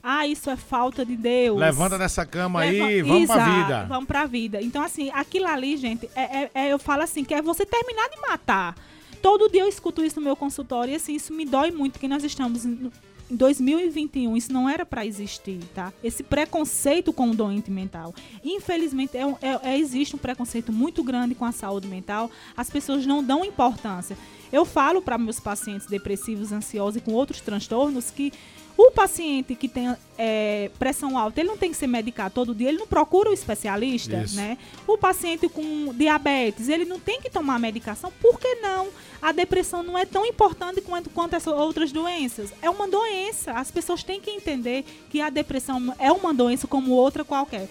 Ah, 0.03 0.27
isso 0.27 0.51
é 0.51 0.57
falta 0.57 1.07
de 1.07 1.17
Deus. 1.17 1.59
Levanta 1.59 1.97
dessa 1.97 2.27
cama 2.27 2.59
Leva... 2.61 2.87
aí, 2.87 3.03
vamos 3.03 3.23
Exato, 3.23 3.41
pra 3.41 3.55
vida. 3.55 3.87
Vamos 3.89 4.07
pra 4.07 4.27
vida. 4.27 4.61
Então, 4.61 4.83
assim, 4.83 5.11
aquilo 5.15 5.47
ali, 5.47 5.77
gente, 5.77 6.11
é, 6.17 6.23
é, 6.23 6.51
é, 6.53 6.73
eu 6.73 6.79
falo 6.79 7.03
assim, 7.03 7.25
que 7.25 7.33
é 7.33 7.41
você 7.41 7.65
terminar 7.65 8.09
de 8.11 8.21
matar. 8.21 8.75
Todo 9.23 9.49
dia 9.49 9.63
eu 9.63 9.69
escuto 9.69 10.05
isso 10.05 10.19
no 10.19 10.25
meu 10.25 10.37
consultório 10.37 10.93
e 10.93 10.97
assim, 10.97 11.15
isso 11.15 11.33
me 11.33 11.45
dói 11.45 11.71
muito, 11.71 11.93
porque 11.93 12.09
nós 12.09 12.25
estamos 12.25 12.65
em 12.65 12.91
2021 13.31 14.37
isso 14.37 14.53
não 14.53 14.69
era 14.69 14.85
para 14.85 15.07
existir, 15.07 15.59
tá? 15.75 15.93
Esse 16.05 16.23
preconceito 16.23 17.13
com 17.13 17.31
o 17.31 17.35
doente 17.35 17.71
mental. 17.71 18.15
Infelizmente, 18.45 19.17
é, 19.17 19.23
é, 19.23 19.71
é, 19.71 19.79
existe 19.79 20.15
um 20.15 20.19
preconceito 20.19 20.71
muito 20.71 21.03
grande 21.03 21.35
com 21.35 21.47
a 21.47 21.53
saúde 21.53 21.89
mental. 21.89 22.31
As 22.55 22.69
pessoas 22.69 23.07
não 23.07 23.25
dão 23.25 23.43
importância. 23.43 24.19
Eu 24.53 24.67
falo 24.67 25.01
para 25.01 25.17
meus 25.17 25.41
pacientes 25.41 25.87
depressivos, 25.87 26.53
ansiosos 26.53 26.97
e 26.97 27.01
com 27.01 27.13
outros 27.13 27.41
transtornos 27.41 28.11
que 28.11 28.33
o 28.77 28.91
paciente 28.91 29.55
que 29.55 29.69
tem 29.69 29.95
é, 30.17 30.71
pressão 30.79 31.19
alta, 31.19 31.41
ele 31.41 31.49
não 31.49 31.57
tem 31.57 31.71
que 31.71 31.77
ser 31.77 31.87
medicado 31.87 32.35
todo 32.35 32.55
dia, 32.55 32.69
ele 32.69 32.79
não 32.79 32.87
procura 32.87 33.31
o 33.31 33.33
especialista, 33.33 34.23
Isso. 34.23 34.37
né? 34.37 34.57
O 34.87 34.97
paciente 34.97 35.49
com 35.49 35.93
diabetes, 35.95 36.69
ele 36.69 36.85
não 36.85 36.99
tem 36.99 37.21
que 37.21 37.31
tomar 37.31 37.59
medicação, 37.59 38.13
por 38.21 38.39
que 38.41 38.57
não? 38.57 38.89
A 39.21 39.31
depressão 39.31 39.83
não 39.83 39.97
é 39.97 40.05
tão 40.05 40.27
importante 40.27 40.81
quanto, 40.81 41.11
quanto 41.11 41.37
essas 41.37 41.53
outras 41.53 41.93
doenças. 41.93 42.53
É 42.61 42.69
uma 42.69 42.89
doença. 42.89 43.53
As 43.53 43.71
pessoas 43.71 44.03
têm 44.03 44.21
que 44.21 44.31
entender 44.31 44.85
que 45.11 45.21
a 45.21 45.31
depressão 45.31 45.95
é 45.99 46.11
uma 46.11 46.35
doença 46.35 46.67
como 46.67 46.93
outra 46.93 47.25
qualquer. 47.25 47.69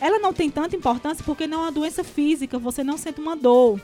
Ela 0.00 0.18
não 0.18 0.32
tem 0.32 0.50
tanta 0.50 0.76
importância 0.76 1.24
porque 1.24 1.46
não 1.46 1.60
é 1.60 1.62
uma 1.62 1.72
doença 1.72 2.04
física, 2.04 2.58
você 2.58 2.84
não 2.84 2.98
sente 2.98 3.20
uma 3.20 3.36
dor. 3.36 3.80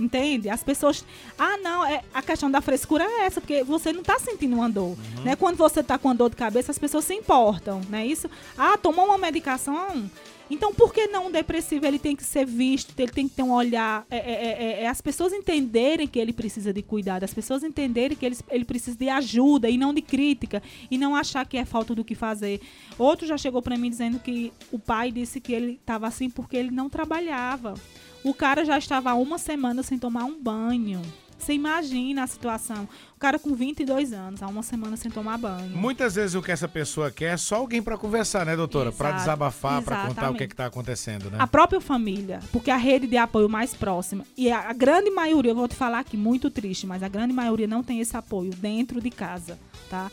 Entende? 0.00 0.48
As 0.48 0.64
pessoas. 0.64 1.04
Ah, 1.38 1.58
não, 1.58 1.84
é, 1.84 2.02
a 2.14 2.22
questão 2.22 2.50
da 2.50 2.60
frescura 2.60 3.04
é 3.04 3.26
essa, 3.26 3.40
porque 3.40 3.62
você 3.62 3.92
não 3.92 4.00
está 4.00 4.18
sentindo 4.18 4.56
uma 4.56 4.68
dor. 4.68 4.96
Uhum. 4.96 5.24
Né? 5.24 5.36
Quando 5.36 5.56
você 5.56 5.80
está 5.80 5.98
com 5.98 6.08
uma 6.08 6.14
dor 6.14 6.30
de 6.30 6.36
cabeça, 6.36 6.72
as 6.72 6.78
pessoas 6.78 7.04
se 7.04 7.14
importam, 7.14 7.82
né? 7.88 8.06
Isso. 8.06 8.30
Ah, 8.56 8.78
tomou 8.78 9.04
uma 9.04 9.18
medicação. 9.18 10.10
Então, 10.50 10.74
por 10.74 10.92
que 10.92 11.06
não 11.06 11.28
o 11.28 11.30
depressivo 11.30 11.86
ele 11.86 11.98
tem 11.98 12.16
que 12.16 12.24
ser 12.24 12.44
visto, 12.44 12.92
ele 12.98 13.12
tem 13.12 13.28
que 13.28 13.36
ter 13.36 13.42
um 13.42 13.52
olhar, 13.52 14.04
é, 14.10 14.16
é, 14.16 14.32
é, 14.80 14.82
é, 14.82 14.88
as 14.88 15.00
pessoas 15.00 15.32
entenderem 15.32 16.08
que 16.08 16.18
ele 16.18 16.32
precisa 16.32 16.72
de 16.72 16.82
cuidado, 16.82 17.22
as 17.22 17.32
pessoas 17.32 17.62
entenderem 17.62 18.16
que 18.16 18.26
ele, 18.26 18.36
ele 18.50 18.64
precisa 18.64 18.98
de 18.98 19.08
ajuda 19.08 19.70
e 19.70 19.78
não 19.78 19.94
de 19.94 20.02
crítica, 20.02 20.60
e 20.90 20.98
não 20.98 21.14
achar 21.14 21.46
que 21.46 21.56
é 21.56 21.64
falta 21.64 21.94
do 21.94 22.04
que 22.04 22.16
fazer. 22.16 22.60
Outro 22.98 23.28
já 23.28 23.38
chegou 23.38 23.62
para 23.62 23.76
mim 23.76 23.88
dizendo 23.88 24.18
que 24.18 24.52
o 24.72 24.78
pai 24.78 25.12
disse 25.12 25.40
que 25.40 25.52
ele 25.52 25.78
estava 25.80 26.08
assim 26.08 26.28
porque 26.28 26.56
ele 26.56 26.72
não 26.72 26.90
trabalhava. 26.90 27.74
O 28.22 28.34
cara 28.34 28.64
já 28.64 28.76
estava 28.76 29.10
há 29.10 29.14
uma 29.14 29.38
semana 29.38 29.82
sem 29.82 29.98
tomar 29.98 30.24
um 30.24 30.40
banho. 30.40 31.00
Você 31.40 31.54
imagina 31.54 32.22
a 32.22 32.26
situação. 32.26 32.86
O 33.16 33.18
cara 33.18 33.38
com 33.38 33.54
22 33.54 34.12
anos, 34.12 34.42
há 34.42 34.46
uma 34.46 34.62
semana 34.62 34.94
sem 34.96 35.10
tomar 35.10 35.38
banho. 35.38 35.74
Muitas 35.74 36.14
vezes 36.14 36.34
o 36.34 36.42
que 36.42 36.52
essa 36.52 36.68
pessoa 36.68 37.10
quer 37.10 37.34
é 37.34 37.36
só 37.38 37.56
alguém 37.56 37.82
para 37.82 37.96
conversar, 37.96 38.44
né, 38.44 38.54
doutora? 38.54 38.92
Para 38.92 39.12
desabafar, 39.12 39.82
para 39.82 40.06
contar 40.06 40.30
o 40.30 40.34
que 40.34 40.42
é 40.42 40.46
está 40.46 40.66
acontecendo, 40.66 41.30
né? 41.30 41.38
A 41.40 41.46
própria 41.46 41.80
família, 41.80 42.40
porque 42.52 42.70
a 42.70 42.76
rede 42.76 43.06
de 43.06 43.16
apoio 43.16 43.48
mais 43.48 43.72
próxima. 43.72 44.24
E 44.36 44.50
a, 44.52 44.68
a 44.68 44.72
grande 44.74 45.10
maioria, 45.10 45.52
eu 45.52 45.56
vou 45.56 45.66
te 45.66 45.74
falar 45.74 46.00
aqui, 46.00 46.16
muito 46.16 46.50
triste, 46.50 46.86
mas 46.86 47.02
a 47.02 47.08
grande 47.08 47.32
maioria 47.32 47.66
não 47.66 47.82
tem 47.82 48.00
esse 48.00 48.16
apoio 48.16 48.50
dentro 48.50 49.00
de 49.00 49.10
casa, 49.10 49.58
tá? 49.88 50.10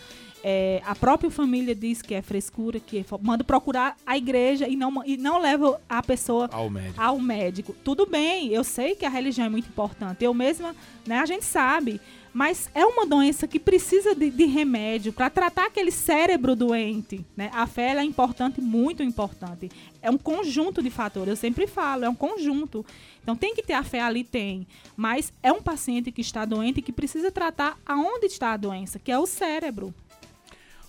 É, 0.50 0.82
a 0.86 0.96
própria 0.96 1.30
família 1.30 1.76
diz 1.76 2.02
que 2.02 2.14
é 2.14 2.22
frescura, 2.22 2.80
que 2.80 3.00
é, 3.00 3.06
manda 3.22 3.44
procurar 3.44 3.98
a 4.06 4.16
igreja 4.16 4.66
e 4.66 4.78
não, 4.78 5.04
e 5.06 5.18
não 5.18 5.42
leva 5.42 5.82
a 5.90 6.02
pessoa 6.02 6.48
ao 6.54 6.70
médico. 6.70 7.02
ao 7.02 7.20
médico. 7.20 7.76
Tudo 7.84 8.06
bem, 8.06 8.48
eu 8.54 8.64
sei 8.64 8.96
que 8.96 9.06
a 9.06 9.10
religião 9.10 9.46
é 9.46 9.50
muito 9.50 9.68
importante. 9.68 10.24
Eu 10.24 10.34
mesma, 10.34 10.74
né, 11.06 11.20
a 11.20 11.26
gente 11.26 11.44
sabe. 11.44 12.00
Mas 12.32 12.70
é 12.74 12.86
uma 12.86 13.06
doença 13.06 13.46
que 13.46 13.60
precisa 13.60 14.16
de, 14.16 14.30
de 14.30 14.46
remédio 14.46 15.12
para 15.12 15.30
tratar 15.30 15.66
aquele 15.66 15.92
cérebro 15.92 16.56
doente. 16.56 17.26
Né? 17.36 17.50
A 17.52 17.68
fé 17.68 17.98
é 17.98 18.04
importante, 18.04 18.62
muito 18.62 19.04
importante. 19.04 19.70
É 20.02 20.10
um 20.10 20.18
conjunto 20.18 20.82
de 20.82 20.90
fatores, 20.90 21.28
eu 21.28 21.36
sempre 21.36 21.68
falo, 21.68 22.06
é 22.06 22.10
um 22.10 22.16
conjunto. 22.16 22.86
Então 23.22 23.36
tem 23.36 23.54
que 23.54 23.64
ter 23.64 23.74
a 23.74 23.84
fé 23.84 24.00
ali, 24.00 24.24
tem. 24.24 24.66
Mas 24.96 25.34
é 25.44 25.52
um 25.52 25.62
paciente 25.62 26.10
que 26.10 26.22
está 26.22 26.46
doente 26.46 26.80
e 26.80 26.82
que 26.82 26.94
precisa 26.94 27.30
tratar 27.32 27.78
aonde 27.86 28.28
está 28.28 28.54
a 28.54 28.58
doença, 28.58 28.98
que 28.98 29.12
é 29.12 29.20
o 29.20 29.26
cérebro. 29.26 29.94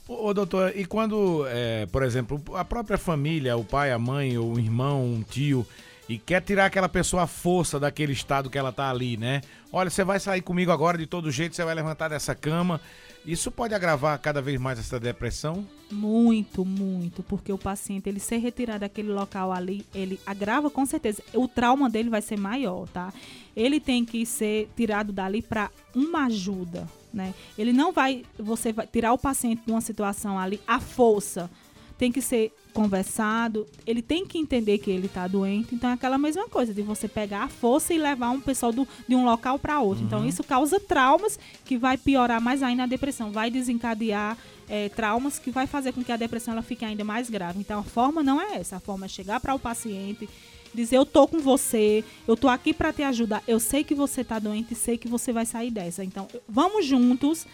Ô, 0.08 0.32
doutor, 0.32 0.72
e 0.74 0.86
quando, 0.86 1.46
é, 1.48 1.84
por 1.84 2.02
exemplo, 2.02 2.42
a 2.54 2.64
própria 2.64 2.96
família, 2.96 3.58
o 3.58 3.62
pai, 3.62 3.92
a 3.92 3.98
mãe, 3.98 4.38
o 4.38 4.58
irmão, 4.58 5.04
um 5.04 5.22
tio, 5.22 5.66
e 6.08 6.16
quer 6.16 6.40
tirar 6.40 6.64
aquela 6.64 6.88
pessoa 6.88 7.24
à 7.24 7.26
força 7.26 7.78
daquele 7.78 8.14
estado 8.14 8.48
que 8.48 8.56
ela 8.56 8.72
tá 8.72 8.88
ali, 8.88 9.18
né? 9.18 9.42
Olha, 9.70 9.90
você 9.90 10.02
vai 10.02 10.18
sair 10.18 10.40
comigo 10.40 10.72
agora 10.72 10.96
de 10.96 11.06
todo 11.06 11.30
jeito, 11.30 11.54
você 11.54 11.62
vai 11.62 11.74
levantar 11.74 12.08
dessa 12.08 12.34
cama. 12.34 12.80
Isso 13.26 13.50
pode 13.50 13.74
agravar 13.74 14.18
cada 14.18 14.40
vez 14.40 14.58
mais 14.58 14.78
essa 14.78 14.98
depressão? 14.98 15.66
Muito, 15.90 16.64
muito, 16.64 17.22
porque 17.22 17.52
o 17.52 17.58
paciente 17.58 18.08
ele 18.08 18.20
ser 18.20 18.38
retirado 18.38 18.80
daquele 18.80 19.12
local 19.12 19.52
ali, 19.52 19.84
ele 19.94 20.18
agrava 20.24 20.70
com 20.70 20.86
certeza. 20.86 21.22
O 21.34 21.46
trauma 21.46 21.90
dele 21.90 22.08
vai 22.08 22.22
ser 22.22 22.38
maior, 22.38 22.88
tá? 22.88 23.12
Ele 23.54 23.78
tem 23.78 24.06
que 24.06 24.24
ser 24.24 24.70
tirado 24.74 25.12
dali 25.12 25.42
para 25.42 25.70
uma 25.94 26.24
ajuda, 26.24 26.88
né? 27.12 27.34
Ele 27.56 27.72
não 27.72 27.92
vai, 27.92 28.24
você 28.38 28.72
vai 28.72 28.86
tirar 28.86 29.12
o 29.12 29.18
paciente 29.18 29.62
de 29.64 29.70
uma 29.70 29.80
situação 29.80 30.38
ali 30.38 30.60
à 30.66 30.80
força. 30.80 31.50
Tem 31.96 32.12
que 32.12 32.22
ser 32.22 32.52
conversado, 32.72 33.66
ele 33.84 34.00
tem 34.00 34.24
que 34.24 34.38
entender 34.38 34.78
que 34.78 34.88
ele 34.88 35.06
está 35.06 35.26
doente. 35.26 35.74
Então 35.74 35.90
é 35.90 35.94
aquela 35.94 36.16
mesma 36.16 36.48
coisa 36.48 36.72
de 36.72 36.80
você 36.80 37.08
pegar 37.08 37.42
a 37.42 37.48
força 37.48 37.92
e 37.92 37.98
levar 37.98 38.30
um 38.30 38.40
pessoal 38.40 38.72
do, 38.72 38.86
de 39.08 39.16
um 39.16 39.24
local 39.24 39.58
para 39.58 39.80
outro. 39.80 40.04
Então, 40.04 40.20
uhum. 40.20 40.24
Então 40.24 40.28
isso 40.28 40.44
causa 40.44 40.78
traumas 40.78 41.38
que 41.64 41.76
vai 41.76 41.98
piorar 41.98 42.40
mais 42.40 42.62
ainda 42.62 42.84
a 42.84 42.86
depressão, 42.86 43.32
vai 43.32 43.50
desencadear 43.50 44.38
é, 44.68 44.88
traumas 44.90 45.40
que 45.40 45.50
vai 45.50 45.66
fazer 45.66 45.92
com 45.92 46.04
que 46.04 46.12
a 46.12 46.16
depressão 46.16 46.52
ela 46.52 46.62
fique 46.62 46.84
ainda 46.84 47.02
mais 47.02 47.28
grave. 47.28 47.58
Então 47.58 47.80
a 47.80 47.84
forma 47.84 48.22
não 48.22 48.40
é 48.40 48.58
essa, 48.58 48.76
a 48.76 48.80
forma 48.80 49.06
é 49.06 49.08
chegar 49.08 49.40
para 49.40 49.54
o 49.54 49.58
paciente 49.58 50.28
dizer 50.74 50.96
eu 50.96 51.06
tô 51.06 51.26
com 51.26 51.38
você, 51.38 52.04
eu 52.26 52.36
tô 52.36 52.48
aqui 52.48 52.72
para 52.72 52.92
te 52.92 53.02
ajudar. 53.02 53.42
Eu 53.46 53.60
sei 53.60 53.84
que 53.84 53.94
você 53.94 54.22
tá 54.22 54.38
doente 54.38 54.74
sei 54.74 54.96
que 54.98 55.08
você 55.08 55.32
vai 55.32 55.46
sair 55.46 55.70
dessa. 55.70 56.04
Então, 56.04 56.28
vamos 56.48 56.86
juntos 56.86 57.46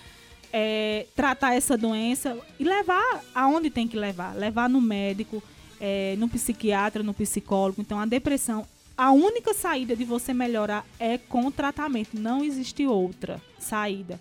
é, 0.53 1.07
tratar 1.17 1.55
essa 1.55 1.77
doença 1.77 2.39
e 2.61 2.65
levar 2.65 3.23
aonde 3.35 3.71
tem 3.71 3.89
que 3.89 3.97
levar, 3.97 4.37
levar 4.37 4.69
no 4.69 4.81
médico, 4.81 5.43
é, 5.81 6.15
no 6.17 6.29
psiquiatra, 6.29 7.03
no 7.03 7.12
psicólogo. 7.12 7.81
Então, 7.81 7.99
a 7.99 8.07
depressão, 8.07 8.67
a 8.97 9.11
única 9.11 9.53
saída 9.53 9.97
de 9.97 10.05
você 10.05 10.33
melhorar 10.33 10.87
é 10.99 11.19
com 11.19 11.51
tratamento. 11.51 12.19
Não 12.19 12.45
existe 12.45 12.87
outra 12.87 13.43
saída. 13.59 14.21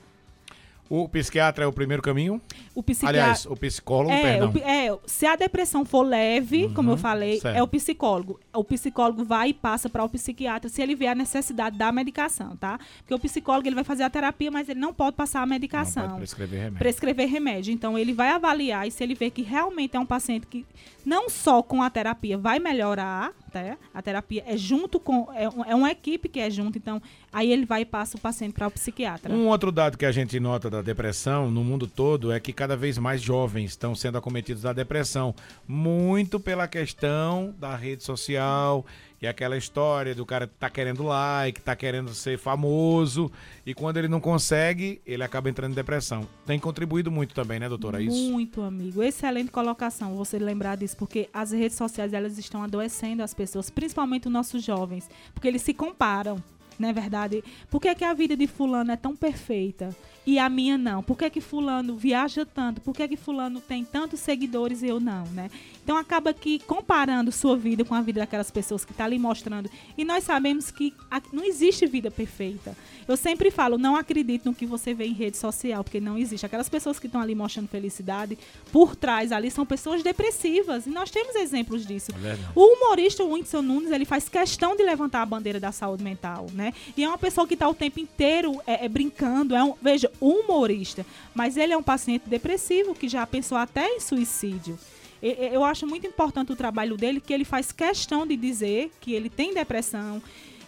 O 0.89 1.07
psiquiatra 1.09 1.63
é 1.63 1.67
o 1.67 1.71
primeiro 1.73 2.03
caminho? 2.03 2.41
O 2.75 2.83
psiquiatra. 2.83 3.21
Aliás, 3.21 3.45
o 3.45 3.55
psicólogo, 3.55 4.11
é, 4.11 4.21
perdão. 4.21 4.51
o 4.51 4.57
é, 4.59 4.99
se 5.07 5.25
a 5.25 5.35
depressão 5.35 5.83
for 5.85 6.03
leve, 6.03 6.69
como 6.69 6.91
eu 6.91 6.97
falei, 6.97 7.39
certo. 7.39 7.55
é 7.57 7.63
o 7.63 7.67
psicólogo. 7.67 8.39
O 8.53 8.63
psicólogo 8.63 9.23
vai 9.23 9.49
e 9.49 9.53
passa 9.53 9.89
para 9.89 10.03
o 10.03 10.09
psiquiatra 10.09 10.69
se 10.69 10.81
ele 10.81 10.93
vê 10.95 11.07
a 11.07 11.15
necessidade 11.15 11.77
da 11.77 11.91
medicação, 11.91 12.55
tá? 12.57 12.79
Porque 12.99 13.13
o 13.13 13.19
psicólogo 13.19 13.67
ele 13.67 13.75
vai 13.75 13.83
fazer 13.83 14.03
a 14.03 14.09
terapia, 14.09 14.51
mas 14.51 14.69
ele 14.69 14.79
não 14.79 14.93
pode 14.93 15.15
passar 15.15 15.39
a 15.39 15.45
Não 15.45 15.49
medicação. 15.49 16.03
pode 16.03 16.17
prescrever 16.17 16.59
remédio. 16.59 16.79
prescrever 16.79 17.27
remédio. 17.29 17.73
Então, 17.73 17.97
ele 17.97 18.13
vai 18.13 18.29
avaliar 18.29 18.87
e 18.87 18.91
se 18.91 19.03
ele 19.03 19.15
vê 19.15 19.29
que 19.31 19.41
realmente 19.41 19.95
é 19.95 19.99
um 19.99 20.05
paciente 20.05 20.45
que 20.47 20.65
não 21.05 21.29
só 21.29 21.63
com 21.63 21.81
a 21.81 21.89
terapia 21.89 22.37
vai 22.37 22.59
melhorar, 22.59 23.31
tá? 23.53 23.77
A 23.93 24.01
terapia 24.01 24.43
é 24.47 24.57
junto 24.57 24.99
com. 24.99 25.31
É, 25.33 25.43
é 25.43 25.75
uma 25.75 25.91
equipe 25.91 26.27
que 26.27 26.39
é 26.39 26.49
junto, 26.49 26.77
então 26.77 27.01
aí 27.31 27.51
ele 27.51 27.65
vai 27.65 27.81
e 27.81 27.85
passa 27.85 28.17
o 28.17 28.19
paciente 28.19 28.53
para 28.53 28.67
o 28.67 28.71
psiquiatra. 28.71 29.31
Um 29.31 29.47
outro 29.47 29.71
dado 29.71 29.97
que 29.97 30.05
a 30.05 30.11
gente 30.11 30.39
nota 30.39 30.69
da 30.69 30.81
depressão 30.81 31.51
no 31.51 31.63
mundo 31.63 31.87
todo 31.87 32.31
é 32.31 32.39
que 32.39 32.51
cada 32.51 32.75
vez 32.75 32.97
mais 32.97 33.21
jovens 33.21 33.71
estão 33.71 33.93
sendo 33.93 34.17
acometidos 34.17 34.63
da 34.63 34.73
depressão. 34.73 35.35
Muito 35.67 36.39
pela 36.39 36.67
questão 36.67 37.53
da 37.59 37.75
rede 37.75 38.03
social 38.03 38.85
e 39.23 39.27
aquela 39.27 39.55
história 39.55 40.13
do 40.13 40.25
cara 40.25 40.47
que 40.47 40.53
tá 40.55 40.69
querendo 40.69 41.01
like, 41.01 41.61
tá 41.61 41.77
querendo 41.77 42.13
ser 42.13 42.37
famoso 42.37 43.31
e 43.65 43.73
quando 43.73 43.95
ele 43.95 44.09
não 44.09 44.19
consegue, 44.19 45.01
ele 45.05 45.23
acaba 45.23 45.49
entrando 45.49 45.71
em 45.71 45.75
depressão. 45.75 46.27
Tem 46.45 46.59
contribuído 46.59 47.09
muito 47.09 47.33
também, 47.33 47.57
né, 47.57 47.69
doutora? 47.69 48.01
Isso. 48.01 48.29
Muito, 48.29 48.61
amigo. 48.61 49.01
Excelente 49.01 49.49
colocação, 49.49 50.17
você 50.17 50.37
lembrar 50.37 50.75
disso, 50.75 50.97
porque 50.97 51.29
as 51.33 51.53
redes 51.53 51.77
sociais 51.77 52.11
elas 52.11 52.37
estão 52.37 52.63
adoecendo 52.63 53.23
as 53.23 53.33
pessoas, 53.33 53.69
principalmente 53.69 54.27
os 54.27 54.33
nossos 54.33 54.61
jovens, 54.61 55.09
porque 55.33 55.47
eles 55.47 55.61
se 55.61 55.73
comparam, 55.73 56.43
não 56.77 56.89
é 56.89 56.91
verdade? 56.91 57.41
Por 57.69 57.79
que, 57.79 57.95
que 57.95 58.03
a 58.03 58.13
vida 58.13 58.35
de 58.35 58.45
fulano 58.45 58.91
é 58.91 58.97
tão 58.97 59.15
perfeita 59.15 59.95
e 60.25 60.39
a 60.39 60.47
minha 60.49 60.77
não? 60.77 61.03
Por 61.03 61.17
que, 61.17 61.29
que 61.29 61.41
fulano 61.41 61.95
viaja 61.95 62.45
tanto? 62.45 62.81
Por 62.81 62.95
que, 62.95 63.07
que 63.07 63.17
fulano 63.17 63.59
tem 63.59 63.83
tantos 63.83 64.19
seguidores 64.19 64.81
e 64.81 64.87
eu 64.87 64.99
não, 64.99 65.25
né? 65.27 65.49
Então 65.83 65.97
acaba 65.97 66.33
que 66.33 66.59
comparando 66.59 67.31
sua 67.31 67.57
vida 67.57 67.83
com 67.83 67.93
a 67.93 68.01
vida 68.01 68.21
daquelas 68.21 68.49
pessoas 68.49 68.85
que 68.85 68.93
tá 68.93 69.03
ali 69.03 69.19
mostrando. 69.19 69.69
E 69.97 70.05
nós 70.05 70.23
sabemos 70.23 70.71
que 70.71 70.93
não 71.31 71.43
existe 71.43 71.85
vida 71.85 72.09
perfeita. 72.09 72.75
Eu 73.05 73.17
sempre 73.17 73.51
falo, 73.51 73.77
não 73.77 73.95
acredite 73.95 74.45
no 74.45 74.55
que 74.55 74.65
você 74.65 74.93
vê 74.93 75.05
em 75.05 75.13
rede 75.13 75.35
social, 75.35 75.83
porque 75.83 75.99
não 75.99 76.17
existe. 76.17 76.45
Aquelas 76.45 76.69
pessoas 76.69 76.99
que 76.99 77.07
estão 77.07 77.19
ali 77.19 77.35
mostrando 77.35 77.67
felicidade, 77.67 78.37
por 78.71 78.95
trás 78.95 79.33
ali 79.33 79.51
são 79.51 79.65
pessoas 79.65 80.01
depressivas. 80.01 80.87
E 80.87 80.89
nós 80.89 81.11
temos 81.11 81.35
exemplos 81.35 81.85
disso. 81.85 82.11
É. 82.23 82.37
O 82.55 82.75
humorista 82.75 83.23
Whindersson 83.23 83.61
Nunes, 83.61 83.91
ele 83.91 84.05
faz 84.05 84.29
questão 84.29 84.77
de 84.77 84.83
levantar 84.83 85.21
a 85.21 85.25
bandeira 85.25 85.59
da 85.59 85.73
saúde 85.73 86.01
mental, 86.01 86.47
né? 86.53 86.73
E 86.95 87.03
é 87.03 87.07
uma 87.07 87.17
pessoa 87.17 87.45
que 87.45 87.55
está 87.55 87.67
o 87.67 87.73
tempo 87.73 87.99
inteiro 87.99 88.61
é, 88.65 88.85
é, 88.85 88.89
brincando. 88.89 89.53
É 89.53 89.63
um, 89.63 89.73
veja, 89.81 90.09
humorista. 90.19 91.05
Mas 91.33 91.57
ele 91.57 91.73
é 91.73 91.77
um 91.77 91.83
paciente 91.83 92.29
depressivo 92.29 92.93
que 92.93 93.07
já 93.07 93.25
pensou 93.25 93.57
até 93.57 93.87
em 93.87 93.99
suicídio. 93.99 94.77
Eu 95.21 95.63
acho 95.63 95.87
muito 95.87 96.05
importante 96.05 96.51
o 96.51 96.55
trabalho 96.55 96.97
dele, 96.97 97.21
que 97.21 97.33
ele 97.33 97.45
faz 97.45 97.71
questão 97.71 98.27
de 98.27 98.35
dizer 98.35 98.91
que 98.99 99.13
ele 99.13 99.29
tem 99.29 99.53
depressão. 99.53 100.21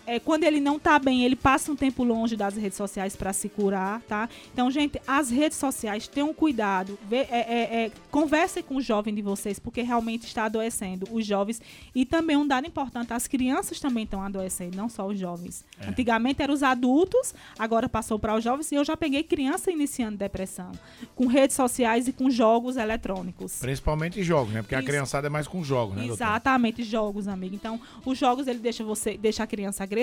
É, 0.08 0.20
quando 0.20 0.43
ele 0.43 0.60
não 0.60 0.78
tá 0.78 0.99
bem, 0.99 1.24
ele 1.24 1.36
passa 1.36 1.72
um 1.72 1.76
tempo 1.76 2.03
longe 2.03 2.36
das 2.36 2.56
redes 2.56 2.78
sociais 2.78 3.16
para 3.16 3.34
se 3.34 3.49
curar, 3.49 4.01
tá? 4.01 4.30
Então, 4.53 4.70
gente, 4.70 5.01
as 5.08 5.30
redes 5.30 5.58
sociais, 5.58 6.08
tenham 6.08 6.34
cuidado. 6.34 6.97
Vê, 7.10 7.18
é, 7.18 7.28
é, 7.32 7.86
é, 7.86 7.91
conversem 8.12 8.62
com 8.62 8.76
o 8.76 8.82
jovem 8.82 9.14
de 9.14 9.22
vocês, 9.22 9.58
porque 9.58 9.82
realmente 9.82 10.26
está 10.26 10.45
adoecendo 10.45 11.08
os 11.12 11.26
jovens. 11.26 11.62
E 11.93 12.06
também 12.06 12.38
um 12.38 12.45
dado 12.45 12.68
importante, 12.68 13.14
as 13.14 13.28
crianças 13.28 13.80
também 13.80 14.03
estão 14.03 14.22
adoecendo, 14.22 14.78
não 14.78 14.88
só 14.88 15.08
os 15.08 15.18
jovens. 15.18 15.66
Antigamente 15.88 16.41
eram 16.41 16.53
os 16.53 16.62
adultos, 16.62 17.34
agora 17.58 17.89
passou 17.89 18.20
para 18.20 18.36
os 18.36 18.43
jovens. 18.43 18.72
E 18.72 18.76
eu 18.76 18.86
já 18.86 18.95
peguei 18.95 19.24
criança 19.24 19.72
iniciando 19.72 20.18
depressão, 20.18 20.72
com 21.16 21.26
redes 21.26 21.56
sociais 21.56 22.08
e 22.08 22.14
com 22.14 22.30
jogos 22.30 22.78
eletrônicos. 22.78 23.60
Principalmente 23.60 24.22
jogos, 24.24 24.53
né? 24.53 24.62
Porque 24.62 24.76
a 24.76 24.80
Isso. 24.80 24.88
criançada 24.88 25.28
é 25.28 25.30
mais 25.30 25.47
com 25.47 25.64
jogos, 25.64 25.95
né? 25.95 26.06
Exatamente, 26.06 26.84
jogos, 26.84 27.28
amigo. 27.28 27.56
Então, 27.56 27.80
os 28.06 28.18
jogos 28.18 28.47
ele 28.47 28.60
deixa 28.60 28.84
você, 28.84 29.18
deixa 29.18 29.43
a 29.43 29.47
criança 29.47 29.84
agressiva. 29.84 29.95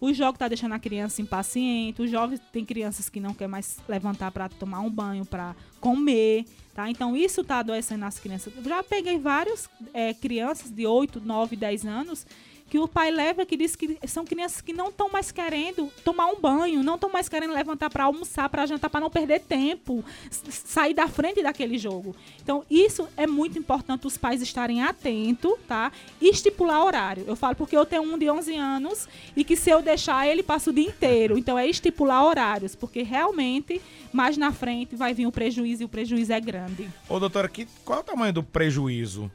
Os 0.00 0.16
jogos 0.16 0.38
tá 0.38 0.48
deixando 0.48 0.72
a 0.72 0.78
criança 0.78 1.22
impaciente. 1.22 2.02
Os 2.02 2.10
jovens 2.10 2.40
tem 2.52 2.64
crianças 2.64 3.08
que 3.08 3.20
não 3.20 3.34
quer 3.34 3.48
mais 3.48 3.78
levantar 3.88 4.30
para 4.30 4.48
tomar 4.48 4.80
um 4.80 4.90
banho, 4.90 5.24
para 5.24 5.54
comer, 5.80 6.44
tá? 6.74 6.90
Então, 6.90 7.16
isso 7.16 7.44
tá 7.44 7.60
adoecendo 7.60 8.04
as 8.04 8.18
crianças. 8.18 8.52
Já 8.64 8.82
peguei 8.82 9.18
várias 9.18 9.68
é, 9.92 10.12
crianças 10.14 10.70
de 10.70 10.86
8, 10.86 11.20
9, 11.20 11.56
10 11.56 11.86
anos 11.86 12.26
que 12.68 12.78
o 12.78 12.86
pai 12.86 13.10
leva 13.10 13.46
que 13.46 13.56
diz 13.56 13.74
que 13.74 13.98
são 14.06 14.24
crianças 14.24 14.60
que 14.60 14.72
não 14.72 14.88
estão 14.88 15.08
mais 15.10 15.32
querendo 15.32 15.90
tomar 16.04 16.26
um 16.26 16.38
banho, 16.38 16.82
não 16.82 16.96
estão 16.96 17.10
mais 17.10 17.28
querendo 17.28 17.52
levantar 17.52 17.88
para 17.90 18.04
almoçar, 18.04 18.48
para 18.48 18.66
jantar, 18.66 18.90
para 18.90 19.00
não 19.00 19.10
perder 19.10 19.40
tempo, 19.40 20.04
sair 20.30 20.94
da 20.94 21.08
frente 21.08 21.42
daquele 21.42 21.78
jogo. 21.78 22.14
Então, 22.42 22.64
isso 22.70 23.08
é 23.16 23.26
muito 23.26 23.58
importante 23.58 24.06
os 24.06 24.18
pais 24.18 24.42
estarem 24.42 24.82
atentos, 24.82 25.52
tá? 25.66 25.90
E 26.20 26.28
estipular 26.28 26.84
horário. 26.84 27.24
Eu 27.26 27.36
falo 27.36 27.56
porque 27.56 27.76
eu 27.76 27.86
tenho 27.86 28.02
um 28.02 28.18
de 28.18 28.30
11 28.30 28.54
anos 28.56 29.08
e 29.34 29.44
que 29.44 29.56
se 29.56 29.70
eu 29.70 29.80
deixar 29.80 30.26
ele 30.26 30.42
passa 30.42 30.70
o 30.70 30.72
dia 30.72 30.86
inteiro. 30.86 31.38
Então, 31.38 31.58
é 31.58 31.66
estipular 31.66 32.24
horários, 32.24 32.74
porque 32.74 33.02
realmente 33.02 33.80
mais 34.12 34.36
na 34.36 34.52
frente 34.52 34.94
vai 34.96 35.14
vir 35.14 35.26
o 35.26 35.32
prejuízo 35.32 35.82
e 35.82 35.84
o 35.84 35.88
prejuízo 35.88 36.32
é 36.32 36.40
grande. 36.40 36.88
Ô, 37.08 37.18
doutora, 37.18 37.48
que, 37.48 37.66
qual 37.84 37.98
é 37.98 38.02
o 38.02 38.04
tamanho 38.04 38.32
do 38.32 38.42
prejuízo 38.42 39.30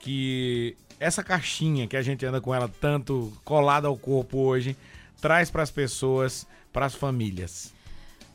que 0.00 0.76
essa 0.98 1.22
caixinha 1.22 1.86
que 1.86 1.96
a 1.96 2.02
gente 2.02 2.24
anda 2.24 2.40
com 2.40 2.54
ela 2.54 2.68
tanto 2.80 3.32
colada 3.44 3.88
ao 3.88 3.96
corpo 3.96 4.38
hoje 4.38 4.76
traz 5.20 5.50
para 5.50 5.62
as 5.62 5.70
pessoas, 5.70 6.46
para 6.72 6.86
as 6.86 6.94
famílias? 6.94 7.72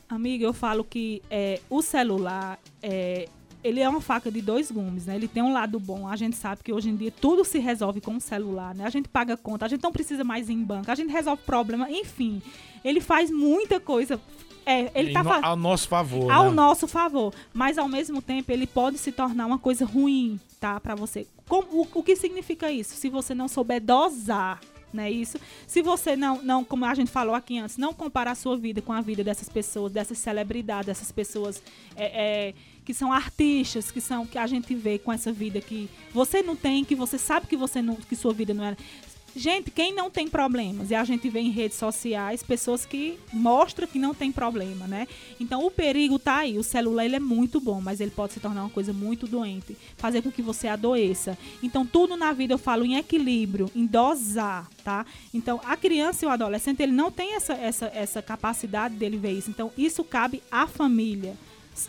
Amiga, 0.08 0.44
eu 0.44 0.52
falo 0.52 0.84
que 0.84 1.22
é, 1.30 1.60
o 1.70 1.80
celular 1.80 2.58
é, 2.82 3.28
ele 3.64 3.80
é 3.80 3.88
uma 3.88 4.00
faca 4.00 4.30
de 4.30 4.42
dois 4.42 4.70
gumes, 4.70 5.06
né? 5.06 5.14
Ele 5.14 5.28
tem 5.28 5.42
um 5.42 5.52
lado 5.52 5.78
bom. 5.78 6.08
A 6.08 6.16
gente 6.16 6.36
sabe 6.36 6.62
que 6.62 6.72
hoje 6.72 6.90
em 6.90 6.96
dia 6.96 7.12
tudo 7.12 7.44
se 7.44 7.58
resolve 7.58 8.00
com 8.00 8.16
o 8.16 8.20
celular, 8.20 8.74
né? 8.74 8.84
A 8.84 8.90
gente 8.90 9.08
paga 9.08 9.36
conta, 9.36 9.64
a 9.64 9.68
gente 9.68 9.82
não 9.82 9.92
precisa 9.92 10.24
mais 10.24 10.48
ir 10.48 10.54
em 10.54 10.62
banco, 10.62 10.90
a 10.90 10.94
gente 10.94 11.10
resolve 11.10 11.42
problema, 11.44 11.90
enfim. 11.90 12.42
Ele 12.84 13.00
faz 13.00 13.30
muita 13.30 13.78
coisa. 13.78 14.20
É, 14.64 14.90
ele 14.94 15.10
Em 15.10 15.12
tá 15.12 15.22
no- 15.22 15.44
ao 15.46 15.56
nosso 15.56 15.88
favor, 15.88 16.30
ao 16.30 16.44
né? 16.46 16.50
nosso 16.52 16.86
favor, 16.86 17.34
mas 17.52 17.78
ao 17.78 17.88
mesmo 17.88 18.22
tempo 18.22 18.50
ele 18.52 18.66
pode 18.66 18.98
se 18.98 19.10
tornar 19.12 19.46
uma 19.46 19.58
coisa 19.58 19.84
ruim, 19.84 20.38
tá, 20.60 20.78
Pra 20.80 20.94
você. 20.94 21.26
Como- 21.48 21.66
o, 21.72 21.88
o 21.94 22.02
que 22.02 22.14
significa 22.16 22.70
isso? 22.70 22.94
Se 22.96 23.08
você 23.08 23.34
não 23.34 23.48
souber 23.48 23.80
dosar, 23.80 24.60
né, 24.92 25.10
isso? 25.10 25.38
Se 25.66 25.80
você 25.82 26.14
não, 26.14 26.42
não, 26.42 26.62
como 26.64 26.84
a 26.84 26.94
gente 26.94 27.10
falou 27.10 27.34
aqui 27.34 27.58
antes, 27.58 27.76
não 27.78 27.92
comparar 27.94 28.32
a 28.32 28.34
sua 28.34 28.56
vida 28.56 28.80
com 28.82 28.92
a 28.92 29.00
vida 29.00 29.24
dessas 29.24 29.48
pessoas, 29.48 29.90
dessas 29.92 30.18
celebridades, 30.18 30.86
dessas 30.86 31.10
pessoas 31.10 31.62
é, 31.96 32.48
é, 32.48 32.54
que 32.84 32.92
são 32.94 33.12
artistas, 33.12 33.90
que 33.90 34.00
são 34.00 34.26
que 34.26 34.36
a 34.38 34.46
gente 34.46 34.74
vê 34.74 34.98
com 34.98 35.12
essa 35.12 35.32
vida 35.32 35.60
que 35.60 35.88
você 36.12 36.42
não 36.42 36.54
tem, 36.54 36.84
que 36.84 36.94
você 36.94 37.16
sabe 37.18 37.46
que 37.46 37.56
você 37.56 37.80
não, 37.82 37.96
que 37.96 38.14
sua 38.14 38.32
vida 38.34 38.52
não 38.54 38.64
é 38.64 38.76
Gente, 39.34 39.70
quem 39.70 39.94
não 39.94 40.10
tem 40.10 40.28
problemas? 40.28 40.90
E 40.90 40.94
a 40.94 41.04
gente 41.04 41.28
vê 41.30 41.40
em 41.40 41.50
redes 41.50 41.78
sociais 41.78 42.42
pessoas 42.42 42.84
que 42.84 43.18
mostram 43.32 43.88
que 43.88 43.98
não 43.98 44.14
tem 44.14 44.30
problema, 44.30 44.86
né? 44.86 45.08
Então 45.40 45.64
o 45.64 45.70
perigo 45.70 46.18
tá 46.18 46.38
aí. 46.38 46.58
O 46.58 46.62
celular 46.62 47.06
ele 47.06 47.16
é 47.16 47.20
muito 47.20 47.58
bom, 47.58 47.80
mas 47.80 48.00
ele 48.00 48.10
pode 48.10 48.34
se 48.34 48.40
tornar 48.40 48.62
uma 48.62 48.70
coisa 48.70 48.92
muito 48.92 49.26
doente, 49.26 49.76
fazer 49.96 50.20
com 50.20 50.30
que 50.30 50.42
você 50.42 50.68
adoeça. 50.68 51.38
Então 51.62 51.86
tudo 51.86 52.14
na 52.14 52.32
vida 52.32 52.52
eu 52.52 52.58
falo 52.58 52.84
em 52.84 52.96
equilíbrio, 52.96 53.70
em 53.74 53.86
dosar, 53.86 54.68
tá? 54.84 55.06
Então 55.32 55.60
a 55.64 55.76
criança 55.76 56.24
e 56.24 56.28
o 56.28 56.30
adolescente 56.30 56.82
ele 56.82 56.92
não 56.92 57.10
tem 57.10 57.34
essa, 57.34 57.54
essa, 57.54 57.86
essa 57.94 58.20
capacidade 58.20 58.96
dele 58.96 59.16
ver 59.16 59.32
isso. 59.32 59.48
Então 59.48 59.72
isso 59.78 60.04
cabe 60.04 60.42
à 60.50 60.66
família 60.66 61.36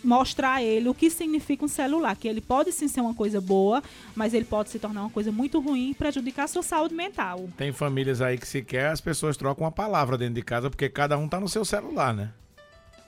mostrar 0.03 0.55
a 0.55 0.63
ele 0.63 0.89
o 0.89 0.93
que 0.93 1.09
significa 1.09 1.65
um 1.65 1.67
celular, 1.67 2.15
que 2.15 2.27
ele 2.27 2.41
pode 2.41 2.71
sim 2.71 2.87
ser 2.87 3.01
uma 3.01 3.13
coisa 3.13 3.39
boa, 3.41 3.83
mas 4.15 4.33
ele 4.33 4.45
pode 4.45 4.69
se 4.69 4.79
tornar 4.79 5.01
uma 5.01 5.09
coisa 5.09 5.31
muito 5.31 5.59
ruim 5.59 5.91
e 5.91 5.93
prejudicar 5.93 6.45
a 6.45 6.47
sua 6.47 6.63
saúde 6.63 6.93
mental. 6.93 7.47
Tem 7.57 7.71
famílias 7.71 8.21
aí 8.21 8.37
que 8.37 8.47
sequer 8.47 8.91
as 8.91 9.01
pessoas 9.01 9.37
trocam 9.37 9.65
uma 9.65 9.71
palavra 9.71 10.17
dentro 10.17 10.35
de 10.35 10.41
casa 10.41 10.69
porque 10.69 10.89
cada 10.89 11.17
um 11.17 11.27
tá 11.27 11.39
no 11.39 11.47
seu 11.47 11.65
celular, 11.65 12.13
né? 12.13 12.31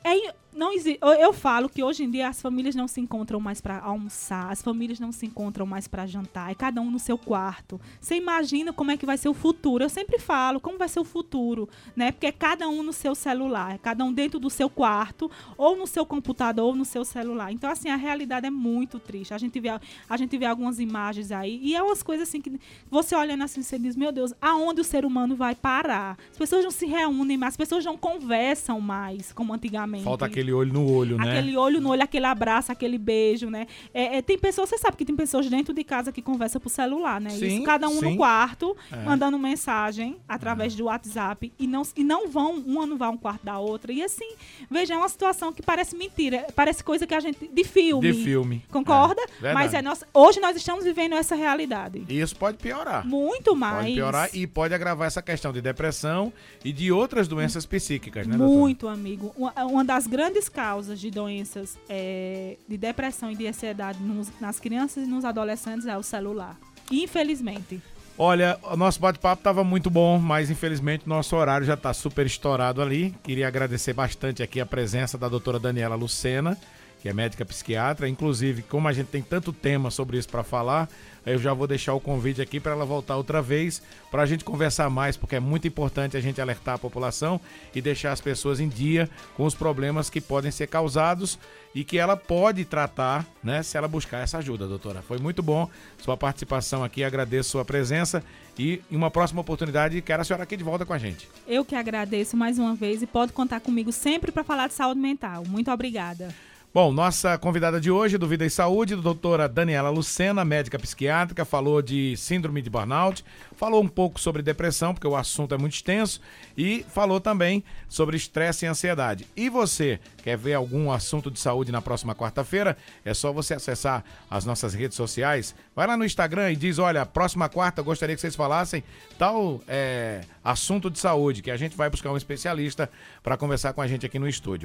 É, 0.03 0.35
não 0.55 0.73
exi- 0.73 0.97
eu, 1.01 1.09
eu 1.09 1.33
falo 1.33 1.67
que 1.69 1.83
hoje 1.83 2.03
em 2.03 2.09
dia 2.09 2.27
as 2.29 2.41
famílias 2.41 2.73
não 2.75 2.87
se 2.87 2.99
encontram 3.01 3.39
mais 3.39 3.59
para 3.61 3.79
almoçar, 3.79 4.51
as 4.51 4.61
famílias 4.61 4.99
não 4.99 5.11
se 5.11 5.25
encontram 5.25 5.65
mais 5.65 5.87
para 5.87 6.05
jantar, 6.05 6.51
é 6.51 6.55
cada 6.55 6.79
um 6.81 6.89
no 6.89 6.97
seu 6.99 7.17
quarto. 7.17 7.79
Você 7.99 8.15
imagina 8.15 8.71
como 8.73 8.91
é 8.91 8.97
que 8.97 9.05
vai 9.05 9.17
ser 9.17 9.29
o 9.29 9.33
futuro? 9.33 9.83
Eu 9.83 9.89
sempre 9.89 10.17
falo 10.19 10.59
como 10.59 10.77
vai 10.77 10.87
ser 10.87 10.99
o 10.99 11.03
futuro, 11.03 11.67
né? 11.95 12.11
Porque 12.11 12.27
é 12.27 12.31
cada 12.31 12.67
um 12.69 12.81
no 12.81 12.93
seu 12.93 13.13
celular, 13.13 13.75
é 13.75 13.77
cada 13.77 14.03
um 14.05 14.13
dentro 14.13 14.39
do 14.39 14.49
seu 14.49 14.69
quarto, 14.69 15.29
ou 15.57 15.75
no 15.75 15.85
seu 15.85 16.05
computador, 16.05 16.65
ou 16.67 16.75
no 16.75 16.85
seu 16.85 17.03
celular. 17.03 17.51
Então 17.51 17.69
assim, 17.69 17.89
a 17.89 17.95
realidade 17.95 18.45
é 18.47 18.49
muito 18.49 18.99
triste. 18.99 19.33
A 19.33 19.37
gente 19.37 19.59
vê 19.59 19.69
a 20.09 20.17
gente 20.17 20.37
vê 20.37 20.45
algumas 20.45 20.79
imagens 20.79 21.31
aí 21.31 21.59
e 21.61 21.75
é 21.75 21.83
umas 21.83 22.01
coisas 22.01 22.27
assim 22.29 22.39
que 22.41 22.59
você 22.89 23.15
olhando 23.15 23.43
assim, 23.43 23.61
você 23.61 23.77
diz, 23.77 23.95
meu 23.95 24.11
Deus, 24.11 24.33
aonde 24.41 24.79
o 24.81 24.83
ser 24.83 25.05
humano 25.05 25.35
vai 25.35 25.53
parar? 25.55 26.17
As 26.31 26.37
pessoas 26.37 26.63
não 26.63 26.71
se 26.71 26.85
reúnem 26.85 27.37
mais, 27.37 27.53
as 27.53 27.57
pessoas 27.57 27.83
não 27.83 27.97
conversam 27.97 28.79
mais 28.79 29.31
como 29.33 29.53
antigamente. 29.53 30.03
Falta 30.03 30.25
aquele 30.25 30.44
aquele 30.45 30.53
olho 30.53 30.73
no 30.73 30.91
olho, 30.91 31.17
né? 31.17 31.31
Aquele 31.31 31.57
olho 31.57 31.81
no 31.81 31.89
olho, 31.89 32.03
aquele 32.03 32.25
abraço, 32.25 32.71
aquele 32.71 32.97
beijo, 32.97 33.49
né? 33.49 33.67
É, 33.93 34.17
é, 34.17 34.21
tem 34.21 34.37
pessoas, 34.37 34.69
você 34.69 34.77
sabe 34.77 34.97
que 34.97 35.05
tem 35.05 35.15
pessoas 35.15 35.49
dentro 35.49 35.73
de 35.73 35.83
casa 35.83 36.11
que 36.11 36.21
conversam 36.21 36.61
por 36.61 36.69
celular, 36.69 37.19
né? 37.19 37.29
Sim, 37.31 37.57
Isso, 37.57 37.63
cada 37.63 37.87
um 37.87 37.99
sim. 37.99 38.11
no 38.11 38.17
quarto, 38.17 38.75
É. 38.91 38.97
mandando 39.03 39.37
mensagem 39.39 40.17
através 40.27 40.75
do 40.75 40.85
WhatsApp 40.85 41.51
e 41.57 41.67
não, 41.67 41.81
e 41.95 42.03
não 42.03 42.29
vão, 42.29 42.55
uma 42.57 42.85
não 42.85 42.97
vai 42.97 43.09
um 43.09 43.17
quarto 43.17 43.45
da 43.45 43.59
outra. 43.59 43.91
E 43.91 44.03
assim, 44.03 44.33
veja, 44.69 44.93
é 44.93 44.97
uma 44.97 45.09
situação 45.09 45.51
que 45.53 45.61
parece 45.61 45.95
mentira, 45.95 46.45
parece 46.55 46.83
coisa 46.83 47.05
que 47.07 47.13
a 47.13 47.19
gente. 47.19 47.49
de 47.51 47.63
filme. 47.63 48.11
De 48.11 48.23
filme. 48.23 48.63
Concorda? 48.71 49.21
É. 49.41 49.53
Mas 49.53 49.73
é 49.73 49.81
nossa, 49.81 50.07
hoje 50.13 50.39
nós 50.39 50.55
estamos 50.55 50.83
vivendo 50.83 51.13
essa 51.15 51.35
realidade. 51.35 52.03
E 52.07 52.19
isso 52.19 52.35
pode 52.35 52.57
piorar. 52.57 53.05
Muito 53.05 53.55
mais. 53.55 53.83
Pode 53.83 53.93
piorar 53.93 54.29
e 54.33 54.47
pode 54.47 54.73
agravar 54.73 55.07
essa 55.07 55.21
questão 55.21 55.51
de 55.51 55.61
depressão 55.61 56.31
e 56.63 56.71
de 56.71 56.91
outras 56.91 57.27
doenças 57.27 57.65
psíquicas, 57.65 58.27
né, 58.27 58.37
doutora? 58.37 58.59
Muito, 58.59 58.87
amigo. 58.87 59.33
Uma, 59.37 59.51
uma 59.65 59.83
das 59.85 60.07
grandes 60.35 60.49
causas 60.49 60.99
de 60.99 61.09
doenças 61.09 61.77
é, 61.87 62.57
de 62.67 62.77
depressão 62.77 63.31
e 63.31 63.35
de 63.35 63.47
ansiedade 63.47 63.99
nos- 64.03 64.29
nas 64.41 64.59
crianças 64.59 65.03
e 65.05 65.07
nos 65.07 65.23
adolescentes 65.23 65.85
é 65.87 65.97
o 65.97 66.03
celular. 66.03 66.57
Infelizmente. 66.91 67.81
Olha, 68.17 68.57
o 68.63 68.75
nosso 68.77 68.99
bate-papo 68.99 69.39
estava 69.39 69.63
muito 69.63 69.89
bom, 69.89 70.17
mas 70.19 70.49
infelizmente 70.49 71.07
nosso 71.07 71.35
horário 71.35 71.65
já 71.65 71.73
está 71.73 71.93
super 71.93 72.25
estourado 72.25 72.81
ali. 72.81 73.13
Queria 73.23 73.47
agradecer 73.47 73.93
bastante 73.93 74.43
aqui 74.43 74.59
a 74.59 74.65
presença 74.65 75.17
da 75.17 75.27
doutora 75.29 75.57
Daniela 75.59 75.95
Lucena, 75.95 76.57
que 77.05 77.09
é 77.09 77.13
médica 77.13 77.45
psiquiatra. 77.45 78.09
Inclusive, 78.09 78.63
como 78.63 78.87
a 78.87 78.91
gente 78.91 79.09
tem 79.09 79.21
tanto 79.21 79.53
tema 79.53 79.91
sobre 79.91 80.17
isso 80.17 80.27
para 80.27 80.41
falar, 80.41 80.89
eu 81.23 81.37
já 81.37 81.53
vou 81.53 81.67
deixar 81.67 81.93
o 81.93 81.99
convite 81.99 82.41
aqui 82.41 82.59
para 82.59 82.71
ela 82.71 82.83
voltar 82.83 83.15
outra 83.15 83.43
vez, 83.43 83.79
para 84.09 84.23
a 84.23 84.25
gente 84.25 84.43
conversar 84.43 84.89
mais, 84.89 85.15
porque 85.15 85.35
é 85.35 85.39
muito 85.39 85.67
importante 85.67 86.17
a 86.17 86.19
gente 86.19 86.41
alertar 86.41 86.73
a 86.73 86.77
população 86.79 87.39
e 87.75 87.79
deixar 87.79 88.11
as 88.11 88.19
pessoas 88.19 88.59
em 88.59 88.67
dia 88.67 89.07
com 89.37 89.45
os 89.45 89.53
problemas 89.53 90.09
que 90.09 90.19
podem 90.19 90.49
ser 90.49 90.65
causados 90.65 91.37
e 91.75 91.83
que 91.83 91.99
ela 91.99 92.17
pode 92.17 92.65
tratar, 92.65 93.23
né, 93.43 93.61
se 93.61 93.77
ela 93.77 93.87
buscar 93.87 94.23
essa 94.23 94.39
ajuda, 94.39 94.67
doutora. 94.67 95.03
Foi 95.03 95.19
muito 95.19 95.43
bom 95.43 95.69
sua 95.99 96.17
participação 96.17 96.83
aqui, 96.83 97.03
agradeço 97.03 97.51
sua 97.51 97.63
presença 97.63 98.23
e 98.57 98.81
em 98.89 98.95
uma 98.95 99.11
próxima 99.11 99.41
oportunidade 99.41 100.01
quero 100.01 100.23
a 100.23 100.25
senhora 100.25 100.41
aqui 100.41 100.57
de 100.57 100.63
volta 100.63 100.83
com 100.87 100.93
a 100.93 100.97
gente. 100.97 101.29
Eu 101.47 101.63
que 101.63 101.75
agradeço 101.75 102.35
mais 102.35 102.57
uma 102.57 102.73
vez 102.73 103.03
e 103.03 103.05
pode 103.05 103.31
contar 103.31 103.59
comigo 103.59 103.91
sempre 103.91 104.31
para 104.31 104.43
falar 104.43 104.69
de 104.69 104.73
saúde 104.73 104.99
mental. 104.99 105.43
Muito 105.47 105.69
obrigada. 105.69 106.33
Bom, 106.75 106.91
nossa 106.91 107.37
convidada 107.37 107.79
de 107.79 107.89
hoje 107.89 108.17
do 108.17 108.27
Vida 108.27 108.45
e 108.45 108.49
Saúde, 108.49 108.97
doutora 108.97 109.47
Daniela 109.47 109.89
Lucena, 109.89 110.43
médica 110.43 110.77
psiquiátrica, 110.77 111.45
falou 111.45 111.81
de 111.81 112.17
síndrome 112.17 112.61
de 112.61 112.69
burnout, 112.69 113.23
falou 113.55 113.81
um 113.81 113.87
pouco 113.87 114.19
sobre 114.19 114.41
depressão, 114.41 114.93
porque 114.93 115.07
o 115.07 115.15
assunto 115.15 115.55
é 115.55 115.57
muito 115.57 115.75
extenso, 115.75 116.19
e 116.57 116.85
falou 116.89 117.21
também 117.21 117.63
sobre 117.87 118.17
estresse 118.17 118.65
e 118.65 118.67
ansiedade. 118.67 119.25
E 119.37 119.47
você, 119.47 120.01
quer 120.21 120.37
ver 120.37 120.55
algum 120.55 120.91
assunto 120.91 121.31
de 121.31 121.39
saúde 121.39 121.71
na 121.71 121.81
próxima 121.81 122.13
quarta-feira? 122.13 122.75
É 123.05 123.13
só 123.13 123.31
você 123.31 123.53
acessar 123.53 124.03
as 124.29 124.43
nossas 124.43 124.73
redes 124.73 124.97
sociais, 124.97 125.55
vai 125.73 125.87
lá 125.87 125.95
no 125.95 126.03
Instagram 126.03 126.51
e 126.51 126.57
diz, 126.57 126.77
olha, 126.77 127.05
próxima 127.05 127.47
quarta 127.47 127.79
eu 127.79 127.85
gostaria 127.85 128.15
que 128.15 128.19
vocês 128.19 128.35
falassem 128.35 128.83
tal 129.17 129.61
é, 129.65 130.23
assunto 130.43 130.91
de 130.91 130.99
saúde, 130.99 131.41
que 131.41 131.51
a 131.51 131.55
gente 131.55 131.77
vai 131.77 131.89
buscar 131.89 132.11
um 132.11 132.17
especialista 132.17 132.89
para 133.23 133.37
conversar 133.37 133.71
com 133.71 133.81
a 133.81 133.87
gente 133.87 134.05
aqui 134.05 134.19
no 134.19 134.27
estúdio. 134.27 134.63